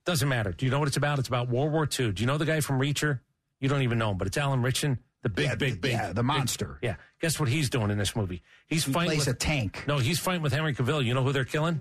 Doesn't 0.06 0.28
matter. 0.28 0.52
Do 0.52 0.66
you 0.66 0.72
know 0.72 0.80
what 0.80 0.88
it's 0.88 0.98
about? 0.98 1.20
It's 1.20 1.28
about 1.28 1.50
World 1.50 1.72
War 1.72 1.84
II. 1.84 2.12
Do 2.12 2.22
you 2.22 2.28
know 2.28 2.38
the 2.38 2.46
guy 2.46 2.60
from 2.62 2.80
Reacher? 2.80 3.20
You 3.60 3.70
don't 3.70 3.82
even 3.82 3.98
know 3.98 4.12
him, 4.12 4.18
but 4.18 4.28
it's 4.28 4.38
Alan 4.38 4.62
Ritchson, 4.62 5.00
the 5.22 5.30
big, 5.30 5.46
Yeah, 5.46 5.56
big, 5.56 5.82
big, 5.82 5.92
yeah, 5.94 6.08
the 6.10 6.16
big- 6.16 6.26
monster. 6.26 6.80
yeah. 6.82 6.96
Guess 7.22 7.40
what 7.40 7.48
he's 7.50 7.70
doing 7.70 7.90
in 7.92 7.98
this 7.98 8.16
movie? 8.16 8.44
He's 8.68 8.84
He 8.86 8.92
fighting 8.92 9.12
plays 9.12 9.28
with 9.28 9.36
a 9.36 9.40
tank. 9.40 9.84
No, 9.88 9.98
he's 10.00 10.20
fighting 10.20 10.42
with 10.42 10.52
Henry 10.54 10.74
Cavill. 10.76 11.04
You 11.04 11.14
know 11.14 11.24
who 11.24 11.32
they're 11.32 11.46
killing? 11.46 11.80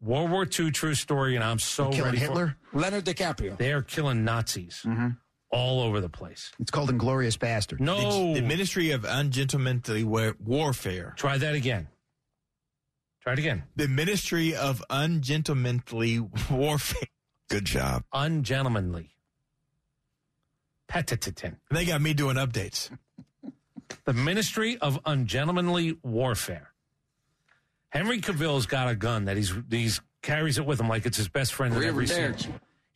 World 0.00 0.30
War 0.30 0.46
II 0.58 0.70
true 0.70 0.94
story, 0.94 1.34
and 1.36 1.44
I'm 1.44 1.58
so 1.58 1.90
killing 1.90 2.04
ready 2.06 2.18
Hitler? 2.18 2.56
for 2.72 2.78
Leonard 2.78 3.04
DiCaprio. 3.04 3.56
They 3.56 3.72
are 3.72 3.82
killing 3.82 4.24
Nazis 4.24 4.84
all 5.50 5.80
over 5.80 6.00
the 6.00 6.08
place. 6.08 6.52
It's 6.60 6.70
called 6.70 6.90
Inglorious 6.90 7.36
Bastard. 7.36 7.80
No, 7.80 8.34
The 8.34 8.42
Ministry 8.42 8.90
of 8.92 9.04
Ungentlemanly 9.04 10.04
Wa- 10.04 10.32
Warfare. 10.44 11.14
try 11.16 11.38
that 11.38 11.54
again. 11.54 11.88
Try 13.22 13.34
it 13.34 13.38
again. 13.38 13.64
The 13.76 13.88
Ministry 13.88 14.54
of 14.54 14.82
Ungentlemanly 14.90 16.20
Warfare. 16.50 17.08
Good 17.50 17.64
job. 17.64 18.04
Ungentlemanly. 18.12 19.10
Petititin. 20.88 21.56
They 21.70 21.84
got 21.84 22.00
me 22.00 22.14
doing 22.14 22.36
updates. 22.36 22.90
The 24.04 24.12
Ministry 24.12 24.78
of 24.78 24.98
Ungentlemanly 25.04 25.98
Warfare. 26.02 26.72
Henry 27.90 28.20
Cavill's 28.20 28.66
got 28.66 28.88
a 28.88 28.94
gun 28.94 29.24
that 29.26 29.36
he's 29.36 29.52
he's 29.68 30.00
carries 30.22 30.58
it 30.58 30.66
with 30.66 30.80
him 30.80 30.88
like 30.88 31.06
it's 31.06 31.16
his 31.16 31.28
best 31.28 31.52
friend 31.54 31.74
in 31.74 31.82
every 31.82 32.06
scene. 32.06 32.34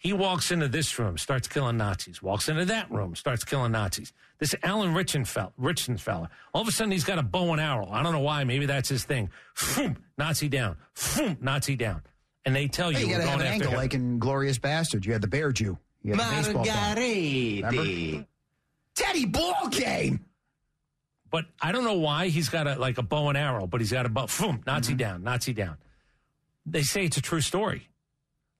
He 0.05 0.13
walks 0.13 0.51
into 0.51 0.69
this 0.69 0.99
room, 0.99 1.17
starts 1.17 1.49
killing 1.49 1.79
Nazis. 1.79 2.23
Walks 2.23 2.51
into 2.51 2.67
that 2.67 2.91
room, 2.91 3.17
starts 3.17 3.43
killing 3.43 3.73
Nazis. 3.73 4.13
This 4.39 4.55
Alan 4.63 4.93
Richardson 4.93 5.25
fella, 5.97 6.29
all 6.53 6.61
of 6.61 6.69
a 6.69 6.73
sudden 6.73 6.93
he's 6.93 7.05
got 7.05 7.19
a 7.19 7.23
bow 7.23 7.53
and 7.53 7.61
arrow. 7.61 7.89
I 7.91 8.03
don't 8.03 8.13
know 8.13 8.21
why. 8.21 8.45
Maybe 8.45 8.67
that's 8.67 8.91
his 8.91 9.05
thing. 9.05 9.31
Phoom, 9.57 9.97
Nazi 10.19 10.49
down. 10.51 10.77
Phoom, 10.95 11.41
Nazi 11.41 11.75
down. 11.75 12.03
And 12.45 12.55
they 12.55 12.69
tell 12.69 12.93
you, 12.93 12.99
Hey, 12.99 13.05
you 13.07 13.11
got 13.13 13.23
to 13.23 13.27
have 13.29 13.41
an 13.41 13.47
after 13.47 13.53
angle 13.55 13.71
him. 13.71 13.77
like 13.79 13.95
in 13.95 14.19
Glorious 14.19 14.59
Bastard. 14.59 15.07
You 15.07 15.13
had 15.15 15.23
the 15.23 15.27
bear 15.29 15.51
Jew. 15.53 15.79
You 16.03 16.13
had 16.15 16.21
the 16.21 16.37
baseball 16.37 16.65
bat. 16.67 16.99
Remember? 16.99 18.27
Teddy 18.95 19.25
ball 19.25 19.69
game. 19.71 20.21
But 21.31 21.47
I 21.63 21.73
don't 21.73 21.85
know 21.85 21.95
why 21.99 22.29
he's 22.29 22.51
got 22.51 22.67
a 22.67 22.75
like 22.77 22.99
a 22.99 23.03
bow 23.03 23.31
and 23.31 23.39
arrow, 23.39 23.67
but 23.67 23.81
he's 23.81 23.91
got 23.93 24.05
a 24.05 24.11
bow. 24.11 24.27
Foom, 24.27 24.65
Nazi 24.67 24.93
Mm-hmm. 24.93 24.99
down, 24.99 25.23
Nazi 25.25 25.55
down. 25.55 25.79
They 26.67 26.83
say 26.83 27.07
it's 27.07 27.17
a 27.17 27.23
true 27.23 27.41
story. 27.41 27.89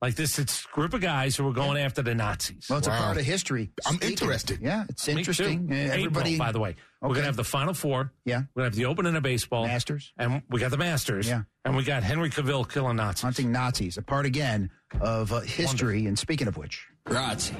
Like 0.05 0.13
this, 0.13 0.37
it's 0.37 0.65
a 0.65 0.67
group 0.67 0.93
of 0.93 1.01
guys 1.01 1.35
who 1.35 1.43
were 1.45 1.51
going 1.51 1.79
after 1.81 2.03
the 2.03 2.13
Nazis. 2.13 2.67
Well, 2.69 2.77
it's 2.77 2.85
a 2.87 2.91
part 2.91 3.17
of 3.17 3.23
history. 3.25 3.71
I'm 3.87 3.95
Speaking- 3.95 4.11
interested. 4.11 4.59
Yeah, 4.61 4.83
it's 4.87 5.07
Me 5.07 5.13
too. 5.13 5.17
interesting. 5.19 5.63
April, 5.71 5.91
Everybody, 5.93 6.37
by 6.37 6.51
the 6.51 6.59
way, 6.59 6.75
we're 7.01 7.15
gonna 7.15 7.25
have 7.25 7.35
the 7.35 7.43
Final 7.43 7.73
Four. 7.73 8.11
Yeah. 8.23 8.43
we're 8.53 8.61
gonna 8.61 8.65
have 8.67 8.75
the 8.75 8.85
opening 8.85 9.15
of 9.15 9.23
baseball, 9.23 9.65
Masters. 9.65 10.13
and 10.19 10.43
we 10.47 10.59
got 10.59 10.69
the 10.69 10.77
Masters. 10.77 11.27
Yeah. 11.27 11.41
and 11.65 11.75
we 11.75 11.83
got 11.83 12.03
Henry 12.03 12.29
Cavill 12.29 12.71
killing 12.71 12.97
Nazis. 12.97 13.23
hunting 13.23 13.51
Nazis, 13.51 13.97
a 13.97 14.03
part 14.03 14.27
again 14.27 14.69
of 15.01 15.33
uh, 15.33 15.39
history. 15.39 16.05
And 16.05 16.19
speaking 16.19 16.47
of 16.47 16.55
which, 16.55 16.85
Grazie. 17.07 17.55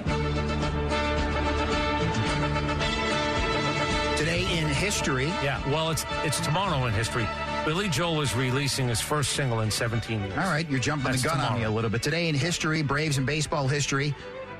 today 4.18 4.41
in 4.60 4.68
history, 4.68 5.26
Yeah, 5.43 5.68
well, 5.72 5.89
it's 5.89 6.06
it's 6.24 6.39
tomorrow 6.41 6.86
in 6.86 6.93
history. 6.93 7.26
Billy 7.66 7.89
Joel 7.89 8.22
is 8.22 8.36
releasing 8.36 8.88
his 8.88 9.01
first 9.01 9.32
single 9.32 9.61
in 9.61 9.72
17 9.72 10.20
years. 10.20 10.34
All 10.38 10.43
right, 10.43 10.70
you're 10.70 10.80
jumping 10.80 11.09
That's 11.11 11.24
the 11.24 11.30
gun 11.30 11.39
on 11.39 11.57
me 11.57 11.63
a 11.63 11.70
little 11.72 11.89
bit. 11.89 12.03
Today 12.03 12.30
in 12.30 12.36
history, 12.36 12.84
Braves 12.84 13.18
and 13.18 13.26
baseball 13.26 13.68
history, 13.68 14.13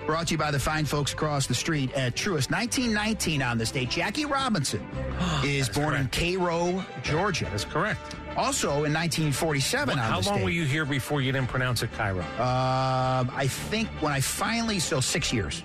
brought 0.08 0.28
to 0.28 0.34
you 0.34 0.38
by 0.40 0.50
the 0.50 0.60
fine 0.60 0.86
folks 0.86 1.14
across 1.14 1.46
the 1.46 1.54
street 1.54 1.94
at 1.94 2.16
Truist. 2.16 2.50
1919 2.50 3.44
on 3.44 3.60
this 3.60 3.70
date, 3.70 3.92
Jackie 3.92 4.26
Robinson 4.26 4.84
is 5.44 5.70
born 5.70 5.94
in 5.94 6.08
Cairo, 6.08 6.84
Georgia. 7.04 7.46
That's 7.46 7.64
correct. 7.64 8.16
Also 8.36 8.70
in 8.84 8.92
1947 8.92 9.96
Well, 9.96 10.04
on 10.04 10.24
how 10.24 10.32
long 10.32 10.42
were 10.42 10.50
you 10.50 10.66
here 10.66 10.84
before 10.84 11.22
you 11.22 11.32
didn't 11.32 11.48
pronounce 11.48 11.84
it 11.84 11.92
Cairo? 11.94 12.22
Um, 12.22 13.32
I 13.36 13.48
think 13.48 13.88
when 14.02 14.14
I 14.14 14.20
finally, 14.20 14.80
so 14.80 15.00
six 15.00 15.32
years, 15.32 15.62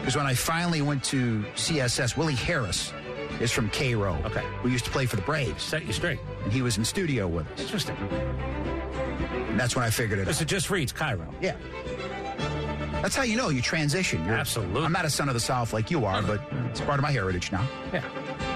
because 0.00 0.16
when 0.16 0.26
I 0.26 0.34
finally 0.34 0.80
went 0.80 1.02
to 1.04 1.44
CSS, 1.56 2.16
Willie 2.16 2.34
Harris 2.34 2.92
is 3.40 3.52
from 3.52 3.70
Cairo. 3.70 4.14
Okay. 4.24 4.44
Who 4.62 4.68
used 4.68 4.84
to 4.86 4.90
play 4.90 5.06
for 5.06 5.16
the 5.16 5.22
Braves. 5.22 5.62
Set 5.62 5.84
you 5.86 5.92
straight. 5.92 6.18
And 6.44 6.52
he 6.52 6.62
was 6.62 6.76
in 6.78 6.84
studio 6.84 7.26
with 7.28 7.46
us. 7.52 7.60
Interesting. 7.60 7.96
And 9.50 9.58
that's 9.58 9.74
when 9.76 9.84
I 9.84 9.90
figured 9.90 10.18
it 10.18 10.22
out. 10.22 10.26
Because 10.26 10.40
it 10.40 10.48
just 10.48 10.70
reads 10.70 10.92
Cairo. 10.92 11.32
Yeah. 11.40 11.56
That's 13.02 13.14
how 13.14 13.22
you 13.22 13.36
know 13.36 13.48
you 13.48 13.62
transition. 13.62 14.24
You're- 14.24 14.38
Absolutely. 14.38 14.82
I'm 14.82 14.92
not 14.92 15.04
a 15.04 15.10
son 15.10 15.28
of 15.28 15.34
the 15.34 15.40
South 15.40 15.72
like 15.72 15.90
you 15.90 16.04
are, 16.04 16.20
but 16.22 16.40
it's 16.70 16.80
part 16.80 16.98
of 16.98 17.02
my 17.02 17.12
heritage 17.12 17.52
now. 17.52 17.66
Yeah. 17.92 18.00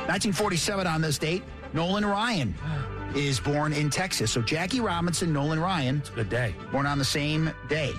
1947 0.09 0.87
on 0.87 1.01
this 1.01 1.16
date, 1.18 1.43
Nolan 1.72 2.05
Ryan 2.05 2.55
is 3.14 3.39
born 3.39 3.72
in 3.72 3.89
Texas. 3.89 4.33
So 4.33 4.43
Jackie 4.43 4.80
Robinson, 4.80 5.33
Nolan 5.33 5.61
Ryan, 5.61 5.99
It's 5.99 6.11
a 6.11 6.12
good 6.14 6.28
day. 6.28 6.55
born 6.72 6.87
on 6.87 6.99
the 6.99 7.05
same 7.05 7.53
day. 7.68 7.93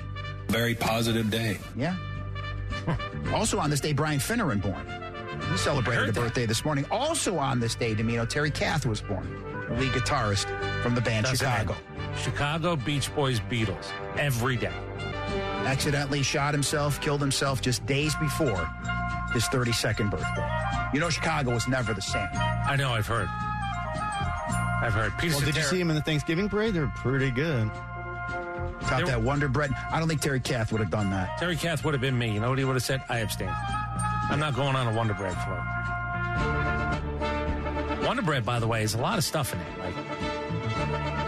Very 0.50 0.76
positive 0.76 1.30
day. 1.32 1.58
Yeah. 1.78 1.96
also 3.34 3.58
on 3.60 3.70
this 3.70 3.80
day, 3.80 3.94
Brian 3.94 4.20
Finneran 4.20 4.62
born. 4.62 4.86
He 5.52 5.58
celebrated 5.58 6.00
heard 6.02 6.10
a 6.10 6.12
that. 6.14 6.20
birthday 6.20 6.46
this 6.46 6.64
morning. 6.66 6.86
Also 6.92 7.38
on 7.38 7.60
this 7.60 7.76
day, 7.76 7.94
Dimino, 7.96 8.28
Terry 8.28 8.52
Kath 8.52 8.86
was 8.86 9.02
born, 9.02 9.28
the 9.70 9.76
lead 9.76 9.92
guitarist 9.92 10.46
from 10.82 10.96
the 10.96 11.02
band 11.02 11.26
Doesn't 11.26 11.38
Chicago. 11.48 11.74
end. 11.74 12.18
Chicago 12.18 12.76
Beach 12.76 13.14
Boys 13.16 13.40
Beatles 13.40 13.92
every 14.18 14.56
day. 14.58 14.72
Accidentally 15.66 16.22
shot 16.24 16.54
himself, 16.54 17.00
killed 17.02 17.22
himself 17.22 17.62
just 17.62 17.86
days 17.86 18.16
before 18.16 18.70
his 19.34 19.44
32nd 19.46 20.12
birthday. 20.12 20.50
You 20.94 21.00
know, 21.00 21.10
Chicago 21.10 21.52
was 21.54 21.68
never 21.68 21.94
the 21.94 22.02
same. 22.02 22.28
I 22.34 22.76
know. 22.76 22.92
I've 22.92 23.08
heard. 23.08 23.28
I've 24.82 24.94
heard. 24.94 25.18
Peter 25.18 25.36
Well, 25.36 25.46
did 25.46 25.56
you 25.56 25.64
see 25.64 25.80
him 25.80 25.90
in 25.90 25.96
the 25.96 26.02
Thanksgiving 26.02 26.50
parade? 26.50 26.74
They're 26.74 26.92
pretty 26.96 27.32
good. 27.32 27.72
Top 28.82 29.06
that 29.06 29.22
Wonder 29.22 29.48
Bread. 29.48 29.72
I 29.92 29.98
don't 30.00 30.08
think 30.10 30.20
Terry 30.22 30.42
Kath 30.42 30.72
would 30.74 30.82
have 30.82 30.90
done 30.92 31.10
that. 31.12 31.38
Terry 31.38 31.56
Kath 31.56 31.86
would 31.86 31.94
have 31.94 32.02
been 32.02 32.18
me. 32.18 32.34
You 32.34 32.42
know 32.42 32.50
what 32.50 32.60
he 32.60 32.66
would 32.66 32.76
have 32.76 32.84
said? 32.84 33.02
I 33.10 33.20
abstain. 33.20 33.50
I'm 34.30 34.40
not 34.40 34.56
going 34.56 34.76
on 34.76 34.88
a 34.88 34.96
Wonder 34.96 35.14
Bread 35.14 35.36
float. 35.36 35.60
Wonder 38.06 38.24
Bread, 38.24 38.46
by 38.46 38.60
the 38.60 38.68
way, 38.68 38.84
is 38.84 38.94
a 38.96 38.98
lot 39.00 39.18
of 39.18 39.24
stuff 39.24 39.54
in 39.54 39.60
it. 39.60 39.80
Like, 39.80 39.96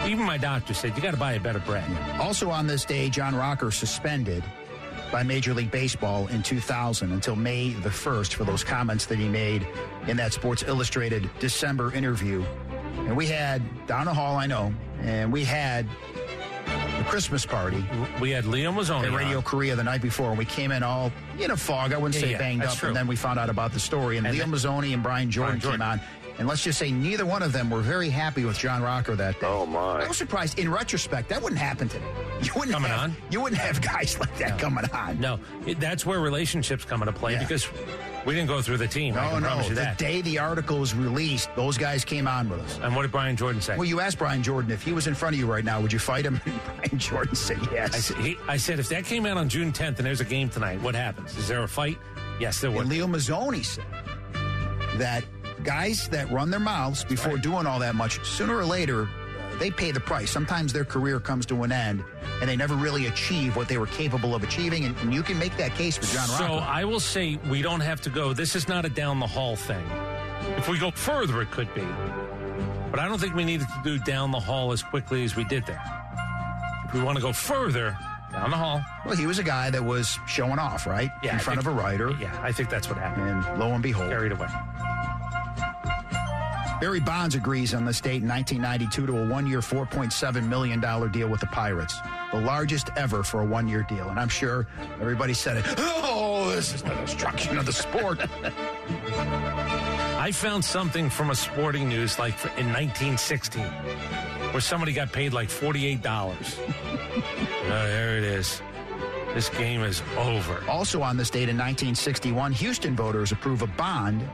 even 0.08 0.26
my 0.26 0.38
doctor 0.38 0.74
said 0.74 0.96
you 0.96 1.02
got 1.02 1.12
to 1.12 1.18
buy 1.18 1.34
a 1.34 1.40
better 1.40 1.60
bread. 1.60 1.90
Also 2.20 2.50
on 2.50 2.68
this 2.68 2.86
day, 2.86 3.10
John 3.10 3.36
Rocker 3.36 3.72
suspended 3.72 4.44
by 5.12 5.24
Major 5.24 5.54
League 5.54 5.72
Baseball 5.72 6.28
in 6.28 6.44
2000 6.44 7.12
until 7.12 7.36
May 7.36 7.70
the 7.70 7.90
1st 7.90 8.34
for 8.34 8.44
those 8.44 8.64
comments 8.64 9.06
that 9.08 9.18
he 9.18 9.28
made 9.28 9.68
in 10.08 10.18
that 10.18 10.34
Sports 10.34 10.64
Illustrated 10.64 11.30
December 11.40 11.94
interview. 11.94 12.44
And 12.98 13.16
we 13.16 13.28
had 13.28 13.62
the 13.88 13.96
hall, 13.96 14.36
I 14.36 14.46
know, 14.46 14.74
and 15.02 15.32
we 15.32 15.44
had 15.44 15.88
the 16.98 17.04
Christmas 17.06 17.46
party 17.46 17.84
We 18.22 18.32
had 18.32 18.46
Leo 18.46 18.72
Mazzone 18.72 19.04
at 19.06 19.14
Radio 19.14 19.38
on. 19.38 19.44
Korea 19.44 19.76
the 19.76 19.84
night 19.84 20.02
before, 20.02 20.30
and 20.30 20.38
we 20.38 20.46
came 20.46 20.72
in 20.72 20.84
all 20.84 21.12
in 21.40 21.52
a 21.52 21.58
fog. 21.58 21.94
I 21.94 21.98
wouldn't 21.98 22.16
Yeah, 22.16 22.22
say 22.22 22.32
yeah, 22.32 22.38
banged 22.38 22.64
up, 22.64 22.76
true. 22.76 22.88
and 22.90 22.96
then 22.96 23.08
we 23.08 23.16
found 23.16 23.40
out 23.40 23.50
about 23.50 23.74
the 23.74 23.80
story. 23.80 24.18
And, 24.18 24.26
And 24.28 24.36
Leo 24.36 24.46
then- 24.46 24.54
Mazzone 24.54 24.94
and 24.94 25.04
Brian 25.04 25.30
Jordan, 25.30 25.60
Jordan. 25.60 25.80
came 25.82 25.88
on. 25.90 26.02
And 26.38 26.50
let's 26.50 26.62
just 26.64 26.78
say 26.80 26.92
neither 26.92 27.26
one 27.26 27.42
of 27.42 27.54
them 27.54 27.70
were 27.70 27.80
very 27.80 28.10
happy 28.10 28.44
with 28.44 28.58
John 28.58 28.82
Rocker 28.82 29.16
that 29.16 29.40
day. 29.40 29.48
Oh, 29.48 29.66
my. 29.66 30.04
I 30.04 30.08
was 30.08 30.18
surprised. 30.18 30.60
In 30.60 30.70
retrospect, 30.70 31.30
that 31.30 31.42
wouldn't 31.42 31.62
happen 31.62 31.88
today. 31.88 32.04
You 32.44 32.52
wouldn't 32.56 32.74
Coming 32.74 32.92
have, 32.92 33.00
on? 33.00 33.16
You 33.32 33.40
wouldn't 33.42 33.62
have 33.62 33.82
guys 33.82 34.20
like 34.20 34.38
that 34.40 34.60
coming 34.60 34.84
on. 34.92 35.18
No, 35.22 35.40
it, 35.66 35.80
that's 35.80 36.06
where 36.06 36.20
relationships 36.20 36.84
come 36.84 37.02
into 37.02 37.14
play 37.14 37.32
Yeah. 37.34 37.40
because 37.40 37.66
We 38.26 38.34
didn't 38.34 38.48
go 38.48 38.62
through 38.62 38.78
the 38.78 38.88
team. 38.88 39.16
I 39.16 39.30
No, 39.32 39.40
no. 39.40 39.48
promise 39.48 39.70
you 39.70 39.76
The 39.76 39.82
that. 39.82 39.98
day 40.00 40.22
the 40.22 40.40
article 40.40 40.80
was 40.80 40.96
released, 40.96 41.50
those 41.56 41.78
guys 41.78 42.04
came 42.04 42.28
on 42.28 42.50
with 42.50 42.60
us. 42.62 42.80
And 42.82 42.96
what 42.96 43.04
did 43.04 43.12
Brian 43.12 43.36
Jordan 43.36 43.62
say? 43.62 43.76
Well, 43.76 43.86
you 43.86 44.00
asked 44.00 44.18
Brian 44.18 44.42
Jordan 44.42 44.72
if 44.72 44.82
he 44.82 44.92
was 44.94 45.06
in 45.08 45.14
front 45.14 45.36
of 45.36 45.40
you 45.40 45.46
right 45.46 45.64
now, 45.64 45.80
would 45.80 45.94
you 45.94 46.00
fight 46.00 46.26
him? 46.26 46.42
And 46.46 46.60
Brian 46.66 47.00
Jordan 47.00 47.36
said 47.36 47.60
yes. 47.72 47.94
I 47.96 48.00
said, 48.00 48.18
he, 48.18 48.38
I 48.48 48.58
said, 48.58 48.80
if 48.80 48.90
that 48.90 49.06
came 49.06 49.26
out 49.26 49.38
on 49.38 49.48
June 49.50 49.72
10th 49.72 49.98
and 49.98 50.06
there's 50.06 50.22
a 50.22 50.26
game 50.26 50.50
tonight, 50.50 50.82
what 50.82 50.96
happens? 50.96 51.38
Is 51.38 51.48
there 51.48 51.64
a 51.64 51.68
fight? 51.68 51.98
Yes, 52.40 52.60
there 52.62 52.72
would. 52.72 52.82
And 52.82 52.90
Leo 52.90 53.08
Mazzone 53.08 53.64
said 53.64 53.86
that 54.98 55.24
guys 55.64 56.08
that 56.10 56.30
run 56.32 56.50
their 56.50 56.60
mouths 56.60 57.04
before 57.04 57.38
doing 57.38 57.66
all 57.66 57.80
that 57.80 57.96
much, 57.96 58.24
sooner 58.26 58.56
or 58.58 58.66
later, 58.66 59.08
they 59.60 59.72
pay 59.72 59.92
the 59.92 60.00
price. 60.00 60.30
Sometimes 60.32 60.74
their 60.74 60.86
career 60.86 61.20
comes 61.20 61.46
to 61.48 61.64
an 61.64 61.72
end 61.72 62.04
and 62.42 62.50
they 62.50 62.56
never 62.56 62.76
really 62.76 63.08
achieve 63.08 63.56
what 63.56 63.68
they 63.68 63.78
were 63.78 63.88
capable 63.88 64.36
of 64.36 64.44
achieving. 64.44 64.86
And, 64.86 64.96
and 64.98 65.14
you 65.14 65.24
can 65.24 65.38
make 65.40 65.56
that 65.58 65.74
case 65.76 65.98
for 65.98 66.06
John 66.14 66.28
So 66.28 66.46
I 66.56 66.84
will 66.86 67.00
say 67.00 67.38
we 67.50 67.62
don't 67.62 67.80
have 67.82 68.02
to 68.02 68.10
go. 68.10 68.34
This 68.34 68.56
is 68.56 68.68
not 68.68 68.86
a 68.86 68.90
down 68.90 69.20
the 69.20 69.28
hall 69.28 69.56
thing. 69.56 69.86
If 70.58 70.68
we 70.70 70.78
go 70.78 70.92
further, 70.92 71.42
it 71.42 71.52
could 71.52 71.74
be. 71.74 71.86
But 72.92 73.00
I 73.00 73.08
don't 73.08 73.20
think 73.20 73.36
we 73.36 73.44
needed 73.44 73.68
to 73.68 73.82
do 73.84 73.98
down 74.00 74.32
the 74.32 74.40
hall 74.40 74.72
as 74.72 74.82
quickly 74.84 75.24
as 75.24 75.36
we 75.36 75.44
did 75.44 75.66
there. 75.66 75.82
If 76.88 76.94
we 76.94 77.02
want 77.02 77.18
to 77.18 77.22
go 77.22 77.34
further, 77.34 77.98
down 78.32 78.52
the 78.52 78.58
hall. 78.58 78.82
Well, 79.06 79.16
he 79.16 79.26
was 79.26 79.40
a 79.40 79.44
guy 79.44 79.70
that 79.70 79.84
was 79.84 80.20
showing 80.28 80.60
off, 80.60 80.86
right? 80.86 81.10
Yeah, 81.24 81.32
In 81.32 81.36
I 81.38 81.40
front 81.40 81.60
think- 81.60 81.68
of 81.70 81.78
a 81.78 81.82
writer. 81.82 82.12
Yeah, 82.20 82.38
I 82.42 82.52
think 82.52 82.70
that's 82.70 82.90
what 82.90 82.98
happened. 82.98 83.30
And 83.30 83.60
lo 83.60 83.68
and 83.72 83.82
behold, 83.82 84.10
Carried 84.10 84.32
away. 84.34 84.48
Barry 86.80 87.00
Bonds 87.00 87.36
agrees 87.36 87.74
on 87.74 87.86
the 87.86 87.94
date 87.94 88.22
in 88.22 88.28
1992 88.28 89.08
to 89.08 89.18
a 89.18 89.28
one 89.28 89.48
year, 89.48 89.60
$4.7 89.60 90.48
million 90.48 90.80
deal 91.12 91.30
with 91.30 91.40
the 91.40 91.48
Pirates, 91.48 91.96
the 92.34 92.42
largest 92.42 92.90
ever 92.98 93.24
for 93.24 93.42
a 93.42 93.46
one 93.46 93.68
year 93.68 93.84
deal. 93.84 94.10
And 94.10 94.20
I'm 94.20 94.30
sure 94.30 94.68
everybody 95.00 95.34
said 95.34 95.58
it. 95.58 95.66
Oh, 95.78 96.52
this 96.54 96.74
is 96.74 96.82
the 96.82 96.94
destruction 96.96 97.58
of 97.58 97.66
the 97.66 97.74
sport. 97.74 98.20
I 100.18 100.32
found 100.34 100.66
something 100.66 101.10
from 101.10 101.30
a 101.30 101.36
sporting 101.36 101.88
news 101.88 102.20
like 102.20 102.34
in 102.58 102.68
1916 102.74 103.64
where 104.52 104.62
somebody 104.62 104.92
got 104.92 105.12
paid 105.12 105.34
like 105.34 105.50
$48. 105.50 106.02
oh, 106.06 106.36
there 107.68 108.18
it 108.18 108.24
is. 108.24 108.62
This 109.36 109.50
game 109.50 109.84
is 109.84 110.02
over. 110.18 110.64
also 110.70 111.02
on 111.02 111.18
this 111.18 111.30
date 111.30 111.50
in 111.50 111.58
1961, 111.58 112.54
Houston 112.54 112.96
voters 112.96 113.34
approve 113.34 113.64
a 113.64 113.68
bond 113.68 114.26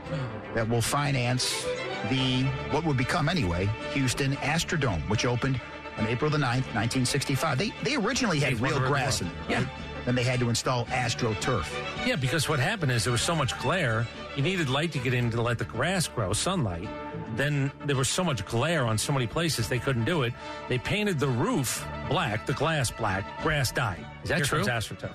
that 0.54 0.70
will 0.70 0.80
finance 0.80 1.66
the, 2.12 2.44
what 2.70 2.86
would 2.86 2.98
become 2.98 3.28
anyway, 3.28 3.68
Houston 3.94 4.34
Astrodome, 4.38 5.02
which 5.10 5.26
opened 5.26 5.60
on 5.98 6.06
April 6.06 6.30
the 6.30 6.38
9th, 6.38 6.70
1965. 6.76 7.58
They, 7.58 7.72
they 7.82 7.96
originally 7.96 8.40
had 8.40 8.54
real 8.54 8.74
wonder 8.74 8.76
of 8.78 8.84
the 8.84 8.88
grass 8.90 9.22
in 9.22 9.28
it. 9.28 9.34
right? 9.50 9.68
Then 10.06 10.14
they 10.14 10.24
had 10.24 10.40
to 10.40 10.50
install 10.50 10.86
AstroTurf. 10.86 11.68
Yeah, 12.06 12.16
because 12.16 12.48
what 12.48 12.60
happened 12.60 12.92
is 12.92 13.04
there 13.04 13.12
was 13.12 13.24
so 13.24 13.36
much 13.36 13.58
glare, 13.60 14.08
you 14.36 14.44
needed 14.44 14.70
light 14.70 14.92
to 14.94 15.00
get 15.00 15.14
in 15.14 15.30
to 15.32 15.42
let 15.42 15.58
the 15.58 15.66
grass 15.66 16.08
grow, 16.08 16.34
sunlight. 16.34 16.88
Then 17.36 17.72
there 17.86 17.96
was 17.96 18.10
so 18.10 18.24
much 18.24 18.46
glare 18.46 18.86
on 18.86 18.98
so 18.98 19.14
many 19.14 19.28
places 19.28 19.70
they 19.70 19.80
couldn't 19.80 20.06
do 20.06 20.24
it. 20.24 20.34
They 20.70 20.78
painted 20.78 21.20
the 21.20 21.28
roof 21.28 21.86
black, 22.10 22.46
the 22.46 22.54
glass 22.54 22.92
black, 22.92 23.42
grass 23.42 23.72
died. 23.72 24.06
Is 24.24 24.30
that 24.30 24.38
Here 24.38 24.46
true? 24.46 24.66
comes 24.66 24.86
AstroTurf. 24.86 25.12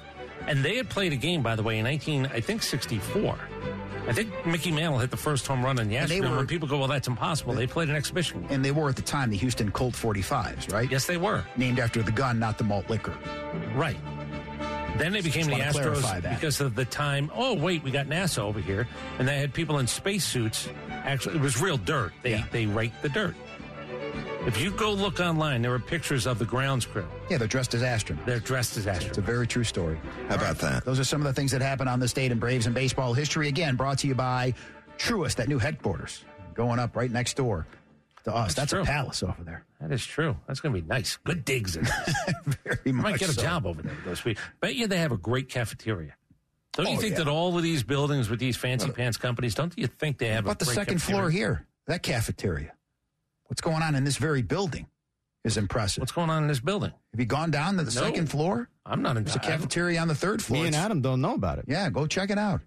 And 0.47 0.65
they 0.65 0.77
had 0.77 0.89
played 0.89 1.13
a 1.13 1.17
game, 1.17 1.43
by 1.43 1.57
the 1.57 1.63
way, 1.63 1.79
in 1.79 1.85
19, 1.85 2.27
I 2.27 2.41
think 2.41 2.63
64. 2.63 3.39
I 4.09 4.13
think 4.13 4.31
Mickey 4.47 4.71
Mantle 4.71 5.01
hit 5.01 5.11
the 5.11 5.17
first 5.17 5.47
home 5.49 5.65
run 5.65 5.81
in 5.81 5.89
the 5.89 5.97
And 5.97 6.09
they 6.09 6.21
Astrodome. 6.21 6.31
were- 6.31 6.37
When 6.37 6.47
people 6.47 6.69
go, 6.69 6.79
well, 6.79 6.87
that's 6.87 7.09
impossible. 7.09 7.55
They 7.55 7.67
played 7.67 7.89
an 7.89 7.97
exhibition 7.97 8.43
game. 8.43 8.51
And 8.53 8.65
they 8.65 8.71
were 8.71 8.89
at 8.89 8.95
the 8.97 9.03
time 9.03 9.31
the 9.31 9.37
Houston 9.37 9.73
Colt 9.73 9.95
45s, 9.95 10.73
right? 10.73 10.89
Yes, 10.89 11.07
they 11.07 11.17
were. 11.17 11.43
Named 11.57 11.81
after 11.81 12.03
the 12.03 12.13
gun, 12.13 12.39
not 12.39 12.57
the 12.57 12.63
malt 12.65 12.89
liquor. 12.89 13.15
Right. 13.75 13.97
Then 14.99 15.13
they 15.13 15.21
became 15.21 15.47
the 15.47 15.53
wanna 15.53 15.65
Astros 15.65 16.23
because 16.35 16.61
of 16.61 16.75
the 16.75 16.85
time. 16.85 17.31
Oh, 17.35 17.55
wait, 17.55 17.83
we 17.83 17.91
got 17.91 18.07
NASA 18.07 18.39
over 18.39 18.61
here, 18.61 18.89
and 19.19 19.27
they 19.29 19.39
had 19.39 19.53
people 19.53 19.79
in 19.79 19.87
spacesuits. 19.87 20.69
Actually, 20.91 21.37
it 21.37 21.41
was 21.41 21.61
real 21.61 21.77
dirt. 21.77 22.13
They 22.23 22.45
they 22.51 22.67
raked 22.67 23.03
the 23.03 23.09
dirt. 23.09 23.35
If 24.47 24.61
you 24.61 24.71
go 24.71 24.93
look 24.93 25.19
online, 25.19 25.63
there 25.63 25.75
are 25.75 25.79
pictures 25.81 26.25
of 26.25 26.39
the 26.39 26.45
grounds 26.45 26.87
crew. 26.87 27.07
Yeah, 27.29 27.39
they're 27.39 27.49
dressed 27.49 27.75
as 27.75 27.83
astronauts. 27.83 28.25
They're 28.27 28.39
dressed 28.39 28.77
as 28.77 28.87
Astro. 28.87 29.09
It's 29.09 29.19
a 29.19 29.23
very 29.23 29.45
true 29.45 29.65
story. 29.65 29.99
How 30.29 30.37
about 30.37 30.59
that? 30.59 30.85
Those 30.85 31.01
are 31.01 31.05
some 31.05 31.21
of 31.21 31.27
the 31.27 31.33
things 31.33 31.51
that 31.51 31.61
happened 31.61 31.89
on 31.89 31.99
this 31.99 32.13
date 32.13 32.31
in 32.31 32.39
Braves 32.39 32.67
and 32.67 32.75
baseball 32.75 33.13
history. 33.13 33.49
Again, 33.49 33.75
brought 33.75 33.99
to 33.99 34.07
you 34.07 34.15
by 34.15 34.55
Truist, 34.99 35.35
that 35.37 35.49
new 35.49 35.59
headquarters 35.59 36.25
going 36.55 36.79
up 36.79 36.95
right 36.95 37.11
next 37.11 37.37
door 37.37 37.67
to 38.27 38.35
us. 38.35 38.55
That's, 38.55 38.71
true. 38.73 38.83
a 38.83 38.85
palace 38.85 39.23
over 39.23 39.43
there. 39.43 39.65
That 39.81 39.91
is 39.93 40.05
true. 40.05 40.37
That's 40.47 40.61
going 40.61 40.75
to 40.75 40.81
be 40.83 40.87
nice. 40.87 41.17
Good 41.25 41.45
digs 41.45 41.77
in 41.77 41.85
this. 41.85 42.15
Very 42.65 42.79
You 42.85 42.93
much 42.93 43.03
might 43.05 43.19
get 43.19 43.29
a 43.31 43.33
so. 43.33 43.43
job 43.43 43.67
over 43.67 43.83
there. 43.83 43.95
with 43.95 44.05
Those 44.05 44.21
people. 44.21 44.43
Bet 44.61 44.75
you 44.77 44.87
they 44.87 44.99
have 44.99 45.13
a 45.13 45.17
great 45.17 45.49
cafeteria. 45.49 46.15
Don't 46.75 46.87
oh, 46.87 46.91
you 46.91 46.97
Oh, 46.97 47.01
think 47.01 47.13
yeah. 47.13 47.25
that 47.25 47.29
all 47.29 47.57
of 47.57 47.63
these 47.63 47.83
buildings 47.83 48.29
with 48.29 48.39
these 48.39 48.57
fancy 48.57 48.91
pants 48.91 49.17
companies? 49.17 49.55
Don't 49.55 49.73
you 49.79 49.87
think 49.87 50.19
they 50.19 50.29
have 50.29 50.45
What 50.45 50.53
about 50.57 50.63
a 50.63 50.65
the 50.67 50.73
second 50.73 50.95
cafeteria? 50.99 51.21
floor 51.21 51.31
here? 51.31 51.67
That 51.87 52.03
cafeteria. 52.03 52.73
What's 53.47 53.61
going 53.61 53.83
on 53.83 53.95
in 53.95 54.05
this 54.05 54.17
very 54.19 54.43
building 54.43 54.87
is 55.45 55.57
impressive. 55.57 56.01
What's 56.03 56.13
going 56.13 56.29
on 56.31 56.43
in 56.43 56.49
this 56.49 56.61
building? 56.61 56.91
Have 57.13 57.21
you 57.21 57.27
gone 57.27 57.51
down 57.53 57.77
to 57.77 57.85
the 57.85 57.95
No. 57.99 58.07
second 58.07 58.29
floor? 58.29 58.69
I'm 58.85 59.03
not 59.03 59.17
in. 59.17 59.25
There's 59.25 59.37
a 59.37 59.39
I 59.39 59.43
don't- 59.49 59.53
cafeteria 59.59 60.01
on 60.01 60.09
the 60.09 60.15
third 60.15 60.43
floor. 60.43 60.61
Me 60.63 60.67
and 60.67 60.77
Adam 60.77 61.01
don't 61.01 61.21
know 61.21 61.35
about 61.35 61.59
it. 61.59 61.67
Yeah, 61.69 61.89
go 61.91 62.07
check 62.07 62.31
it 62.31 62.39
out. 62.39 62.61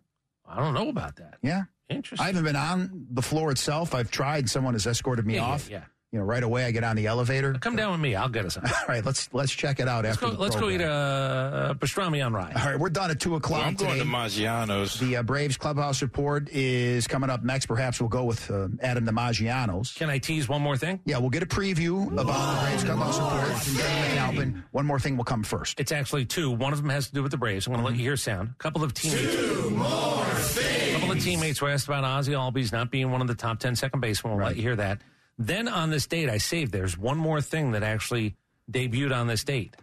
I 0.47 0.55
don't 0.61 0.73
know 0.73 0.87
about 0.89 1.17
that. 1.17 1.37
Yeah. 1.43 1.63
Interesting. 1.89 2.23
I 2.23 2.27
haven't 2.27 2.43
been 2.43 2.55
on 2.55 3.07
the 3.11 3.21
floor 3.21 3.51
itself. 3.51 3.95
I've 3.95 4.11
tried. 4.11 4.49
Someone 4.49 4.73
has 4.75 4.85
escorted 4.85 5.25
me 5.25 5.35
Yeah, 5.35 5.47
yeah, 5.47 5.53
off. 5.53 5.69
yeah. 5.69 5.83
You 6.11 6.17
know, 6.17 6.25
right 6.25 6.41
away 6.41 6.65
I 6.65 6.71
get 6.71 6.83
on 6.83 6.95
the 6.95 7.05
elevator. 7.05 7.53
Come 7.53 7.75
down 7.75 7.91
with 7.91 7.99
me. 8.01 8.15
I'll 8.15 8.29
get 8.29 8.43
us. 8.43 8.55
Some. 8.55 8.63
All 8.65 8.71
right, 8.87 9.05
let's 9.05 9.31
let's 9.31 9.51
check 9.51 9.79
it 9.79 9.87
out 9.87 10.05
Let's 10.05 10.15
after 10.15 10.25
go. 10.25 10.31
the 10.31 10.41
Let's 10.41 10.55
go 10.55 10.69
eat 10.71 10.81
a, 10.81 11.69
a 11.69 11.75
pastrami 11.75 12.25
on 12.25 12.33
rye. 12.33 12.51
All 12.55 12.65
right, 12.65 12.79
we're 12.79 12.89
done 12.89 13.11
at 13.11 13.19
two 13.19 13.35
o'clock 13.35 13.63
I'm 13.63 13.75
going 13.75 13.99
to 13.99 14.05
Maggiano's. 14.05 14.99
the 14.99 15.17
uh, 15.17 15.23
Braves 15.23 15.55
clubhouse 15.55 16.01
report 16.01 16.49
is 16.49 17.05
coming 17.05 17.29
up 17.29 17.43
next. 17.43 17.67
Perhaps 17.67 17.99
we'll 17.99 18.09
go 18.09 18.23
with 18.23 18.49
uh, 18.49 18.69
Adam 18.81 19.05
DiMaggiano's. 19.05 19.93
Can 19.93 20.09
I 20.09 20.17
tease 20.17 20.49
one 20.49 20.63
more 20.63 20.77
thing? 20.77 20.99
Yeah, 21.05 21.19
we'll 21.19 21.29
get 21.29 21.43
a 21.43 21.45
preview 21.45 22.11
about 22.11 22.25
the 22.55 22.65
Braves 22.67 22.83
clubhouse 22.85 23.19
report 23.19 23.61
from 23.61 23.77
Dan 23.77 24.33
McAlpin. 24.35 24.63
One 24.71 24.85
more 24.87 24.99
thing 24.99 25.15
will 25.15 25.25
come 25.25 25.43
first. 25.43 25.79
It's 25.79 25.91
actually 25.91 26.25
two. 26.25 26.49
One 26.49 26.73
of 26.73 26.81
them 26.81 26.89
has 26.89 27.07
to 27.09 27.13
do 27.13 27.21
with 27.21 27.31
the 27.31 27.37
Braves. 27.37 27.67
I'm 27.67 27.73
going 27.73 27.83
to 27.85 27.87
let 27.91 27.95
you 27.97 28.03
hear 28.03 28.17
sound. 28.17 28.49
A 28.49 28.63
couple 28.63 28.83
of 28.83 28.95
teammates. 28.95 29.35
Two 29.35 29.69
more 29.69 30.25
things. 30.25 30.89
A 30.89 30.99
couple 31.01 31.11
of 31.11 31.23
teammates 31.23 31.61
were 31.61 31.69
asked 31.69 31.85
about 31.87 32.03
Ozzy 32.03 32.33
Albies 32.33 32.71
not 32.71 32.89
being 32.89 33.11
one 33.11 33.21
of 33.21 33.27
the 33.27 33.35
top 33.35 33.59
10 33.59 33.75
second 33.75 33.99
basemen. 33.99 34.35
We'll 34.35 34.45
let 34.47 34.55
you 34.55 34.63
hear 34.63 34.75
that. 34.77 35.01
Then 35.39 35.67
on 35.69 35.89
this 35.89 36.05
date, 36.05 36.29
I 36.29 36.37
saved. 36.37 36.71
There's 36.73 36.97
one 36.97 37.17
more 37.17 37.39
thing 37.41 37.71
that 37.71 37.81
actually 37.81 38.35
debuted 38.69 39.15
on 39.15 39.25
this 39.27 39.43
date. 39.43 39.75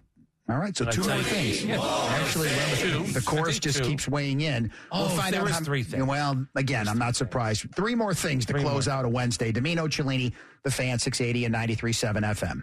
All 0.49 0.59
right, 0.59 0.77
so 0.77 0.85
two 0.85 1.03
more 1.03 1.19
things. 1.23 1.65
Yeah. 1.65 1.81
Actually, 1.83 2.51
Two. 2.77 3.03
the 3.13 3.21
chorus 3.21 3.59
just 3.59 3.79
two. 3.79 3.85
keeps 3.85 4.07
weighing 4.07 4.43
in. 4.43 4.71
Oh, 4.93 5.01
we'll 5.09 5.17
find 5.17 5.35
out 5.35 5.51
how, 5.51 5.59
three 5.59 5.83
things. 5.83 6.05
Well, 6.05 6.47
again, 6.55 6.87
I'm 6.87 6.99
not 6.99 7.17
surprised. 7.17 7.67
Three 7.75 7.97
more 7.97 8.15
things 8.15 8.47
to 8.47 8.53
Three 8.53 8.63
close 8.63 8.87
more. 8.87 8.95
out 8.97 9.05
a 9.05 9.09
Wednesday. 9.09 9.51
Dimino 9.51 9.89
Cellini, 9.91 10.33
the 10.63 10.71
fan, 10.71 11.01
680 11.01 11.47
and 11.47 11.55
93.7 11.55 12.23
FM. 12.23 12.63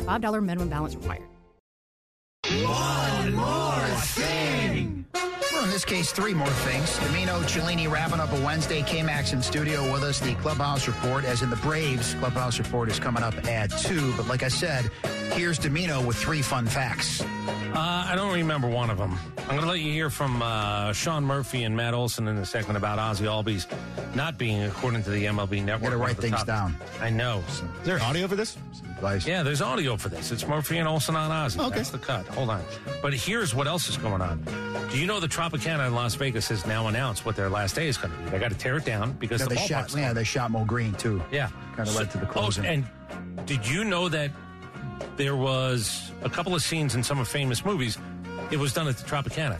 a 0.00 0.02
$5 0.02 0.42
minimum 0.42 0.68
balance 0.68 0.94
required. 0.94 1.22
One 2.64 3.34
more 3.34 3.96
thing. 4.14 5.04
Well, 5.52 5.64
in 5.64 5.70
this 5.70 5.84
case, 5.84 6.12
three 6.12 6.34
more 6.34 6.46
things. 6.46 6.96
Dimino 6.98 7.42
Cellini 7.48 7.90
wrapping 7.90 8.20
up 8.20 8.32
a 8.32 8.40
Wednesday. 8.44 8.82
K-Max 8.82 9.32
in 9.32 9.42
studio 9.42 9.92
with 9.92 10.02
us. 10.02 10.20
The 10.20 10.34
Clubhouse 10.36 10.86
Report, 10.86 11.24
as 11.24 11.42
in 11.42 11.50
the 11.50 11.56
Braves 11.56 12.14
Clubhouse 12.14 12.58
Report, 12.58 12.88
is 12.88 12.98
coming 12.98 13.22
up 13.22 13.34
at 13.46 13.70
2. 13.70 14.14
But 14.16 14.28
like 14.28 14.42
I 14.42 14.48
said, 14.48 14.90
Here's 15.32 15.58
Dimino 15.58 16.04
with 16.04 16.16
three 16.16 16.42
fun 16.42 16.66
facts. 16.66 17.20
Uh, 17.22 17.26
I 17.76 18.14
don't 18.16 18.32
remember 18.34 18.68
one 18.68 18.90
of 18.90 18.98
them. 18.98 19.16
I'm 19.40 19.46
going 19.48 19.60
to 19.60 19.66
let 19.66 19.78
you 19.80 19.92
hear 19.92 20.10
from 20.10 20.42
uh, 20.42 20.92
Sean 20.92 21.24
Murphy 21.24 21.62
and 21.64 21.76
Matt 21.76 21.94
Olson 21.94 22.26
in 22.28 22.36
a 22.38 22.44
second 22.46 22.76
about 22.76 22.98
Ozzy 22.98 23.22
Albies 23.26 23.66
not 24.16 24.36
being, 24.36 24.64
according 24.64 25.04
to 25.04 25.10
the 25.10 25.24
MLB 25.26 25.62
Network. 25.64 25.90
Gotta 25.92 25.96
write 25.96 26.16
things 26.16 26.36
top- 26.36 26.46
down. 26.46 26.76
I 27.00 27.10
know. 27.10 27.42
Is 27.48 27.62
there 27.84 28.00
audio 28.02 28.26
for 28.26 28.36
this? 28.36 28.56
Yeah, 29.24 29.44
there's 29.44 29.62
audio 29.62 29.96
for 29.96 30.08
this. 30.08 30.32
It's 30.32 30.44
Murphy 30.46 30.78
and 30.78 30.88
Olson 30.88 31.14
on 31.14 31.30
Ozzy. 31.30 31.64
Okay. 31.64 31.76
That's 31.76 31.90
the 31.90 31.98
cut. 31.98 32.26
Hold 32.28 32.50
on. 32.50 32.64
But 33.00 33.14
here's 33.14 33.54
what 33.54 33.68
else 33.68 33.88
is 33.88 33.96
going 33.96 34.20
on. 34.20 34.42
Do 34.90 34.98
you 34.98 35.06
know 35.06 35.20
the 35.20 35.28
Tropicana 35.28 35.86
in 35.86 35.94
Las 35.94 36.16
Vegas 36.16 36.48
has 36.48 36.66
now 36.66 36.88
announced 36.88 37.24
what 37.24 37.36
their 37.36 37.48
last 37.48 37.76
day 37.76 37.86
is 37.86 37.96
going 37.96 38.12
to 38.12 38.18
be? 38.24 38.30
They 38.30 38.40
got 38.40 38.50
to 38.50 38.58
tear 38.58 38.76
it 38.78 38.84
down 38.84 39.12
because 39.12 39.40
Yeah, 39.40 39.46
the 39.46 39.54
they 39.54 39.66
shot. 39.66 39.94
Yeah, 39.96 40.12
they 40.12 40.24
shot 40.24 40.50
Moe 40.50 40.64
Greene 40.64 40.94
too. 40.94 41.22
Yeah. 41.30 41.48
kind 41.76 41.88
of 41.88 41.94
led 41.94 42.10
to 42.10 42.18
the 42.18 42.26
closing. 42.26 42.66
Oh, 42.66 42.68
and 42.68 43.46
did 43.46 43.64
you 43.68 43.84
know 43.84 44.08
that 44.08 44.32
there 45.16 45.36
was 45.36 46.10
a 46.22 46.30
couple 46.30 46.54
of 46.54 46.62
scenes 46.62 46.94
in 46.94 47.02
some 47.02 47.18
of 47.18 47.28
famous 47.28 47.64
movies? 47.64 47.98
It 48.50 48.58
was 48.58 48.72
done 48.72 48.88
at 48.88 48.96
the 48.96 49.04
Tropicana. 49.04 49.58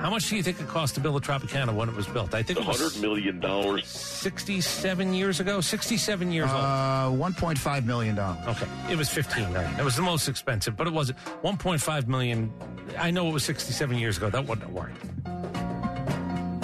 How 0.00 0.10
much 0.10 0.28
do 0.28 0.36
you 0.36 0.42
think 0.42 0.60
it 0.60 0.66
cost 0.66 0.94
to 0.96 1.00
build 1.00 1.14
the 1.14 1.20
Tropicana 1.24 1.72
when 1.72 1.88
it 1.88 1.94
was 1.94 2.08
built? 2.08 2.34
I 2.34 2.42
think 2.42 2.58
it 2.58 2.66
was 2.66 2.80
$100 2.80 3.00
million. 3.00 3.40
67 3.84 5.14
years 5.14 5.38
ago. 5.38 5.60
67 5.60 6.32
years 6.32 6.50
old. 6.50 6.56
uh, 6.60 7.08
1.5 7.12 7.84
million 7.84 8.16
dollars. 8.16 8.38
Okay, 8.48 8.66
it 8.90 8.96
was 8.96 9.08
15 9.08 9.52
million. 9.52 9.72
It 9.78 9.84
was 9.84 9.94
the 9.94 10.02
most 10.02 10.26
expensive, 10.28 10.76
but 10.76 10.88
it 10.88 10.92
wasn't. 10.92 11.18
1.5 11.44 12.08
million. 12.08 12.52
I 12.98 13.12
know 13.12 13.28
it 13.28 13.32
was 13.32 13.44
67 13.44 13.96
years 13.96 14.16
ago. 14.16 14.28
That 14.28 14.44
wouldn't 14.46 14.66
have 14.66 14.74
worked. 14.74 14.96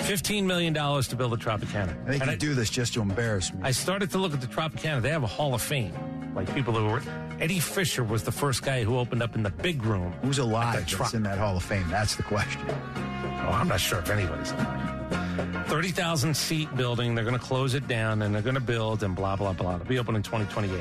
15 0.02 0.44
million 0.46 0.72
dollars 0.72 1.06
to 1.08 1.16
build 1.16 1.32
a 1.32 1.36
Tropicana. 1.36 1.94
They 2.06 2.14
And 2.14 2.22
could 2.22 2.38
do 2.40 2.54
this 2.54 2.70
just 2.70 2.92
to 2.94 3.00
embarrass 3.02 3.52
me. 3.54 3.60
I 3.62 3.70
started 3.70 4.10
to 4.10 4.18
look 4.18 4.34
at 4.34 4.40
the 4.40 4.48
Tropicana. 4.48 5.00
They 5.00 5.10
have 5.10 5.22
a 5.22 5.28
Hall 5.28 5.54
of 5.54 5.62
Fame, 5.62 5.94
like 6.34 6.52
people 6.54 6.74
who 6.74 6.86
were. 6.86 7.02
Eddie 7.40 7.60
Fisher 7.60 8.04
was 8.04 8.22
the 8.22 8.32
first 8.32 8.62
guy 8.62 8.84
who 8.84 8.98
opened 8.98 9.22
up 9.22 9.34
in 9.34 9.42
the 9.42 9.50
big 9.50 9.84
room. 9.84 10.12
Who's 10.22 10.38
alive 10.38 10.86
that's 10.86 11.14
in 11.14 11.22
that 11.24 11.38
Hall 11.38 11.56
of 11.56 11.62
Fame? 11.62 11.88
That's 11.88 12.16
the 12.16 12.22
question. 12.22 12.62
Oh, 12.68 13.50
I'm 13.52 13.68
not 13.68 13.80
sure 13.80 13.98
if 13.98 14.10
anybody's 14.10 14.52
alive. 14.52 15.66
30,000 15.66 16.36
seat 16.36 16.74
building. 16.76 17.14
They're 17.14 17.24
going 17.24 17.38
to 17.38 17.44
close 17.44 17.74
it 17.74 17.88
down 17.88 18.22
and 18.22 18.34
they're 18.34 18.42
going 18.42 18.54
to 18.54 18.60
build 18.60 19.02
and 19.02 19.16
blah, 19.16 19.36
blah, 19.36 19.52
blah. 19.52 19.76
It'll 19.76 19.86
be 19.86 19.98
open 19.98 20.16
in 20.16 20.22
2028. 20.22 20.80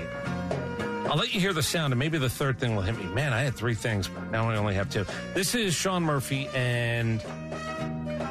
I'll 1.09 1.17
let 1.17 1.33
you 1.33 1.41
hear 1.41 1.53
the 1.53 1.63
sound 1.63 1.91
and 1.93 1.99
maybe 1.99 2.17
the 2.17 2.29
third 2.29 2.59
thing 2.59 2.75
will 2.75 2.83
hit 2.83 2.97
me. 2.97 3.05
Man, 3.13 3.33
I 3.33 3.41
had 3.41 3.55
three 3.55 3.73
things, 3.73 4.07
but 4.07 4.31
now 4.31 4.49
I 4.49 4.55
only 4.55 4.75
have 4.75 4.89
two. 4.89 5.05
This 5.33 5.55
is 5.55 5.73
Sean 5.73 6.03
Murphy 6.03 6.47
and 6.53 7.21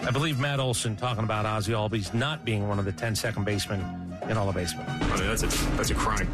I 0.02 0.10
believe 0.10 0.38
Matt 0.38 0.60
Olson 0.60 0.96
talking 0.96 1.24
about 1.24 1.44
Ozzy 1.44 1.74
Albies 1.74 2.14
not 2.14 2.44
being 2.44 2.68
one 2.68 2.78
of 2.78 2.84
the 2.84 2.92
10 2.92 3.14
second 3.16 3.44
basemen 3.44 4.09
in 4.30 4.36
all 4.36 4.48
of 4.48 4.54
baseball. 4.54 4.84
I 4.88 5.16
mean, 5.16 5.26
that's 5.26 5.42
a 5.42 5.48
that's 5.76 5.90
a 5.90 5.94
crime. 5.94 6.28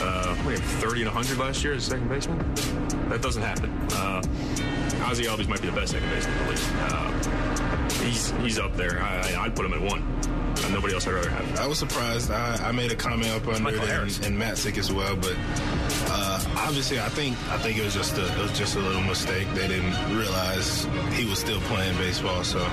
Uh, 0.00 0.36
we 0.46 0.54
had 0.54 0.62
30 0.62 1.02
and 1.02 1.14
100 1.14 1.38
last 1.38 1.62
year 1.62 1.74
as 1.74 1.86
a 1.86 1.90
second 1.90 2.08
baseman. 2.08 2.38
That 3.08 3.22
doesn't 3.22 3.42
happen. 3.42 3.70
Uh, 3.92 4.22
Ozzy 5.06 5.26
Albies 5.26 5.48
might 5.48 5.60
be 5.62 5.68
the 5.68 5.76
best 5.76 5.92
second 5.92 6.08
baseman 6.10 6.36
in 6.38 6.44
the 6.44 6.50
league. 6.50 6.60
Uh, 6.78 7.88
he's 8.04 8.30
he's 8.42 8.58
up 8.58 8.74
there. 8.76 9.00
I, 9.00 9.34
I, 9.34 9.44
I'd 9.44 9.54
put 9.54 9.66
him 9.66 9.74
at 9.74 9.80
one. 9.80 10.02
Uh, 10.02 10.68
nobody 10.70 10.94
else 10.94 11.06
I'd 11.06 11.12
rather 11.14 11.30
have. 11.30 11.60
I 11.60 11.66
was 11.66 11.78
surprised. 11.78 12.30
I, 12.30 12.56
I 12.56 12.72
made 12.72 12.90
a 12.90 12.96
comment 12.96 13.30
up 13.30 13.46
under 13.46 13.60
Michael 13.60 13.82
it 13.82 13.88
Harris. 13.88 14.16
and, 14.16 14.26
and 14.26 14.38
Matt 14.38 14.56
sick 14.56 14.78
as 14.78 14.90
well, 14.90 15.14
but 15.14 15.36
uh, 16.08 16.40
obviously 16.56 16.98
I 16.98 17.08
think 17.10 17.36
I 17.50 17.58
think 17.58 17.78
it 17.78 17.84
was 17.84 17.94
just 17.94 18.16
a 18.16 18.26
it 18.26 18.38
was 18.38 18.58
just 18.58 18.76
a 18.76 18.80
little 18.80 19.02
mistake. 19.02 19.46
They 19.54 19.68
didn't 19.68 20.16
realize 20.16 20.84
he 21.12 21.26
was 21.26 21.38
still 21.38 21.60
playing 21.62 21.96
baseball. 21.98 22.42
So 22.42 22.58
yeah, 22.60 22.64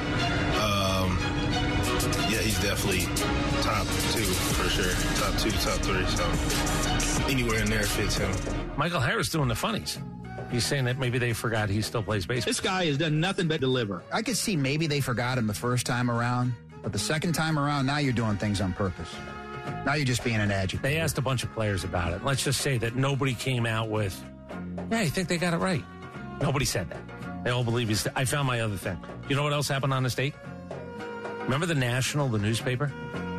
he's 0.56 0.83
definitely 2.64 3.02
top 3.62 3.86
two 4.14 4.24
for 4.24 4.70
sure. 4.70 4.94
Top 5.20 5.38
two, 5.40 5.52
top 5.52 5.80
three. 5.82 6.06
So 6.08 7.26
anywhere 7.28 7.62
in 7.62 7.70
there 7.70 7.84
fits 7.84 8.18
him. 8.18 8.32
Michael 8.78 9.02
Harris 9.02 9.30
doing 9.30 9.50
the 9.50 9.56
funnies. 9.56 10.00
He's 10.50 10.66
saying 10.66 10.86
that 10.86 10.98
maybe 10.98 11.18
they 11.18 11.34
forgot 11.34 11.70
he 11.70 11.82
still 11.82 12.04
plays 12.04 12.26
baseball. 12.26 12.50
This 12.50 12.60
guy 12.60 12.86
has 12.86 12.98
done 12.98 13.20
nothing 13.20 13.48
but 13.48 13.60
deliver. 13.60 14.04
I 14.12 14.22
could 14.22 14.38
see 14.38 14.56
maybe 14.56 14.88
they 14.88 15.02
forgot 15.02 15.38
him 15.38 15.48
the 15.48 15.54
first 15.54 15.86
time 15.86 16.10
around, 16.10 16.54
but 16.82 16.94
the 16.94 17.00
second 17.00 17.34
time 17.34 17.60
around, 17.60 17.86
now 17.86 17.98
you're 17.98 18.14
doing 18.14 18.38
things 18.38 18.62
on 18.62 18.74
purpose. 18.74 19.10
Now 19.86 19.96
you're 19.96 20.06
just 20.06 20.24
being 20.24 20.38
an 20.38 20.52
adjective. 20.52 20.82
They 20.82 20.98
asked 20.98 21.18
a 21.18 21.22
bunch 21.22 21.44
of 21.44 21.52
players 21.54 21.84
about 21.84 22.14
it. 22.14 22.24
Let's 22.24 22.44
just 22.44 22.62
say 22.62 22.78
that 22.78 22.96
nobody 22.96 23.34
came 23.34 23.66
out 23.66 23.90
with, 23.90 24.24
yeah, 24.92 25.00
I 25.00 25.08
think 25.08 25.28
they 25.28 25.38
got 25.38 25.54
it 25.54 25.58
right. 25.58 25.84
Nobody 26.42 26.66
said 26.66 26.90
that. 26.90 27.02
They 27.44 27.50
all 27.50 27.64
believe 27.64 27.90
he's. 27.90 28.08
I 28.16 28.26
found 28.26 28.48
my 28.48 28.62
other 28.62 28.78
thing. 28.78 28.98
You 29.28 29.36
know 29.36 29.44
what 29.44 29.54
else 29.54 29.68
happened 29.68 29.94
on 29.94 30.04
this 30.04 30.16
date? 30.16 30.34
Remember 31.44 31.66
the 31.66 31.76
National, 31.76 32.28
the 32.30 32.38
newspaper? 32.40 32.92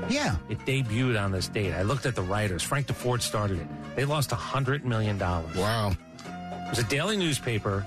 Yeah. 0.08 0.36
It 0.48 0.58
debuted 0.60 1.22
on 1.22 1.32
this 1.32 1.48
date. 1.48 1.72
I 1.72 1.82
looked 1.82 2.06
at 2.06 2.14
the 2.14 2.22
writers. 2.22 2.62
Frank 2.62 2.86
Deford 2.86 3.22
started 3.22 3.60
it. 3.60 3.66
They 3.96 4.04
lost 4.04 4.30
$100 4.30 4.84
million. 4.84 5.18
Wow. 5.18 5.92
It 6.26 6.70
was 6.70 6.78
a 6.78 6.84
daily 6.84 7.16
newspaper 7.16 7.84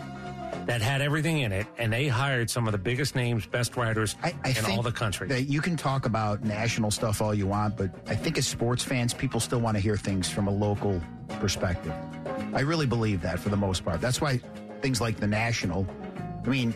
that 0.66 0.82
had 0.82 1.02
everything 1.02 1.40
in 1.40 1.52
it, 1.52 1.66
and 1.78 1.94
they 1.94 2.08
hired 2.08 2.50
some 2.50 2.68
of 2.68 2.72
the 2.74 2.78
biggest 2.78 3.16
names, 3.16 3.46
best 3.46 3.78
writers 3.78 4.16
I 4.22 4.34
in 4.46 4.54
think 4.54 4.78
all 4.78 4.84
the 4.84 4.92
country. 4.92 5.28
That 5.28 5.44
you 5.44 5.62
can 5.62 5.78
talk 5.78 6.06
about 6.06 6.44
national 6.44 6.92
stuff 6.92 7.22
all 7.22 7.34
you 7.34 7.48
want, 7.48 7.78
but 7.78 7.92
I 8.08 8.16
think 8.16 8.38
as 8.38 8.48
sports 8.48 8.84
fans, 8.84 9.14
people 9.14 9.40
still 9.40 9.60
want 9.60 9.78
to 9.78 9.82
hear 9.82 9.96
things 9.96 10.30
from 10.30 10.48
a 10.48 10.52
local 10.52 11.02
perspective. 11.40 11.94
I 12.54 12.62
really 12.62 12.86
believe 12.86 13.22
that 13.22 13.40
for 13.40 13.50
the 13.50 13.58
most 13.58 13.86
part. 13.86 14.02
That's 14.02 14.20
why 14.20 14.42
things 14.82 15.00
like 15.00 15.18
the 15.18 15.28
national, 15.28 15.88
I 16.46 16.50
mean, 16.50 16.74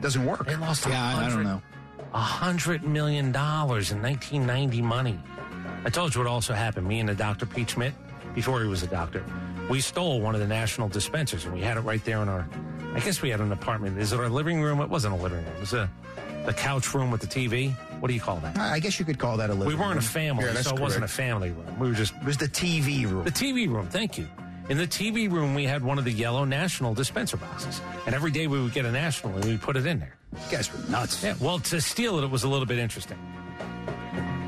doesn't 0.00 0.24
work. 0.24 0.46
They 0.46 0.56
lost 0.56 0.86
Yeah, 0.86 1.16
I, 1.16 1.26
I 1.26 1.28
don't 1.28 1.44
know. 1.44 1.62
A 2.14 2.18
hundred 2.18 2.84
million 2.84 3.32
dollars 3.32 3.90
in 3.92 4.00
1990 4.02 4.82
money. 4.82 5.18
I 5.84 5.90
told 5.90 6.14
you 6.14 6.20
what 6.20 6.28
also 6.28 6.54
happened. 6.54 6.86
Me 6.88 7.00
and 7.00 7.08
the 7.08 7.14
doctor 7.14 7.46
Pete 7.46 7.70
Schmidt, 7.70 7.92
before 8.34 8.62
he 8.62 8.66
was 8.68 8.82
a 8.82 8.86
doctor, 8.86 9.22
we 9.68 9.80
stole 9.80 10.20
one 10.20 10.34
of 10.34 10.40
the 10.40 10.46
national 10.46 10.88
dispensers 10.88 11.44
and 11.44 11.54
we 11.54 11.60
had 11.60 11.76
it 11.76 11.80
right 11.80 12.04
there 12.04 12.22
in 12.22 12.28
our. 12.28 12.48
I 12.94 13.00
guess 13.00 13.20
we 13.20 13.28
had 13.28 13.40
an 13.40 13.52
apartment. 13.52 13.98
Is 13.98 14.12
it 14.12 14.18
our 14.20 14.28
living 14.30 14.62
room? 14.62 14.80
It 14.80 14.88
wasn't 14.88 15.14
a 15.14 15.16
living 15.18 15.44
room. 15.44 15.54
It 15.56 15.60
was 15.60 15.74
a 15.74 15.90
the 16.46 16.54
couch 16.54 16.94
room 16.94 17.10
with 17.10 17.20
the 17.20 17.26
TV. 17.26 17.72
What 18.00 18.08
do 18.08 18.14
you 18.14 18.20
call 18.20 18.36
that? 18.36 18.58
I 18.58 18.78
guess 18.78 18.98
you 18.98 19.04
could 19.04 19.18
call 19.18 19.36
that 19.36 19.50
a 19.50 19.52
living 19.52 19.68
room. 19.68 19.78
We 19.78 19.84
weren't 19.84 19.96
room. 19.96 19.98
a 19.98 20.02
family, 20.02 20.44
Yeah, 20.46 20.54
so 20.62 20.74
it 20.74 20.80
wasn't 20.80 21.04
a 21.04 21.08
family 21.08 21.50
room. 21.50 21.78
We 21.78 21.88
were 21.88 21.94
just 21.94 22.14
It 22.14 22.24
was 22.24 22.38
the 22.38 22.48
TV 22.48 23.04
room. 23.04 23.24
the 23.24 23.30
TV 23.30 23.68
room. 23.68 23.86
Thank 23.88 24.16
you. 24.16 24.26
In 24.68 24.76
the 24.76 24.86
TV 24.86 25.30
room, 25.30 25.54
we 25.54 25.64
had 25.64 25.82
one 25.82 25.98
of 25.98 26.04
the 26.04 26.12
yellow 26.12 26.44
national 26.44 26.92
dispenser 26.92 27.38
boxes, 27.38 27.80
and 28.04 28.14
every 28.14 28.30
day 28.30 28.46
we 28.46 28.60
would 28.62 28.74
get 28.74 28.84
a 28.84 28.92
national 28.92 29.34
and 29.34 29.44
we 29.44 29.52
would 29.52 29.62
put 29.62 29.76
it 29.76 29.86
in 29.86 29.98
there. 29.98 30.14
You 30.34 30.56
guys 30.56 30.70
were 30.72 30.90
nuts. 30.90 31.24
Yeah, 31.24 31.34
well, 31.40 31.58
to 31.60 31.80
steal 31.80 32.18
it, 32.18 32.24
it 32.24 32.30
was 32.30 32.44
a 32.44 32.48
little 32.48 32.66
bit 32.66 32.78
interesting. 32.78 33.18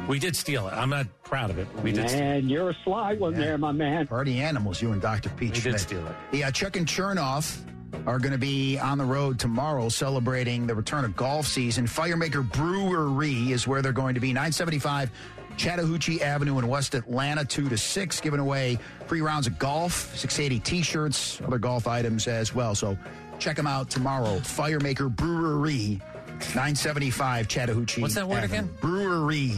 We 0.08 0.18
did 0.18 0.36
steal 0.36 0.68
it. 0.68 0.72
I'm 0.72 0.90
not 0.90 1.06
proud 1.22 1.50
of 1.50 1.58
it. 1.58 1.68
We 1.82 1.92
did. 1.92 2.08
steal 2.10 2.20
it. 2.20 2.24
Man, 2.24 2.48
you're 2.50 2.70
a 2.70 2.76
sly 2.84 3.14
one 3.14 3.34
there, 3.34 3.56
my 3.56 3.72
man. 3.72 4.06
Party 4.08 4.40
animals, 4.40 4.82
you 4.82 4.92
and 4.92 5.00
Dr. 5.00 5.30
Peach. 5.30 5.50
We 5.50 5.54
did 5.54 5.62
Schmidt. 5.62 5.80
steal 5.80 6.06
it. 6.06 6.14
Yeah, 6.32 6.48
uh, 6.48 6.50
Chuck 6.50 6.76
and 6.76 6.86
Chernoff 6.86 7.58
are 8.06 8.18
going 8.18 8.32
to 8.32 8.38
be 8.38 8.78
on 8.78 8.98
the 8.98 9.04
road 9.04 9.38
tomorrow 9.38 9.88
celebrating 9.88 10.66
the 10.66 10.74
return 10.74 11.04
of 11.04 11.16
golf 11.16 11.46
season. 11.46 11.86
Firemaker 11.86 12.50
Brewery 12.52 13.52
is 13.52 13.66
where 13.66 13.80
they're 13.82 13.92
going 13.92 14.14
to 14.14 14.20
be. 14.20 14.28
975 14.28 15.10
Chattahoochee 15.60 16.22
Avenue 16.22 16.58
in 16.58 16.66
West 16.68 16.94
Atlanta, 16.94 17.44
2 17.44 17.68
to 17.68 17.76
6, 17.76 18.20
giving 18.22 18.40
away 18.40 18.78
free 19.06 19.20
rounds 19.20 19.46
of 19.46 19.58
golf, 19.58 20.16
680 20.16 20.58
t 20.60 20.80
shirts, 20.80 21.38
other 21.42 21.58
golf 21.58 21.86
items 21.86 22.26
as 22.28 22.54
well. 22.54 22.74
So 22.74 22.96
check 23.38 23.56
them 23.56 23.66
out 23.66 23.90
tomorrow. 23.90 24.38
Firemaker 24.38 25.14
Brewery, 25.14 26.00
975 26.54 27.46
Chattahoochee. 27.46 28.00
What's 28.00 28.14
that 28.14 28.26
word 28.26 28.38
Avenue. 28.38 28.60
again? 28.60 28.70
Brewery. 28.80 29.50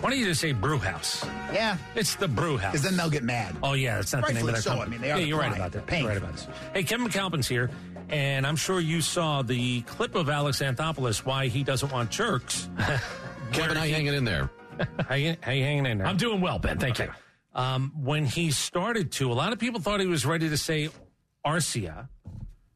Why 0.00 0.10
don't 0.10 0.18
you 0.18 0.26
just 0.26 0.42
say 0.42 0.52
brew 0.52 0.76
house? 0.76 1.24
Yeah. 1.50 1.78
It's 1.94 2.16
the 2.16 2.28
brew 2.28 2.58
house. 2.58 2.72
Because 2.72 2.84
then 2.84 2.98
they'll 2.98 3.08
get 3.08 3.24
mad. 3.24 3.56
Oh 3.62 3.72
yeah, 3.72 3.98
it's 3.98 4.12
not 4.12 4.26
the 4.26 4.34
name 4.34 4.46
of 4.46 4.48
Rightfully 4.48 4.52
their 4.52 4.60
so. 4.60 4.70
company. 4.72 4.86
I 4.86 4.90
mean, 4.90 5.00
they 5.00 5.10
are 5.12 5.16
yeah, 5.16 5.22
the 5.22 5.28
you're 5.28 5.38
right 5.38 5.56
about 5.56 5.72
that. 5.72 5.86
They're 5.86 6.00
You're 6.00 6.08
right 6.10 6.18
about 6.18 6.32
this. 6.32 6.44
this. 6.44 6.56
Hey, 6.74 6.82
Kevin 6.82 7.08
McAlpin's 7.08 7.48
here, 7.48 7.70
and 8.10 8.46
I'm 8.46 8.56
sure 8.56 8.80
you 8.80 9.00
saw 9.00 9.40
the 9.40 9.80
clip 9.80 10.14
of 10.14 10.28
Alex 10.28 10.60
Anthopoulos 10.60 11.24
why 11.24 11.46
he 11.48 11.64
doesn't 11.64 11.90
want 11.90 12.10
jerks. 12.10 12.68
Kevin, 13.52 13.78
I 13.78 13.86
you 13.86 13.94
hanging 13.94 14.12
in 14.12 14.26
there? 14.26 14.50
How, 15.08 15.14
you, 15.14 15.36
how 15.40 15.52
you 15.52 15.62
hanging 15.64 15.86
in 15.86 15.98
there? 15.98 16.06
I'm 16.06 16.16
doing 16.16 16.40
well, 16.40 16.58
Ben. 16.58 16.78
Thank 16.78 16.98
you. 16.98 17.08
Um, 17.54 17.92
when 17.96 18.26
he 18.26 18.50
started 18.50 19.12
to, 19.12 19.32
a 19.32 19.34
lot 19.34 19.52
of 19.52 19.58
people 19.58 19.80
thought 19.80 20.00
he 20.00 20.06
was 20.06 20.26
ready 20.26 20.48
to 20.48 20.58
say 20.58 20.90
Arcia. 21.44 22.08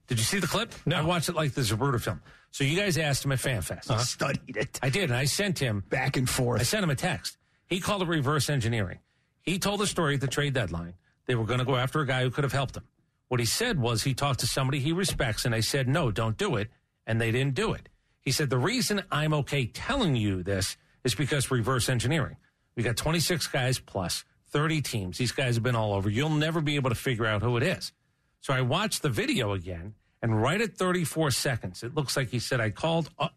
Did 0.07 0.19
you 0.19 0.25
see 0.25 0.39
the 0.39 0.47
clip? 0.47 0.73
No. 0.87 0.97
I 0.97 1.03
watched 1.03 1.29
it 1.29 1.35
like 1.35 1.53
the 1.53 1.61
Zapruder 1.61 2.01
film. 2.01 2.21
So 2.51 2.65
you 2.65 2.77
guys 2.77 2.99
asked 2.99 3.25
him 3.25 3.33
at 3.33 3.39
FanFest. 3.39 3.91
I 3.91 3.99
studied 3.99 4.57
it. 4.57 4.81
I 4.83 4.91
did, 4.91 5.05
and 5.05 5.15
I 5.15 5.27
sent 5.27 5.59
him 5.59 5.85
back 5.89 6.17
and 6.17 6.29
forth. 6.29 6.61
I 6.61 6.65
sent 6.65 6.83
him 6.83 6.91
a 6.91 6.97
text. 6.97 7.37
He 7.67 7.79
called 7.79 8.03
it 8.03 8.09
reverse 8.09 8.51
engineering. 8.51 8.99
He 9.43 9.59
told 9.59 9.81
the 9.81 9.87
story 9.87 10.15
at 10.15 10.21
the 10.21 10.27
trade 10.27 10.55
deadline. 10.55 10.95
They 11.27 11.37
were 11.37 11.45
going 11.45 11.61
to 11.61 11.65
go 11.65 11.77
after 11.77 12.01
a 12.01 12.07
guy 12.07 12.23
who 12.23 12.31
could 12.31 12.43
have 12.43 12.53
helped 12.53 12.77
him. 12.77 12.85
What 13.29 13.39
he 13.39 13.47
said 13.47 13.79
was 13.79 14.03
he 14.03 14.15
talked 14.15 14.41
to 14.41 14.47
somebody 14.49 14.81
he 14.81 14.93
respects, 14.93 15.45
and 15.45 15.55
they 15.55 15.61
said, 15.61 15.87
no, 15.87 16.11
don't 16.11 16.37
do 16.37 16.57
it. 16.57 16.69
And 17.07 17.21
they 17.21 17.31
didn't 17.31 17.55
do 17.55 17.73
it. 17.73 17.89
He 18.21 18.33
said, 18.33 18.51
the 18.51 18.59
reason 18.59 19.03
I'm 19.13 19.33
okay 19.35 19.67
telling 19.67 20.17
you 20.17 20.43
this 20.43 20.77
is 21.05 21.15
because 21.15 21.51
reverse 21.51 21.89
engineering. 21.89 22.37
We 22.77 22.83
got 22.83 22.97
26 22.97 23.47
guys 23.49 23.79
plus 23.79 24.25
30 24.49 24.81
teams. 24.83 25.19
These 25.19 25.33
guys 25.33 25.55
have 25.57 25.63
been 25.63 25.77
all 25.77 25.93
over. 25.95 26.09
You'll 26.11 26.31
never 26.31 26.61
be 26.61 26.77
able 26.77 26.91
to 26.91 26.97
figure 26.97 27.27
out 27.27 27.43
who 27.43 27.57
it 27.57 27.63
is. 27.63 27.93
So 28.41 28.53
I 28.55 28.63
watched 28.63 29.03
the 29.03 29.09
video 29.11 29.53
again, 29.53 29.95
and 30.23 30.41
right 30.41 30.61
at 30.61 30.75
34 30.77 31.31
seconds, 31.31 31.83
it 31.83 31.95
looks 31.95 32.17
like 32.17 32.29
he 32.31 32.39
said, 32.39 32.61
I 32.61 32.71
called. 32.71 33.11
Uh, 33.19 33.29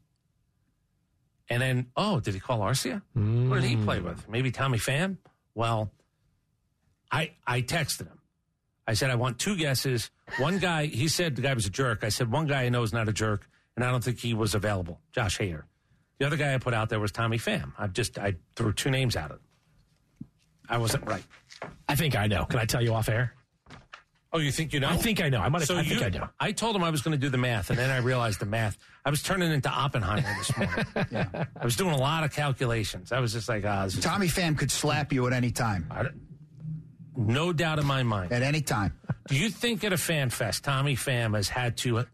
and 1.49 1.61
then, 1.61 1.87
oh, 1.97 2.19
did 2.19 2.33
he 2.33 2.39
call 2.39 2.59
Arcia? 2.59 3.01
What 3.13 3.61
did 3.61 3.65
he 3.69 3.75
play 3.75 3.99
with? 3.99 4.27
Maybe 4.29 4.49
Tommy 4.51 4.77
Pham? 4.77 5.17
Well, 5.55 5.91
I 7.11 7.31
I 7.45 7.61
texted 7.61 8.07
him. 8.07 8.19
I 8.87 8.93
said, 8.93 9.09
I 9.11 9.15
want 9.15 9.39
two 9.39 9.55
guesses. 9.55 10.09
One 10.39 10.57
guy, 10.59 10.87
he 10.87 11.07
said 11.07 11.35
the 11.35 11.41
guy 11.41 11.53
was 11.53 11.65
a 11.65 11.69
jerk. 11.69 12.03
I 12.03 12.09
said, 12.09 12.31
one 12.31 12.47
guy 12.47 12.63
I 12.63 12.69
know 12.69 12.81
is 12.83 12.91
not 12.93 13.07
a 13.07 13.13
jerk, 13.13 13.47
and 13.75 13.85
I 13.85 13.91
don't 13.91 14.03
think 14.03 14.19
he 14.19 14.33
was 14.33 14.55
available. 14.55 14.99
Josh 15.11 15.37
Hader. 15.37 15.63
The 16.19 16.25
other 16.27 16.37
guy 16.37 16.53
I 16.53 16.57
put 16.57 16.73
out 16.73 16.89
there 16.89 16.99
was 16.99 17.11
Tommy 17.11 17.37
Pham. 17.37 17.73
I 17.77 17.87
just, 17.87 18.17
I 18.19 18.35
threw 18.55 18.71
two 18.73 18.89
names 18.91 19.15
at 19.15 19.31
it. 19.31 19.39
I 20.69 20.77
wasn't 20.77 21.05
right. 21.05 21.23
I 21.89 21.95
think 21.95 22.15
I 22.15 22.27
know. 22.27 22.45
Can 22.45 22.59
I 22.59 22.65
tell 22.65 22.81
you 22.81 22.93
off 22.93 23.09
air? 23.09 23.33
Oh, 24.31 24.39
you 24.39 24.51
think 24.51 24.73
you 24.73 24.79
know? 24.79 24.89
I 24.89 24.95
think 24.97 25.21
I 25.21 25.29
know. 25.29 25.41
I 25.41 25.49
might 25.49 25.59
have. 25.61 25.67
So 25.67 25.77
I 25.77 25.83
think 25.83 25.99
you- 25.99 26.05
I 26.05 26.09
know. 26.09 26.27
I 26.39 26.51
told 26.53 26.75
him 26.75 26.83
I 26.83 26.89
was 26.89 27.01
going 27.01 27.11
to 27.11 27.17
do 27.19 27.29
the 27.29 27.37
math, 27.37 27.69
and 27.69 27.77
then 27.77 27.91
I 27.91 27.97
realized 27.97 28.39
the 28.39 28.45
math. 28.47 28.77
I 29.05 29.09
was 29.11 29.21
turning 29.21 29.51
into 29.51 29.69
Oppenheimer 29.69 30.27
this 30.39 30.57
morning. 30.57 30.85
I 31.59 31.63
was 31.63 31.75
doing 31.75 31.91
a 31.93 31.97
lot 31.97 32.23
of 32.23 32.31
calculations. 32.33 33.11
I 33.11 33.19
was 33.19 33.33
just 33.33 33.47
like, 33.49 33.63
ah, 33.65 33.83
this 33.85 33.97
is- 33.97 34.03
Tommy 34.03 34.27
Pham 34.27 34.57
could 34.57 34.71
slap 34.71 35.13
you 35.13 35.27
at 35.27 35.33
any 35.33 35.51
time. 35.51 35.87
no 37.15 37.53
doubt 37.53 37.77
in 37.79 37.85
my 37.85 38.01
mind. 38.03 38.31
At 38.31 38.41
any 38.41 38.61
time. 38.61 38.93
Do 39.27 39.35
you 39.35 39.49
think 39.49 39.83
at 39.83 39.93
a 39.93 39.97
fan 39.97 40.29
fest, 40.29 40.63
Tommy 40.63 40.95
Pham 40.95 41.35
has 41.35 41.49
had 41.49 41.77
to? 41.77 41.99
I'd 41.99 42.07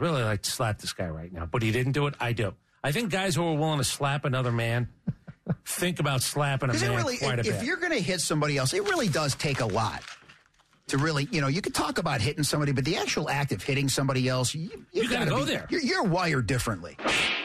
really 0.00 0.22
like 0.22 0.42
to 0.42 0.50
slap 0.50 0.78
this 0.78 0.92
guy 0.92 1.08
right 1.08 1.32
now, 1.32 1.46
but 1.46 1.62
he 1.62 1.72
didn't 1.72 1.92
do 1.92 2.06
it. 2.06 2.14
I 2.20 2.32
do. 2.32 2.54
I 2.84 2.92
think 2.92 3.10
guys 3.10 3.34
who 3.34 3.44
are 3.44 3.54
willing 3.56 3.78
to 3.78 3.84
slap 3.84 4.24
another 4.24 4.52
man 4.52 4.88
think 5.64 5.98
about 6.00 6.22
slapping 6.22 6.70
a 6.70 6.72
Because 6.72 6.82
it 6.82 6.88
man 6.88 6.96
really, 6.98 7.16
quite 7.18 7.38
a 7.38 7.40
if, 7.40 7.46
bit. 7.46 7.54
if 7.56 7.62
you're 7.64 7.76
going 7.78 7.92
to 7.92 8.00
hit 8.00 8.20
somebody 8.20 8.56
else, 8.58 8.72
it 8.74 8.82
really 8.84 9.08
does 9.08 9.34
take 9.34 9.60
a 9.60 9.66
lot 9.66 10.02
to 10.88 10.98
really, 10.98 11.26
you 11.32 11.40
know, 11.40 11.48
you 11.48 11.60
could 11.60 11.74
talk 11.74 11.98
about 11.98 12.20
hitting 12.20 12.44
somebody, 12.44 12.70
but 12.72 12.84
the 12.84 12.96
actual 12.96 13.28
act 13.28 13.50
of 13.52 13.60
hitting 13.62 13.88
somebody 13.88 14.28
else, 14.28 14.54
you, 14.54 14.70
You 14.92 15.08
gotta 15.08 15.24
gotta 15.26 15.30
go 15.30 15.38
be- 15.44 15.44
there. 15.52 15.66
You're, 15.68 15.80
you're 15.80 16.04
wired 16.04 16.46
differently. 16.46 16.96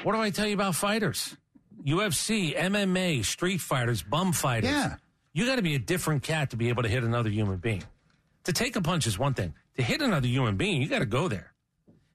What 0.03 0.13
do 0.13 0.19
I 0.21 0.29
tell 0.29 0.45
you 0.47 0.53
about 0.53 0.75
fighters? 0.75 1.35
UFC, 1.83 2.55
MMA, 2.55 3.25
street 3.25 3.59
fighters, 3.61 4.03
bum 4.03 4.31
fighters. 4.33 4.69
Yeah. 4.69 4.95
You 5.33 5.45
got 5.47 5.55
to 5.55 5.61
be 5.63 5.73
a 5.75 5.79
different 5.79 6.21
cat 6.23 6.51
to 6.51 6.57
be 6.57 6.69
able 6.69 6.83
to 6.83 6.89
hit 6.89 7.03
another 7.03 7.29
human 7.29 7.57
being. 7.57 7.83
To 8.43 8.53
take 8.53 8.75
a 8.75 8.81
punch 8.81 9.07
is 9.07 9.17
one 9.17 9.33
thing. 9.33 9.53
To 9.77 9.81
hit 9.83 10.01
another 10.01 10.27
human 10.27 10.57
being, 10.57 10.81
you 10.81 10.87
got 10.87 10.99
to 10.99 11.05
go 11.05 11.27
there. 11.27 11.53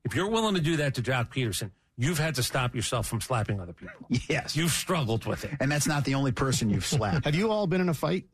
If 0.05 0.15
you're 0.15 0.29
willing 0.31 0.55
to 0.55 0.61
do 0.61 0.77
that 0.77 0.95
to 0.97 1.03
Joc 1.03 1.33
Pederson, 1.33 1.71
you've 1.97 2.19
had 2.19 2.35
to 2.37 2.43
stop 2.43 2.75
yourself 2.75 3.07
from 3.07 3.21
slapping 3.21 3.61
other 3.61 3.73
people. 3.73 4.07
Yes. 4.29 4.57
You've 4.57 4.71
struggled 4.73 5.25
with 5.27 5.45
it. 5.45 5.53
And 5.61 5.71
that's 5.71 5.87
not 5.87 6.05
the 6.05 6.15
only 6.15 6.33
person 6.33 6.71
you've 6.71 6.87
slapped. 6.87 7.25
Have 7.25 7.35
you 7.35 7.51
all 7.51 7.67
been 7.67 7.81
in 7.81 7.89
a 7.89 7.95
fight? 7.95 8.27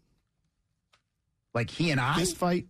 Like 1.54 1.70
he 1.70 1.90
and 1.90 2.00
I? 2.00 2.14
Fist 2.16 2.36
fight? 2.36 2.66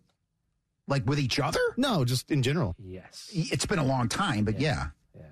Like 0.89 1.07
with 1.07 1.19
each 1.19 1.39
other? 1.39 1.61
No, 1.77 2.05
just 2.05 2.31
in 2.31 2.43
general. 2.43 2.75
Yes. 2.79 3.31
It's 3.33 3.67
been 3.67 3.79
a 3.79 3.85
long 3.85 4.09
time, 4.09 4.45
but 4.45 4.61
yeah. 4.61 4.89
Yeah. 5.17 5.23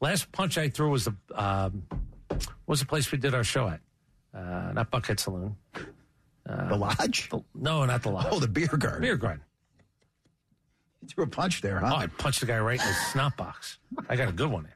Last 0.00 0.30
punch 0.32 0.58
I 0.58 0.68
threw 0.68 0.90
was 0.90 1.04
the 1.04 1.14
um, 1.34 1.84
what 2.28 2.46
was 2.66 2.80
the 2.80 2.86
place 2.86 3.10
we 3.10 3.18
did 3.18 3.34
our 3.34 3.44
show 3.44 3.68
at? 3.68 3.80
Uh, 4.34 4.72
not 4.72 4.90
Buckhead 4.90 5.18
Saloon. 5.20 5.56
Uh, 6.48 6.68
the 6.68 6.76
Lodge? 6.76 7.30
no, 7.54 7.84
not 7.84 8.02
the 8.02 8.10
Lodge. 8.10 8.26
Oh, 8.30 8.40
the 8.40 8.48
beer 8.48 8.66
garden. 8.68 9.00
Beer 9.00 9.16
garden. 9.16 9.42
You 11.02 11.08
threw 11.08 11.24
a 11.24 11.28
punch 11.28 11.60
there, 11.60 11.78
huh? 11.78 11.92
Oh, 11.94 11.96
I 11.96 12.06
punched 12.06 12.40
the 12.40 12.46
guy 12.46 12.58
right 12.58 12.80
in 12.80 12.86
his 12.86 12.96
snot 13.12 13.36
box. 13.36 13.78
I 14.08 14.16
got 14.16 14.28
a 14.28 14.32
good 14.32 14.50
one 14.50 14.64
in. 14.66 14.72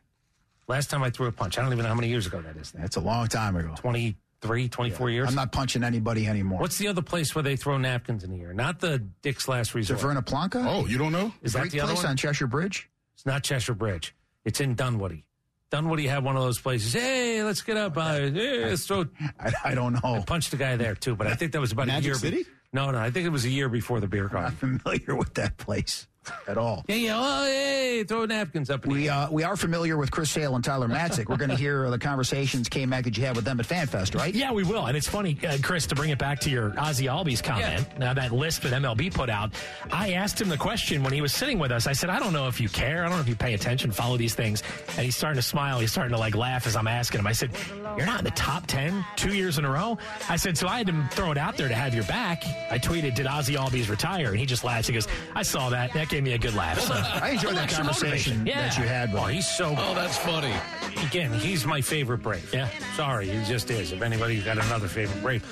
Last 0.73 0.89
time 0.89 1.03
I 1.03 1.11
threw 1.11 1.27
a 1.27 1.33
punch, 1.33 1.59
I 1.59 1.63
don't 1.63 1.71
even 1.71 1.83
know 1.83 1.91
how 1.91 1.95
many 1.95 2.09
years 2.09 2.27
ago 2.27 2.41
that 2.41 2.57
is. 2.57 2.73
That's 2.73 2.97
a 2.97 3.01
long 3.01 3.27
time 3.27 3.57
ago. 3.57 3.75
23, 3.77 4.69
24 4.71 5.11
years. 5.11 5.29
I'm 5.29 5.35
not 5.35 5.53
punching 5.53 5.85
anybody 5.85 6.27
anymore. 6.27 6.61
What's 6.61 6.79
the 6.79 6.89
other 6.89 7.03
place 7.03 7.35
where 7.35 7.43
they 7.43 7.57
throw 7.57 7.77
napkins 7.77 8.25
in 8.25 8.31
the 8.31 8.41
air? 8.41 8.55
Not 8.55 8.81
the 8.81 8.97
Dick's 9.21 9.49
Last 9.49 9.75
Resort. 9.75 10.01
Verna 10.01 10.23
Planca? 10.23 10.65
Oh, 10.67 10.87
you 10.87 10.97
don't 10.97 11.13
know? 11.13 11.31
Is 11.43 11.53
that 11.53 11.61
Greek 11.61 11.73
the 11.73 11.81
other 11.83 11.93
place 11.93 12.05
one? 12.05 12.13
on 12.13 12.17
Cheshire 12.17 12.47
Bridge? 12.47 12.89
It's 13.13 13.27
not 13.27 13.43
Cheshire 13.43 13.75
Bridge. 13.75 14.17
It's 14.47 14.63
in 14.63 14.75
Dunwoody. 14.75 15.27
Dunwoody 15.69 16.07
had 16.07 16.25
one 16.25 16.37
of 16.37 16.43
those 16.43 16.59
places. 16.59 16.95
Hey, 16.95 17.43
let's 17.43 17.61
get 17.61 17.77
up. 17.77 17.99
Uh, 17.99 18.15
hey, 18.15 18.65
let's 18.65 18.87
throw. 18.87 19.05
I, 19.39 19.53
I 19.63 19.75
don't 19.75 19.93
know. 19.93 20.15
I 20.15 20.21
punched 20.21 20.53
the 20.53 20.57
guy 20.57 20.77
there 20.77 20.95
too, 20.95 21.15
but 21.17 21.27
I 21.27 21.35
think 21.35 21.53
that 21.53 21.61
was 21.61 21.73
about 21.73 21.89
Magic 21.89 22.05
a 22.05 22.07
year. 22.07 22.15
City? 22.15 22.47
no, 22.73 22.91
no, 22.93 22.99
I 22.99 23.11
think 23.11 23.27
it 23.27 23.31
was 23.31 23.45
a 23.45 23.51
year 23.51 23.69
before 23.69 24.01
the 24.01 24.09
beer 24.09 24.27
I'm 24.29 24.43
not 24.43 24.55
familiar 24.55 25.15
with 25.15 25.35
that 25.35 25.59
place 25.59 26.09
at 26.49 26.59
all. 26.59 26.85
Yeah, 26.89 26.97
yeah. 26.97 27.13
Oh, 27.17 27.45
hey, 27.45 28.05
throw 28.05 28.25
napkins 28.27 28.71
up. 28.71 28.85
In 28.85 28.91
the 28.91 28.97
We 28.97 29.09
air. 29.09 29.15
uh, 29.15 29.31
we 29.31 29.45
are 29.45 29.57
familiar 29.57 29.97
with 29.97 30.11
Chris 30.11 30.31
Sale 30.31 30.55
and 30.55 30.65
Tyler 30.65 30.89
Matzek. 30.89 31.29
We're 31.29 31.37
going 31.37 31.51
to 31.51 31.57
hear 31.57 31.89
the 31.91 31.99
conversations 31.99 32.69
came 32.69 32.91
back 32.91 33.05
that 33.05 33.17
you 33.17 33.25
had 33.25 33.37
with 33.37 33.45
them 33.45 33.59
at 33.61 33.67
FanFest, 33.67 34.15
right? 34.17 34.35
Yeah, 34.35 34.53
we 34.53 34.63
will. 34.65 34.87
And 34.87 34.97
it's 34.97 35.09
funny, 35.09 35.39
uh, 35.47 35.59
Chris, 35.63 35.87
to 35.89 35.95
bring 35.95 36.11
it 36.11 36.19
back 36.19 36.41
to 36.41 36.51
your 36.51 36.71
Ozzy 36.71 37.07
Albies 37.11 37.43
comment, 37.43 37.87
now 37.99 38.15
that 38.15 38.33
list 38.33 38.63
that 38.63 38.73
MLB 38.73 39.13
put 39.13 39.31
out, 39.31 39.53
I 39.93 40.13
asked 40.13 40.41
him 40.41 40.49
the 40.49 40.57
question 40.59 41.03
when 41.03 41.13
he 41.13 41.21
was 41.21 41.33
sitting 41.33 41.59
with 41.59 41.73
us. 41.73 41.87
I 41.87 41.93
said, 41.93 42.11
I 42.11 42.19
don't 42.19 42.33
know 42.33 42.47
if 42.49 42.61
you 42.61 42.69
care. 42.69 43.05
I 43.05 43.09
don't 43.09 43.17
know 43.17 43.23
if 43.23 43.29
you 43.29 43.37
pay 43.37 43.55
attention, 43.55 43.91
follow 43.91 44.17
these 44.17 44.35
things. 44.35 44.63
And 44.97 45.05
he's 45.05 45.17
starting 45.17 45.37
to 45.39 45.47
smile. 45.47 45.79
He's 45.81 45.93
starting 45.93 46.13
to 46.13 46.19
like 46.19 46.35
laugh 46.35 46.67
as 46.67 46.77
I'm 46.77 46.87
asking 46.89 47.21
him. 47.21 47.27
I 47.27 47.33
said, 47.33 47.51
You're 47.97 48.07
not 48.07 48.19
in 48.21 48.25
the 48.25 48.31
top 48.33 48.67
10 48.67 49.05
two 49.17 49.35
years 49.35 49.59
in 49.59 49.65
a 49.65 49.71
row? 49.71 49.99
I 50.29 50.37
said, 50.37 50.57
So 50.57 50.69
I 50.69 50.79
had 50.79 50.87
to 50.87 51.09
throw 51.13 51.31
it 51.33 51.39
out 51.39 51.57
there 51.57 51.69
to 51.69 51.75
have 51.75 51.95
your 51.95 52.05
back. 52.05 52.45
I 52.71 52.79
tweeted, 52.79 53.15
Did 53.15 53.27
Ozzy 53.27 53.57
Albies 53.57 53.91
retire? 53.91 54.29
And 54.31 54.39
he 54.39 54.47
just 54.47 54.65
laughs. 54.65 54.87
He 54.87 54.95
goes, 54.95 55.09
I 55.35 55.43
saw 55.43 55.69
that. 55.71 55.93
That 55.93 56.09
gave 56.13 56.23
me 56.25 56.35
a 56.35 56.39
good 56.39 56.55
laugh. 56.55 56.79
So 56.79 56.93
I 56.95 57.31
enjoyed 57.31 57.57
that 57.57 57.71
conversation 57.71 58.41
motivation. 58.41 58.45
that 58.45 58.77
you 58.77 58.85
had 58.85 59.13
with 59.15 59.23
Oh, 59.23 59.25
him. 59.27 59.35
he's 59.35 59.49
so. 59.49 59.75
Oh, 59.79 59.95
that's 59.95 60.19
funny. 60.19 60.53
Again, 61.07 61.33
he's 61.33 61.65
my 61.65 61.81
favorite 61.81 62.19
Brave. 62.19 62.51
Yeah. 62.53 62.69
Sorry, 62.97 63.29
he 63.31 63.43
just 63.47 63.71
is. 63.71 63.93
If 63.93 64.03
anybody's 64.03 64.45
got 64.45 64.59
another 64.59 64.89
favorite 64.89 65.23
Brave. 65.23 65.43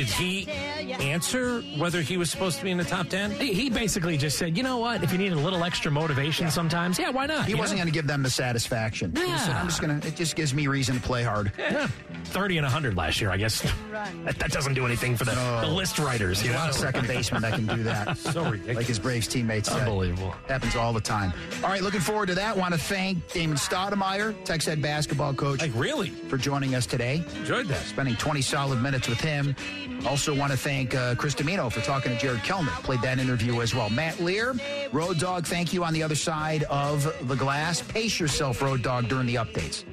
Did 0.00 0.08
he 0.08 0.48
answer 0.50 1.60
whether 1.76 2.00
he 2.00 2.16
was 2.16 2.30
supposed 2.30 2.56
to 2.58 2.64
be 2.64 2.70
in 2.70 2.78
the 2.78 2.84
top 2.84 3.08
10? 3.08 3.32
He 3.32 3.52
he 3.52 3.68
basically 3.68 4.16
just 4.16 4.38
said, 4.38 4.56
you 4.56 4.62
know 4.62 4.78
what? 4.78 5.02
If 5.02 5.12
you 5.12 5.18
need 5.18 5.32
a 5.32 5.36
little 5.36 5.62
extra 5.62 5.90
motivation 5.90 6.50
sometimes, 6.50 6.98
yeah, 6.98 7.10
why 7.10 7.26
not? 7.26 7.44
He 7.44 7.52
You 7.52 7.58
wasn't 7.58 7.80
going 7.80 7.88
to 7.88 7.92
give 7.92 8.06
them 8.06 8.22
the 8.22 8.30
satisfaction. 8.30 9.10
He 9.14 9.20
said, 9.20 9.28
Yeah. 9.28 9.60
I'm 9.60 9.66
just 9.68 9.82
going 9.82 10.00
to, 10.00 10.08
it 10.08 10.16
just 10.16 10.36
gives 10.36 10.54
me 10.54 10.68
reason 10.68 10.94
to 10.94 11.02
play 11.02 11.22
hard. 11.22 11.52
Yeah. 11.58 11.88
30 12.24 12.56
and 12.58 12.64
100 12.64 12.96
last 12.96 13.20
year, 13.20 13.30
I 13.30 13.36
guess. 13.36 13.60
That, 14.24 14.38
that 14.38 14.50
doesn't 14.52 14.74
do 14.74 14.86
anything 14.86 15.16
for 15.16 15.24
the, 15.24 15.32
the 15.62 15.66
list 15.66 15.98
writers. 15.98 16.42
You 16.42 16.48
There's 16.50 16.60
a 16.60 16.64
lot 16.64 16.70
of 16.70 16.76
second 16.76 17.06
baseman 17.06 17.42
that 17.42 17.54
can 17.54 17.66
do 17.66 17.82
that. 17.84 18.16
So 18.30 18.44
ridiculous. 18.50 18.76
Like 18.76 18.86
his 18.86 18.98
Braves 18.98 19.26
teammates 19.26 19.68
said. 19.68 19.80
Unbelievable. 19.80 20.30
Happens 20.48 20.76
all 20.76 20.92
the 20.92 21.00
time. 21.00 21.32
All 21.62 21.70
right, 21.70 21.82
looking 21.82 22.00
forward 22.00 22.26
to 22.28 22.34
that. 22.36 22.56
Want 22.56 22.72
to 22.72 22.80
thank 22.80 23.30
Damon 23.32 23.56
Stoudamire, 23.56 24.34
Texas 24.44 24.68
Head 24.70 24.80
basketball 24.82 25.34
coach, 25.34 25.60
Like, 25.60 25.72
really? 25.74 26.10
for 26.10 26.36
joining 26.38 26.74
us 26.74 26.86
today. 26.86 27.22
Enjoyed 27.36 27.66
that. 27.68 27.82
Spending 27.84 28.16
20 28.16 28.40
solid 28.42 28.80
minutes 28.80 29.08
with 29.08 29.20
him. 29.20 29.54
Also 30.06 30.34
want 30.34 30.50
to 30.52 30.58
thank 30.58 30.94
uh, 30.94 31.14
Chris 31.14 31.34
Dimino 31.34 31.70
for 31.70 31.80
talking 31.80 32.12
to 32.12 32.18
Jared 32.18 32.42
Kellner. 32.42 32.70
Played 32.82 33.02
that 33.02 33.18
interview 33.18 33.60
as 33.60 33.74
well. 33.74 33.90
Matt 33.90 34.18
Lear, 34.20 34.54
Road 34.92 35.18
Dog, 35.18 35.46
thank 35.46 35.72
you 35.72 35.84
on 35.84 35.92
the 35.92 36.02
other 36.02 36.14
side 36.14 36.62
of 36.64 37.04
the 37.28 37.36
glass. 37.36 37.82
Pace 37.82 38.18
yourself, 38.18 38.62
Road 38.62 38.82
Dog, 38.82 39.08
during 39.08 39.26
the 39.26 39.34
updates. 39.36 39.84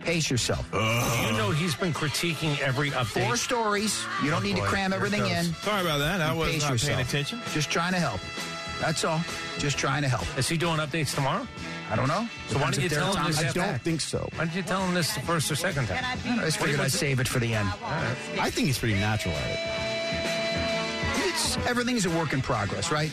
Pace 0.00 0.30
yourself. 0.30 0.68
You 0.72 1.36
know 1.38 1.50
he's 1.50 1.74
been 1.74 1.94
critiquing 1.94 2.58
every 2.60 2.90
update. 2.90 3.24
Four 3.26 3.36
stories. 3.36 4.04
You 4.22 4.30
don't 4.30 4.42
need 4.42 4.56
to 4.56 4.62
cram 4.62 4.90
Here 4.92 4.96
everything 4.98 5.24
in. 5.26 5.44
Sorry 5.44 5.80
about 5.80 5.98
that. 5.98 6.20
I 6.20 6.32
You 6.34 6.38
was 6.40 6.60
not 6.62 6.72
yourself. 6.72 6.80
paying 6.96 7.00
attention. 7.06 7.40
Just 7.52 7.70
trying 7.70 7.94
to 7.94 7.98
help. 7.98 8.20
That's 8.80 9.02
all. 9.04 9.20
Just 9.58 9.78
trying 9.78 10.02
to 10.02 10.08
help. 10.08 10.26
Is 10.38 10.46
he 10.46 10.58
doing 10.58 10.76
updates 10.76 11.14
tomorrow? 11.14 11.46
I 11.90 11.96
don't 11.96 12.08
know. 12.08 12.28
So 12.48 12.58
why 12.58 12.70
Depends 12.70 12.78
didn't 12.78 12.90
you 12.90 12.98
tell 12.98 13.14
him 13.14 13.26
this 13.26 13.38
I 13.38 13.52
don't 13.52 13.82
think 13.82 14.00
so. 14.00 14.28
Why 14.34 14.44
don't 14.46 14.54
you 14.54 14.62
tell 14.62 14.84
him 14.86 14.94
this 14.94 15.14
the 15.14 15.20
first 15.20 15.50
or 15.50 15.56
second 15.56 15.86
time? 15.86 16.04
I 16.04 16.40
I 16.40 16.44
just 16.44 16.58
figured 16.58 16.80
I'd 16.80 16.92
save 16.92 17.20
it 17.20 17.28
for 17.28 17.38
the 17.38 17.54
end. 17.54 17.68
I 17.84 18.50
think 18.50 18.66
he's 18.68 18.78
pretty 18.78 18.94
natural 18.94 19.34
at 19.34 19.50
it. 19.50 19.58
It's, 21.28 21.56
everything's 21.66 22.06
a 22.06 22.10
work 22.10 22.32
in 22.32 22.40
progress, 22.40 22.90
right? 22.90 23.12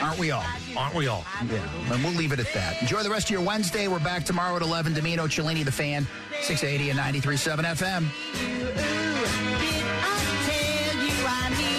Aren't 0.00 0.18
we 0.18 0.32
all? 0.32 0.44
Aren't 0.76 0.94
we 0.94 1.06
all? 1.06 1.24
Yeah. 1.50 1.92
And 1.92 2.02
we'll 2.04 2.12
leave 2.12 2.32
it 2.32 2.40
at 2.40 2.52
that. 2.52 2.80
Enjoy 2.82 3.02
the 3.02 3.10
rest 3.10 3.26
of 3.26 3.30
your 3.30 3.42
Wednesday. 3.42 3.88
We're 3.88 4.00
back 4.00 4.24
tomorrow 4.24 4.56
at 4.56 4.62
11. 4.62 4.94
Dimino, 4.94 5.30
Cellini, 5.30 5.64
the 5.64 5.72
fan, 5.72 6.06
680 6.42 6.90
and 6.90 6.98
93.7 6.98 7.64
FM. 7.64 8.10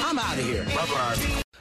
I'm 0.04 0.20
out 0.20 0.38
of 0.38 0.46
here. 0.46 0.64
Bye-bye. 0.66 1.42